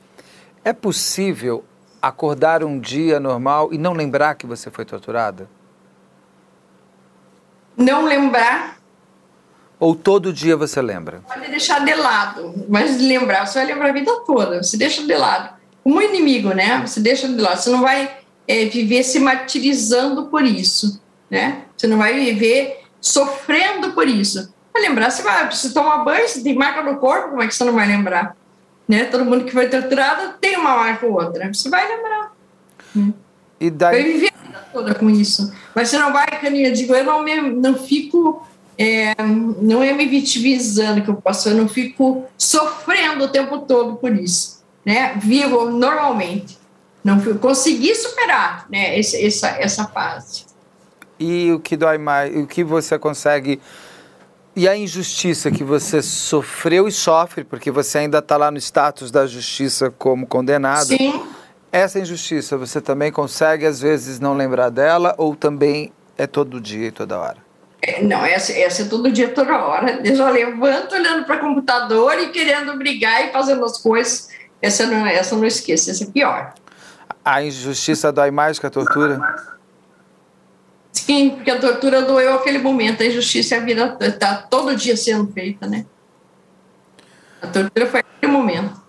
[0.63, 1.63] É possível
[2.01, 5.49] acordar um dia normal e não lembrar que você foi torturada?
[7.77, 8.77] Não lembrar
[9.83, 11.21] ou todo dia você lembra?
[11.27, 14.63] Pode deixar de lado, mas lembrar, você vai lembrar a vida toda.
[14.63, 15.55] Você deixa de lado.
[15.83, 16.81] Como inimigo, né?
[16.87, 17.59] Você deixa de lado.
[17.59, 18.09] Você não vai
[18.47, 21.63] é, viver se martirizando por isso, né?
[21.75, 24.53] Você não vai viver sofrendo por isso.
[24.73, 27.53] Vai lembrar, você vai, você toma banho, você tem marca no corpo, como é que
[27.53, 28.37] você não vai lembrar?
[28.87, 29.03] Né?
[29.03, 31.53] Todo mundo que foi torturado tem uma marca ou outra.
[31.53, 32.31] Você vai lembrar.
[33.59, 34.01] E daí...
[34.01, 35.53] Vai viver a vida toda com isso.
[35.75, 38.47] Mas você não vai, eu digo, eu não, me, não fico
[38.77, 39.13] é,
[39.61, 44.15] não é me vitimizando que eu posso, eu não fico sofrendo o tempo todo por
[44.15, 45.13] isso, né?
[45.21, 46.57] Vivo normalmente,
[47.03, 48.97] não fui, consegui superar, né?
[48.97, 50.45] Esse, essa essa fase.
[51.19, 53.61] E o que dói mais, o que você consegue
[54.55, 59.09] e a injustiça que você sofreu e sofre, porque você ainda está lá no status
[59.09, 60.87] da justiça como condenado.
[60.87, 61.23] Sim.
[61.71, 66.87] Essa injustiça você também consegue às vezes não lembrar dela ou também é todo dia
[66.87, 67.42] e toda hora?
[68.01, 69.99] Não, essa, essa é todo dia, toda hora.
[70.03, 74.29] Eu já levanto olhando para o computador e querendo brigar e fazendo as coisas.
[74.61, 76.53] Essa não, essa não esqueço, essa é pior.
[77.25, 79.19] A injustiça dói mais que a tortura?
[80.93, 85.29] Sim, porque a tortura doeu aquele momento, a injustiça a vida está todo dia sendo
[85.33, 85.85] feita, né?
[87.41, 88.81] A tortura foi aquele momento.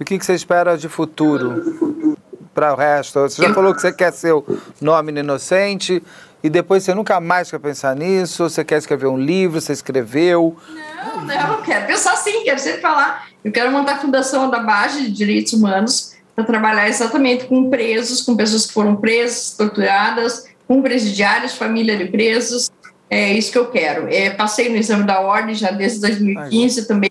[0.00, 2.16] E o que, que você espera de futuro
[2.52, 3.20] para o resto?
[3.20, 4.44] Você já falou que você quer ser o
[4.80, 6.02] nome inocente,
[6.44, 8.46] e depois você nunca mais quer pensar nisso?
[8.46, 9.58] Você quer escrever um livro?
[9.58, 10.54] Você escreveu?
[10.68, 13.28] Não, não, quero pensar sim, quero sempre falar.
[13.42, 18.20] Eu quero montar a Fundação da Base de Direitos Humanos para trabalhar exatamente com presos,
[18.20, 22.70] com pessoas que foram presas, torturadas, com presidiários, família de presos,
[23.08, 24.08] é isso que eu quero.
[24.12, 26.86] É, passei no exame da ordem já desde 2015 Ai.
[26.86, 27.10] também.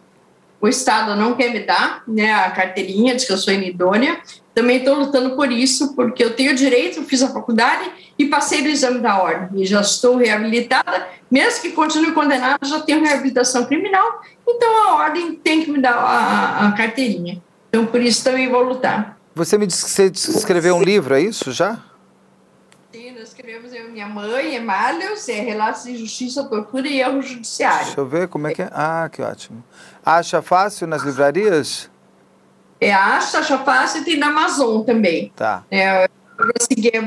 [0.61, 4.21] O Estado não quer me dar né, a carteirinha, diz que eu sou inidônea.
[4.53, 8.67] Também estou lutando por isso, porque eu tenho direito, fiz a faculdade e passei no
[8.67, 9.61] exame da ordem.
[9.61, 15.35] E já estou reabilitada, mesmo que continue condenada, já tenho reabilitação criminal, então a ordem
[15.35, 17.41] tem que me dar a, a carteirinha.
[17.69, 19.17] Então, por isso também vou lutar.
[19.33, 20.05] Você me disse que você
[20.37, 21.79] escreveu um livro, é isso já?
[22.91, 27.85] Sim, nós escrevemos eu minha mãe, Emálios, é Relatos de Justiça, Tortura e Erro Judiciário.
[27.85, 28.69] Deixa eu ver como é que é.
[28.71, 29.63] Ah, que ótimo.
[30.05, 31.89] Acha fácil nas livrarias?
[32.79, 35.31] É, acha, acha fácil e tem na Amazon também.
[35.35, 35.63] Tá.
[35.71, 36.07] É,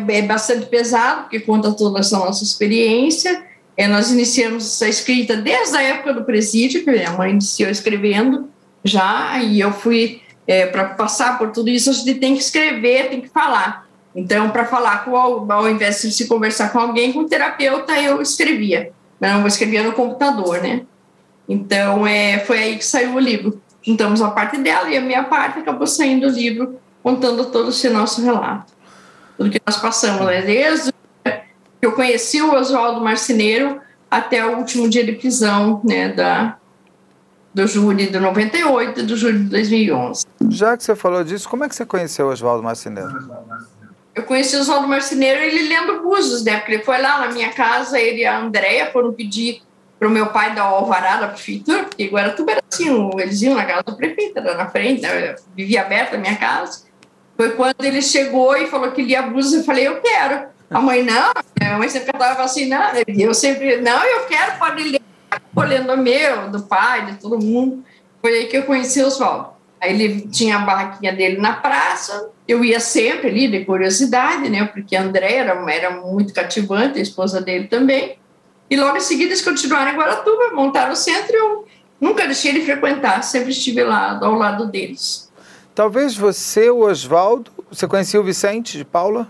[0.09, 3.45] é bastante pesado, porque conta toda essa nossa experiência.
[3.77, 8.49] É, nós iniciamos essa escrita desde a época do presídio, que minha mãe iniciou escrevendo
[8.83, 13.11] já, e eu fui é, para passar por tudo isso, a gente tem que escrever,
[13.11, 13.87] tem que falar.
[14.15, 18.23] Então, para falar, com, ao invés de se conversar com alguém, com o terapeuta, eu
[18.23, 18.93] escrevia.
[19.21, 20.83] Não, eu escrevia no computador, né?
[21.49, 23.61] Então, é, foi aí que saiu o livro.
[23.83, 27.89] Juntamos a parte dela e a minha parte acabou saindo o livro, contando todo esse
[27.91, 28.73] nosso relato.
[29.37, 30.43] Tudo que nós passamos, né?
[30.43, 30.93] Desde
[31.25, 33.81] que eu conheci o Oswaldo Marceneiro
[34.11, 36.57] até o último dia de prisão, né, da,
[37.53, 40.27] do júri de 98 e do júri de 2011.
[40.51, 43.11] Já que você falou disso, como é que você conheceu o Oswaldo Marceneiro?
[44.15, 46.59] Eu conheci o Oswaldo Marceneiro ele lendo Búzios, né?
[46.59, 49.63] Porque ele foi lá na minha casa, ele e a Andréia foram pedir
[49.99, 53.55] para o meu pai dar o alvará da prefeitura, porque Guaratuba era assim, eles iam
[53.55, 55.35] na casa do prefeito, era na frente, né?
[55.55, 56.86] vivia aberta a minha casa.
[57.37, 60.49] Foi quando ele chegou e falou que lia Búzios, eu falei, eu quero.
[60.71, 64.83] A mãe, não, a mãe sempre estava assim, não, eu sempre, não, eu quero, pode
[64.83, 65.01] ler
[65.55, 67.85] colhendo meu, do pai, de todo mundo.
[68.21, 69.51] Foi aí que eu conheci o Oswaldo.
[69.81, 74.65] Aí ele tinha a barraquinha dele na praça, eu ia sempre ali de curiosidade, né?
[74.65, 78.19] Porque a André era, era muito cativante, a esposa dele também.
[78.69, 81.67] E logo em seguida eles continuaram em Guaratuba, montaram o centro eu
[82.01, 85.26] nunca deixei ele frequentar, sempre estive lá ao lado deles.
[85.77, 89.29] Talvez você, o Oswaldo, você conhecia o Vicente de Paula?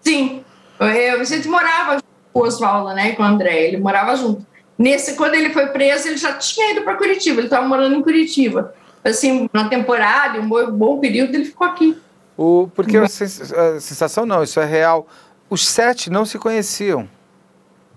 [0.00, 0.44] Sim,
[0.78, 2.00] o Vicente morava
[2.32, 4.46] com o Oswaldo, né, com o André, ele morava junto.
[4.78, 8.02] Nesse, quando ele foi preso, ele já tinha ido para Curitiba, ele estava morando em
[8.02, 8.72] Curitiba.
[9.02, 12.00] Assim, na temporada, um bom, bom período, ele ficou aqui.
[12.38, 15.08] O, porque a sensação não, isso é real.
[15.50, 17.08] Os sete não se conheciam.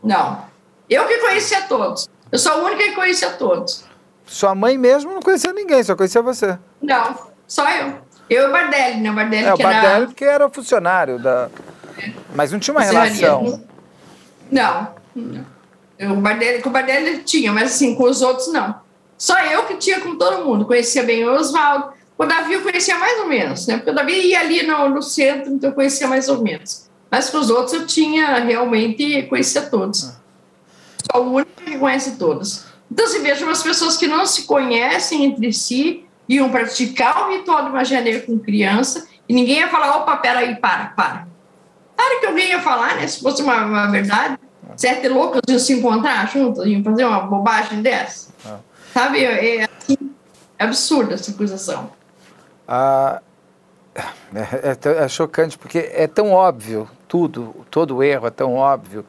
[0.03, 0.45] Não.
[0.89, 2.09] Eu que conhecia todos.
[2.31, 3.85] Eu sou a única que conhecia todos.
[4.25, 6.57] Sua mãe mesmo não conhecia ninguém, só conhecia você.
[6.81, 7.95] Não, só eu.
[8.29, 9.11] Eu e o Bardelli, né?
[9.11, 10.13] O Bardelli, é, o Bardelli era...
[10.13, 11.49] que era funcionário da...
[12.33, 13.63] Mas não tinha uma relação.
[14.51, 14.89] Não.
[15.15, 16.17] não.
[16.17, 18.75] O Bardelli, com o Bardelli tinha, mas assim, com os outros não.
[19.17, 20.65] Só eu que tinha com todo mundo.
[20.65, 21.93] Conhecia bem o Oswaldo.
[22.17, 23.77] O Davi eu conhecia mais ou menos, né?
[23.77, 26.89] Porque o Davi ia ali no, no centro, então eu conhecia mais ou menos.
[27.11, 30.13] Mas com os outros eu tinha realmente, conhecia todos.
[31.11, 32.65] Só o único que conhece todos.
[32.91, 37.65] Então se veja umas pessoas que não se conhecem entre si, iam praticar o ritual
[37.65, 41.27] de magia negra com criança, e ninguém ia falar, opa, peraí, para, para.
[41.95, 43.07] Claro que alguém ia falar, né?
[43.07, 44.37] Se fosse uma, uma verdade,
[44.75, 48.33] sete loucos iam se encontrar juntos, iam fazer uma bobagem dessa.
[48.45, 48.57] Ah.
[48.93, 49.97] Sabe, é, é, assim,
[50.57, 51.91] é absurda essa acusação.
[52.67, 53.21] Ah,
[53.95, 59.05] é, é, é, chocante, porque é tão óbvio tudo, todo o erro é tão óbvio,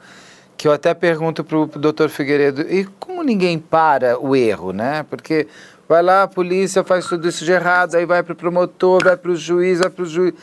[0.57, 5.05] que eu até pergunto para o doutor Figueiredo, e como ninguém para o erro, né?
[5.11, 5.49] Porque
[5.89, 9.17] vai lá, a polícia faz tudo isso de errado, aí vai para o promotor, vai
[9.17, 10.35] para o juiz, vai para o juiz...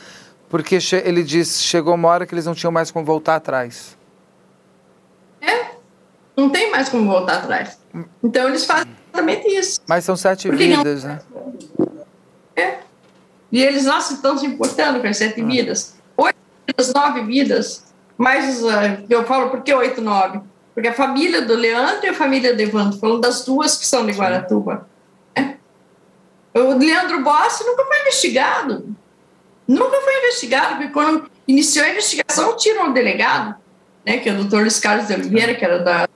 [0.48, 3.96] Porque ele disse, chegou uma hora que eles não tinham mais como voltar atrás.
[6.36, 7.78] Não tem mais como voltar atrás.
[8.22, 9.80] Então eles fazem exatamente isso.
[9.86, 11.10] Mas são sete Porque vidas, não...
[11.10, 11.20] né?
[12.56, 12.78] É.
[13.52, 15.44] E eles não estão se importando com as sete ah.
[15.44, 15.94] vidas.
[16.16, 17.84] Oito vidas, nove vidas.
[18.18, 20.40] Mas uh, eu falo por que oito, nove?
[20.74, 24.04] Porque a família do Leandro e a família do Evandro, falando das duas que são
[24.04, 24.88] de Guaratuba.
[26.54, 28.94] O Leandro Bossi nunca foi investigado.
[29.66, 33.56] Nunca foi investigado, porque quando iniciou a investigação, tiram o delegado,
[34.06, 36.08] né, que é o doutor Luiz Carlos de Oliveira, que era da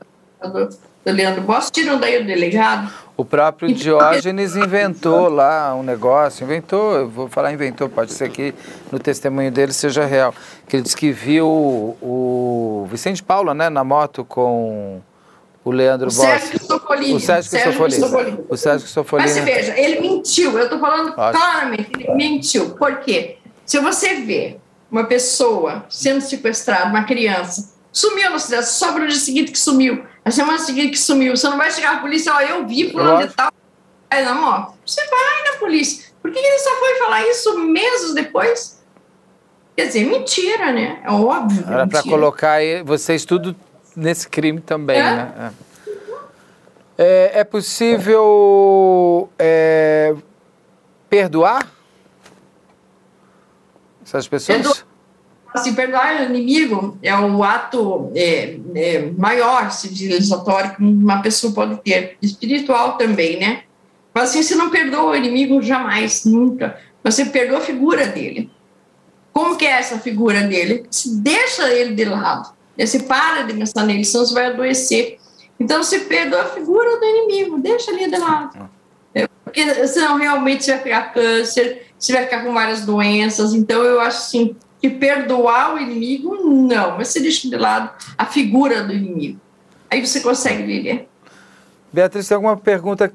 [0.47, 2.93] do, do Leandro Boss, tiram daí o delegado.
[3.17, 8.55] O próprio Diógenes inventou lá um negócio, inventou, eu vou falar inventou, pode ser que
[8.93, 10.33] no testemunho dele seja real,
[10.69, 15.01] que ele disse que viu o Vicente Paula, né, na moto com
[15.69, 16.11] o Leandro.
[16.11, 17.15] Sérgio Sofolini.
[17.15, 18.45] O Sérgio Sofolini.
[18.49, 19.29] O Sérgio Sofolini.
[19.29, 21.33] Mas veja, ele mentiu, eu estou falando Ótimo.
[21.33, 22.71] claramente, ele mentiu.
[22.71, 23.39] Por quê?
[23.65, 24.57] Se você vê
[24.91, 30.05] uma pessoa sendo sequestrada, uma criança, sumiu na cidade, só no dia seguinte que sumiu.
[30.25, 31.37] A semana seguinte que sumiu.
[31.37, 33.53] Você não vai chegar à polícia, ó, eu vi fulano de tal.
[34.11, 36.09] Aí não, ó, você vai na polícia.
[36.23, 38.79] Por que ele só foi falar isso meses depois?
[39.77, 41.01] Quer dizer, mentira, né?
[41.05, 41.65] É óbvio.
[41.67, 43.55] Era para colocar vocês tudo
[43.99, 45.03] nesse crime também, é?
[45.03, 45.53] né?
[46.97, 50.15] É, é possível é,
[51.11, 51.71] perdoar
[54.03, 54.59] essas pessoas?
[54.59, 54.89] Perdoar
[55.55, 61.77] assim, perdoar o inimigo é um ato é, é, maior civilizatório que uma pessoa pode
[61.83, 63.63] ter, espiritual também, né?
[64.15, 66.79] Mas assim, você não perdoa o inimigo jamais, nunca.
[67.05, 68.51] Você perdoa a figura dele.
[69.33, 70.85] Como que é essa figura dele?
[70.91, 72.58] Se deixa ele de lado.
[72.79, 75.19] Você para de pensar nele, senão você vai adoecer.
[75.59, 78.71] Então você perdoa a figura do inimigo, deixa ele de lado.
[79.15, 83.53] É, porque senão realmente você vai pegar câncer, você vai ficar com várias doenças.
[83.53, 88.25] Então eu acho assim, que perdoar o inimigo, não, mas você deixa de lado a
[88.25, 89.41] figura do inimigo.
[89.91, 91.09] Aí você consegue viver.
[91.93, 93.13] Beatriz, tem alguma pergunta?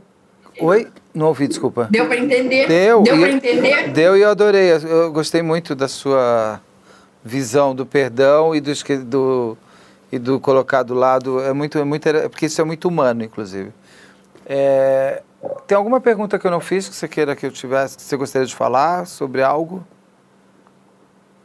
[0.59, 0.87] Oi?
[1.13, 1.87] Não ouvi, desculpa.
[1.89, 2.67] Deu para entender?
[2.67, 3.03] Deu.
[3.03, 3.89] Deu para entender?
[3.89, 4.71] Deu e eu adorei.
[4.71, 6.59] Eu gostei muito da sua
[7.23, 8.73] visão do perdão e do,
[9.05, 9.57] do,
[10.11, 11.39] e do colocar do lado.
[11.39, 13.71] É muito, é muito, porque isso é muito humano, inclusive.
[14.45, 15.23] É,
[15.67, 18.17] tem alguma pergunta que eu não fiz que você queira que eu tivesse, que você
[18.17, 19.85] gostaria de falar sobre algo?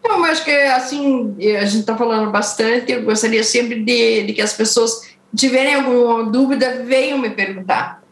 [0.03, 4.41] Não, mas que assim, a gente está falando bastante, eu gostaria sempre de, de, que
[4.41, 8.03] as pessoas tiverem alguma dúvida, venham me perguntar.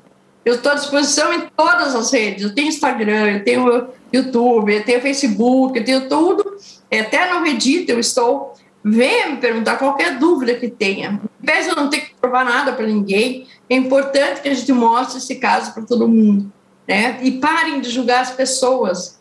[0.45, 4.85] Eu estou à disposição em todas as redes, eu tenho Instagram, eu tenho YouTube, eu
[4.85, 6.57] tenho Facebook, eu tenho tudo,
[6.91, 8.55] até no Reddit eu estou.
[8.85, 11.21] Venha me perguntar qualquer dúvida que tenha.
[11.45, 15.19] Pese eu não ter que provar nada para ninguém, é importante que a gente mostre
[15.19, 16.53] esse caso para todo mundo.
[16.87, 17.19] Né?
[17.23, 19.19] E parem de julgar as pessoas.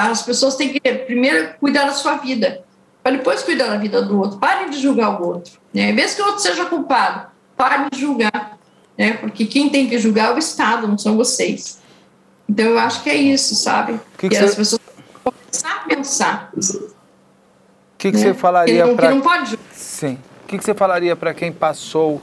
[0.00, 2.62] As pessoas têm que primeiro cuidar da sua vida,
[3.02, 4.38] para depois cuidar da vida do outro.
[4.38, 5.54] Parem de julgar o outro.
[5.74, 5.90] Né?
[5.90, 8.58] Mesmo que o outro seja culpado, parem de julgar.
[8.96, 9.14] Né?
[9.14, 11.80] Porque quem tem que julgar é o Estado, não são vocês.
[12.48, 13.98] Então eu acho que é isso, sabe?
[14.16, 14.44] Que que e você...
[14.44, 14.80] as pessoas
[15.58, 16.50] começar a pensar.
[16.54, 18.22] O que, que né?
[18.22, 19.10] você falaria para.
[19.10, 19.58] não pode.
[19.72, 20.18] Sim.
[20.44, 22.22] O que, que você falaria para quem passou,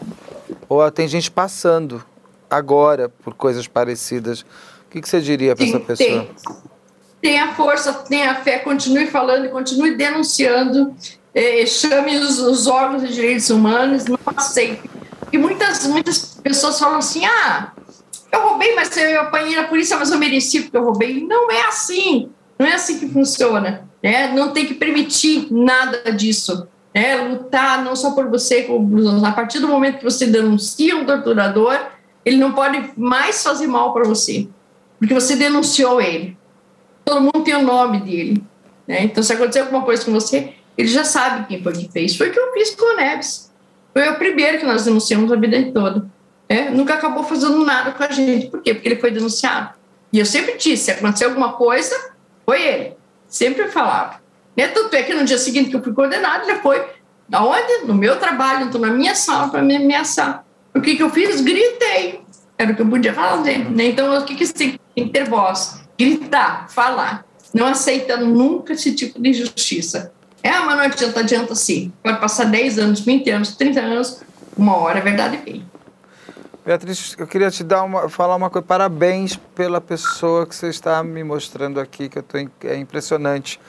[0.67, 2.03] ou tem gente passando
[2.49, 4.41] agora por coisas parecidas?
[4.41, 6.27] O que, que você diria para essa pessoa?
[6.27, 6.35] Tem
[7.21, 10.95] tenha força, tenha fé, continue falando continue denunciando,
[11.33, 14.83] eh, chame os, os, órgãos de direitos humanos, não aceite.
[15.31, 17.73] E muitas, muitas pessoas falam assim: ah,
[18.31, 21.25] eu roubei, mas eu apanhei na polícia, mas eu mereci porque eu roubei.
[21.25, 23.87] Não é assim, não é assim que funciona.
[24.03, 24.31] Né?
[24.33, 26.67] Não tem que permitir nada disso.
[26.93, 27.15] Né?
[27.15, 31.77] Lutar não só por você, como a partir do momento que você denuncia um torturador,
[32.23, 34.47] ele não pode mais fazer mal para você,
[34.99, 36.37] porque você denunciou ele
[37.05, 38.43] todo mundo tem o nome dele.
[38.87, 39.03] Né?
[39.03, 42.17] Então, se acontecer alguma coisa com você, ele já sabe quem foi que fez.
[42.17, 43.51] Foi o que eu fiz com o Neves.
[43.93, 46.05] Foi o primeiro que nós denunciamos a vida toda.
[46.49, 46.71] Né?
[46.71, 48.47] Nunca acabou fazendo nada com a gente.
[48.47, 48.73] Por quê?
[48.73, 49.69] Porque ele foi denunciado.
[50.11, 51.95] E eu sempre disse: se acontecer alguma coisa,
[52.45, 52.93] foi ele.
[53.27, 54.21] Sempre falava.
[54.55, 54.67] Né?
[54.67, 56.85] Tanto é que no dia seguinte que eu fui condenado, ele foi
[57.31, 57.85] aonde?
[57.85, 60.45] No meu trabalho, então na minha sala para me ameaçar.
[60.73, 61.41] O que, que eu fiz?
[61.41, 62.21] Gritei.
[62.57, 63.69] Era o que eu podia fazer.
[63.69, 63.87] Né?
[63.87, 65.85] Então, o que, que tem que ter voz?
[65.97, 70.11] gritar, falar, não aceitando nunca esse tipo de injustiça.
[70.43, 71.91] É, mas não adianta, adianta sim.
[72.03, 74.21] Pode passar 10 anos, 20 anos, 30 anos,
[74.55, 75.65] uma hora a verdade vem.
[76.65, 78.65] Beatriz, eu queria te dar uma, falar uma coisa.
[78.65, 83.59] Parabéns pela pessoa que você está me mostrando aqui, que eu tô, é impressionante.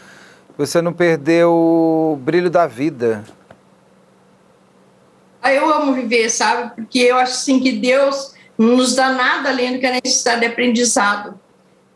[0.57, 3.23] Você não perdeu o brilho da vida.
[5.43, 6.75] Ah, eu amo viver, sabe?
[6.75, 10.41] Porque eu acho assim que Deus não nos dá nada além do que a necessidade
[10.41, 11.39] de aprendizado.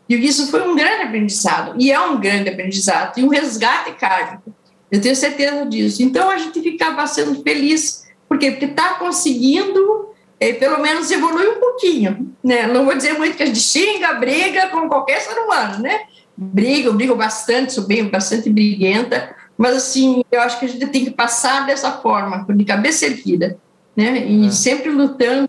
[0.07, 4.53] E isso foi um grande aprendizado, e é um grande aprendizado, e um resgate kármico.
[4.91, 6.03] Eu tenho certeza disso.
[6.03, 8.05] Então a gente ficava sendo feliz.
[8.29, 8.51] Por quê?
[8.51, 10.10] Porque está conseguindo,
[10.41, 12.33] é, pelo menos, evoluir um pouquinho.
[12.43, 12.65] Né?
[12.65, 16.01] Não vou dizer muito que a gente xinga, briga com qualquer ser humano, né?
[16.35, 20.87] Briga, eu brigo bastante, sou bem bastante briguenta, mas assim, eu acho que a gente
[20.87, 23.55] tem que passar dessa forma, de cabeça erguida,
[23.95, 24.25] né?
[24.25, 24.51] E é.
[24.51, 25.47] sempre lutando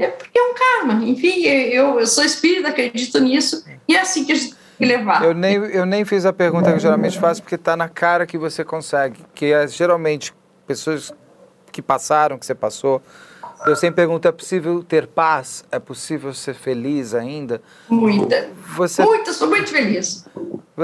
[0.00, 1.04] é porque é um karma.
[1.04, 4.84] Enfim, eu, eu sou espírita, acredito nisso, e é assim que a gente tem que
[4.86, 5.22] levar.
[5.22, 8.26] Eu nem, eu nem fiz a pergunta que eu geralmente faço, porque está na cara
[8.26, 10.34] que você consegue, que é geralmente
[10.66, 11.14] pessoas
[11.70, 13.00] que passaram, que você passou.
[13.66, 15.64] Eu sempre pergunto: é possível ter paz?
[15.70, 17.62] É possível ser feliz ainda?
[17.88, 18.50] Muita.
[18.76, 19.04] Você...
[19.04, 20.26] Muita, sou muito feliz.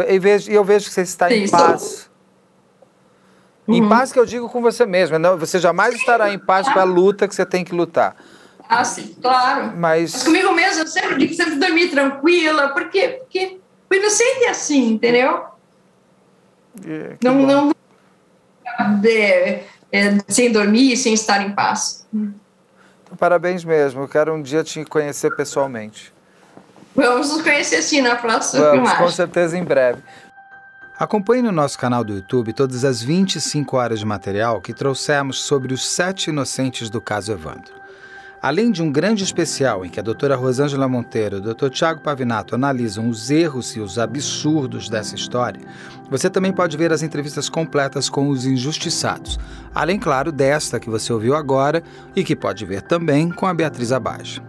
[0.09, 2.11] E vejo, eu vejo que você está Sim, em paz.
[3.67, 3.75] Uhum.
[3.75, 5.19] Em paz que eu digo com você mesmo.
[5.19, 8.17] Não, você jamais estará em paz com a luta que você tem que lutar.
[8.69, 9.73] Ah, sim, claro.
[9.77, 10.13] Mas...
[10.13, 13.59] Mas comigo mesmo, eu sempre digo que sempre dormir tranquila, porque, porque
[13.91, 15.45] o inocente é assim, entendeu?
[16.87, 17.73] É, não, não
[19.01, 22.07] de, é, sem dormir, sem estar em paz.
[23.17, 24.03] Parabéns mesmo.
[24.03, 26.13] Eu quero um dia te conhecer pessoalmente.
[26.95, 28.99] Vamos nos conhecer sim na próxima Vamos, filmagem.
[28.99, 30.03] Com certeza em breve.
[30.99, 35.73] Acompanhe no nosso canal do YouTube todas as 25 horas de material que trouxemos sobre
[35.73, 37.78] os sete inocentes do caso Evandro.
[38.41, 42.01] Além de um grande especial em que a doutora Rosângela Monteiro e o doutor Tiago
[42.01, 45.61] Pavinato analisam os erros e os absurdos dessa história,
[46.09, 49.41] você também pode ver as entrevistas completas com os injustiçados,
[49.75, 51.83] além, claro, desta que você ouviu agora
[52.15, 54.41] e que pode ver também com a Beatriz Abage.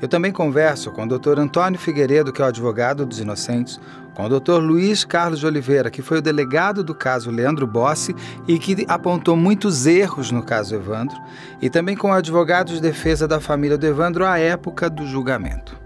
[0.00, 1.38] Eu também converso com o Dr.
[1.38, 3.80] Antônio Figueiredo, que é o advogado dos inocentes,
[4.14, 4.60] com o Dr.
[4.60, 8.14] Luiz Carlos de Oliveira, que foi o delegado do caso Leandro Bossi
[8.46, 11.16] e que apontou muitos erros no caso Evandro,
[11.60, 15.84] e também com o advogado de defesa da família do Evandro à época do julgamento.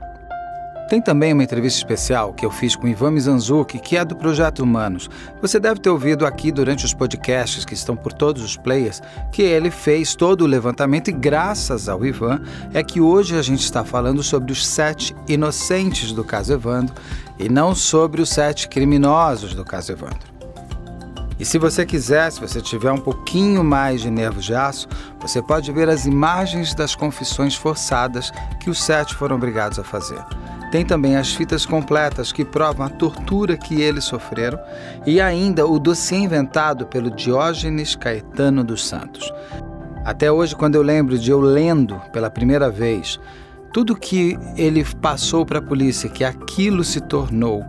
[0.88, 4.60] Tem também uma entrevista especial que eu fiz com Ivan Mizanzuki, que é do Projeto
[4.60, 5.10] Humanos.
[5.42, 9.42] Você deve ter ouvido aqui durante os podcasts que estão por todos os players, que
[9.42, 12.40] ele fez todo o levantamento e graças ao Ivan
[12.72, 16.94] é que hoje a gente está falando sobre os sete inocentes do caso Evandro
[17.39, 20.39] e não sobre os sete criminosos do caso Evandro.
[21.39, 24.89] E se você quiser, se você tiver um pouquinho mais de nervos de aço,
[25.20, 30.20] você pode ver as imagens das confissões forçadas que os sete foram obrigados a fazer.
[30.73, 34.59] Tem também as fitas completas que provam a tortura que eles sofreram
[35.06, 39.32] e ainda o dossiê inventado pelo Diógenes Caetano dos Santos.
[40.05, 43.19] Até hoje, quando eu lembro de eu lendo pela primeira vez
[43.73, 47.65] tudo que ele passou para a polícia, que aquilo se tornou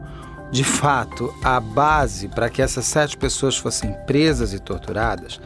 [0.51, 5.39] de fato a base para que essas sete pessoas fossem presas e torturadas,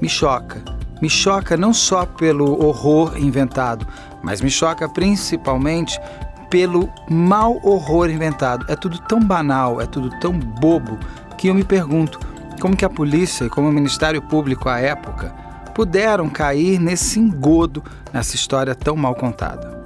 [0.00, 0.62] me choca.
[1.00, 3.86] Me choca não só pelo horror inventado,
[4.22, 6.00] mas me choca principalmente
[6.50, 8.66] pelo mau horror inventado.
[8.68, 10.98] É tudo tão banal, é tudo tão bobo,
[11.36, 12.18] que eu me pergunto
[12.60, 15.32] como que a polícia e como o Ministério Público à época
[15.72, 19.77] puderam cair nesse engodo, nessa história tão mal contada.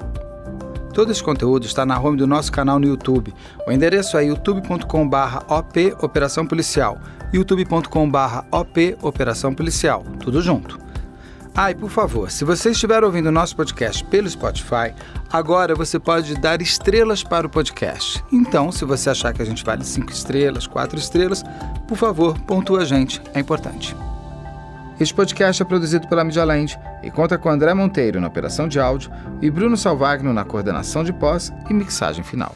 [0.93, 3.35] Todo esse conteúdo está na home do nosso canal no YouTube.
[3.66, 6.98] O endereço é youtube.com/op Operação Policial,
[7.32, 10.78] youtube.com/op Operação Policial, tudo junto.
[11.55, 14.94] Ah, e por favor, se você estiver ouvindo o nosso podcast pelo Spotify,
[15.31, 18.24] agora você pode dar estrelas para o podcast.
[18.32, 21.43] Então, se você achar que a gente vale 5 estrelas, 4 estrelas,
[21.86, 23.94] por favor, pontua a gente, é importante.
[25.03, 26.45] Este podcast é produzido pela Media
[27.03, 29.11] e conta com André Monteiro na operação de áudio
[29.41, 32.55] e Bruno Salvagno na coordenação de pós e mixagem final.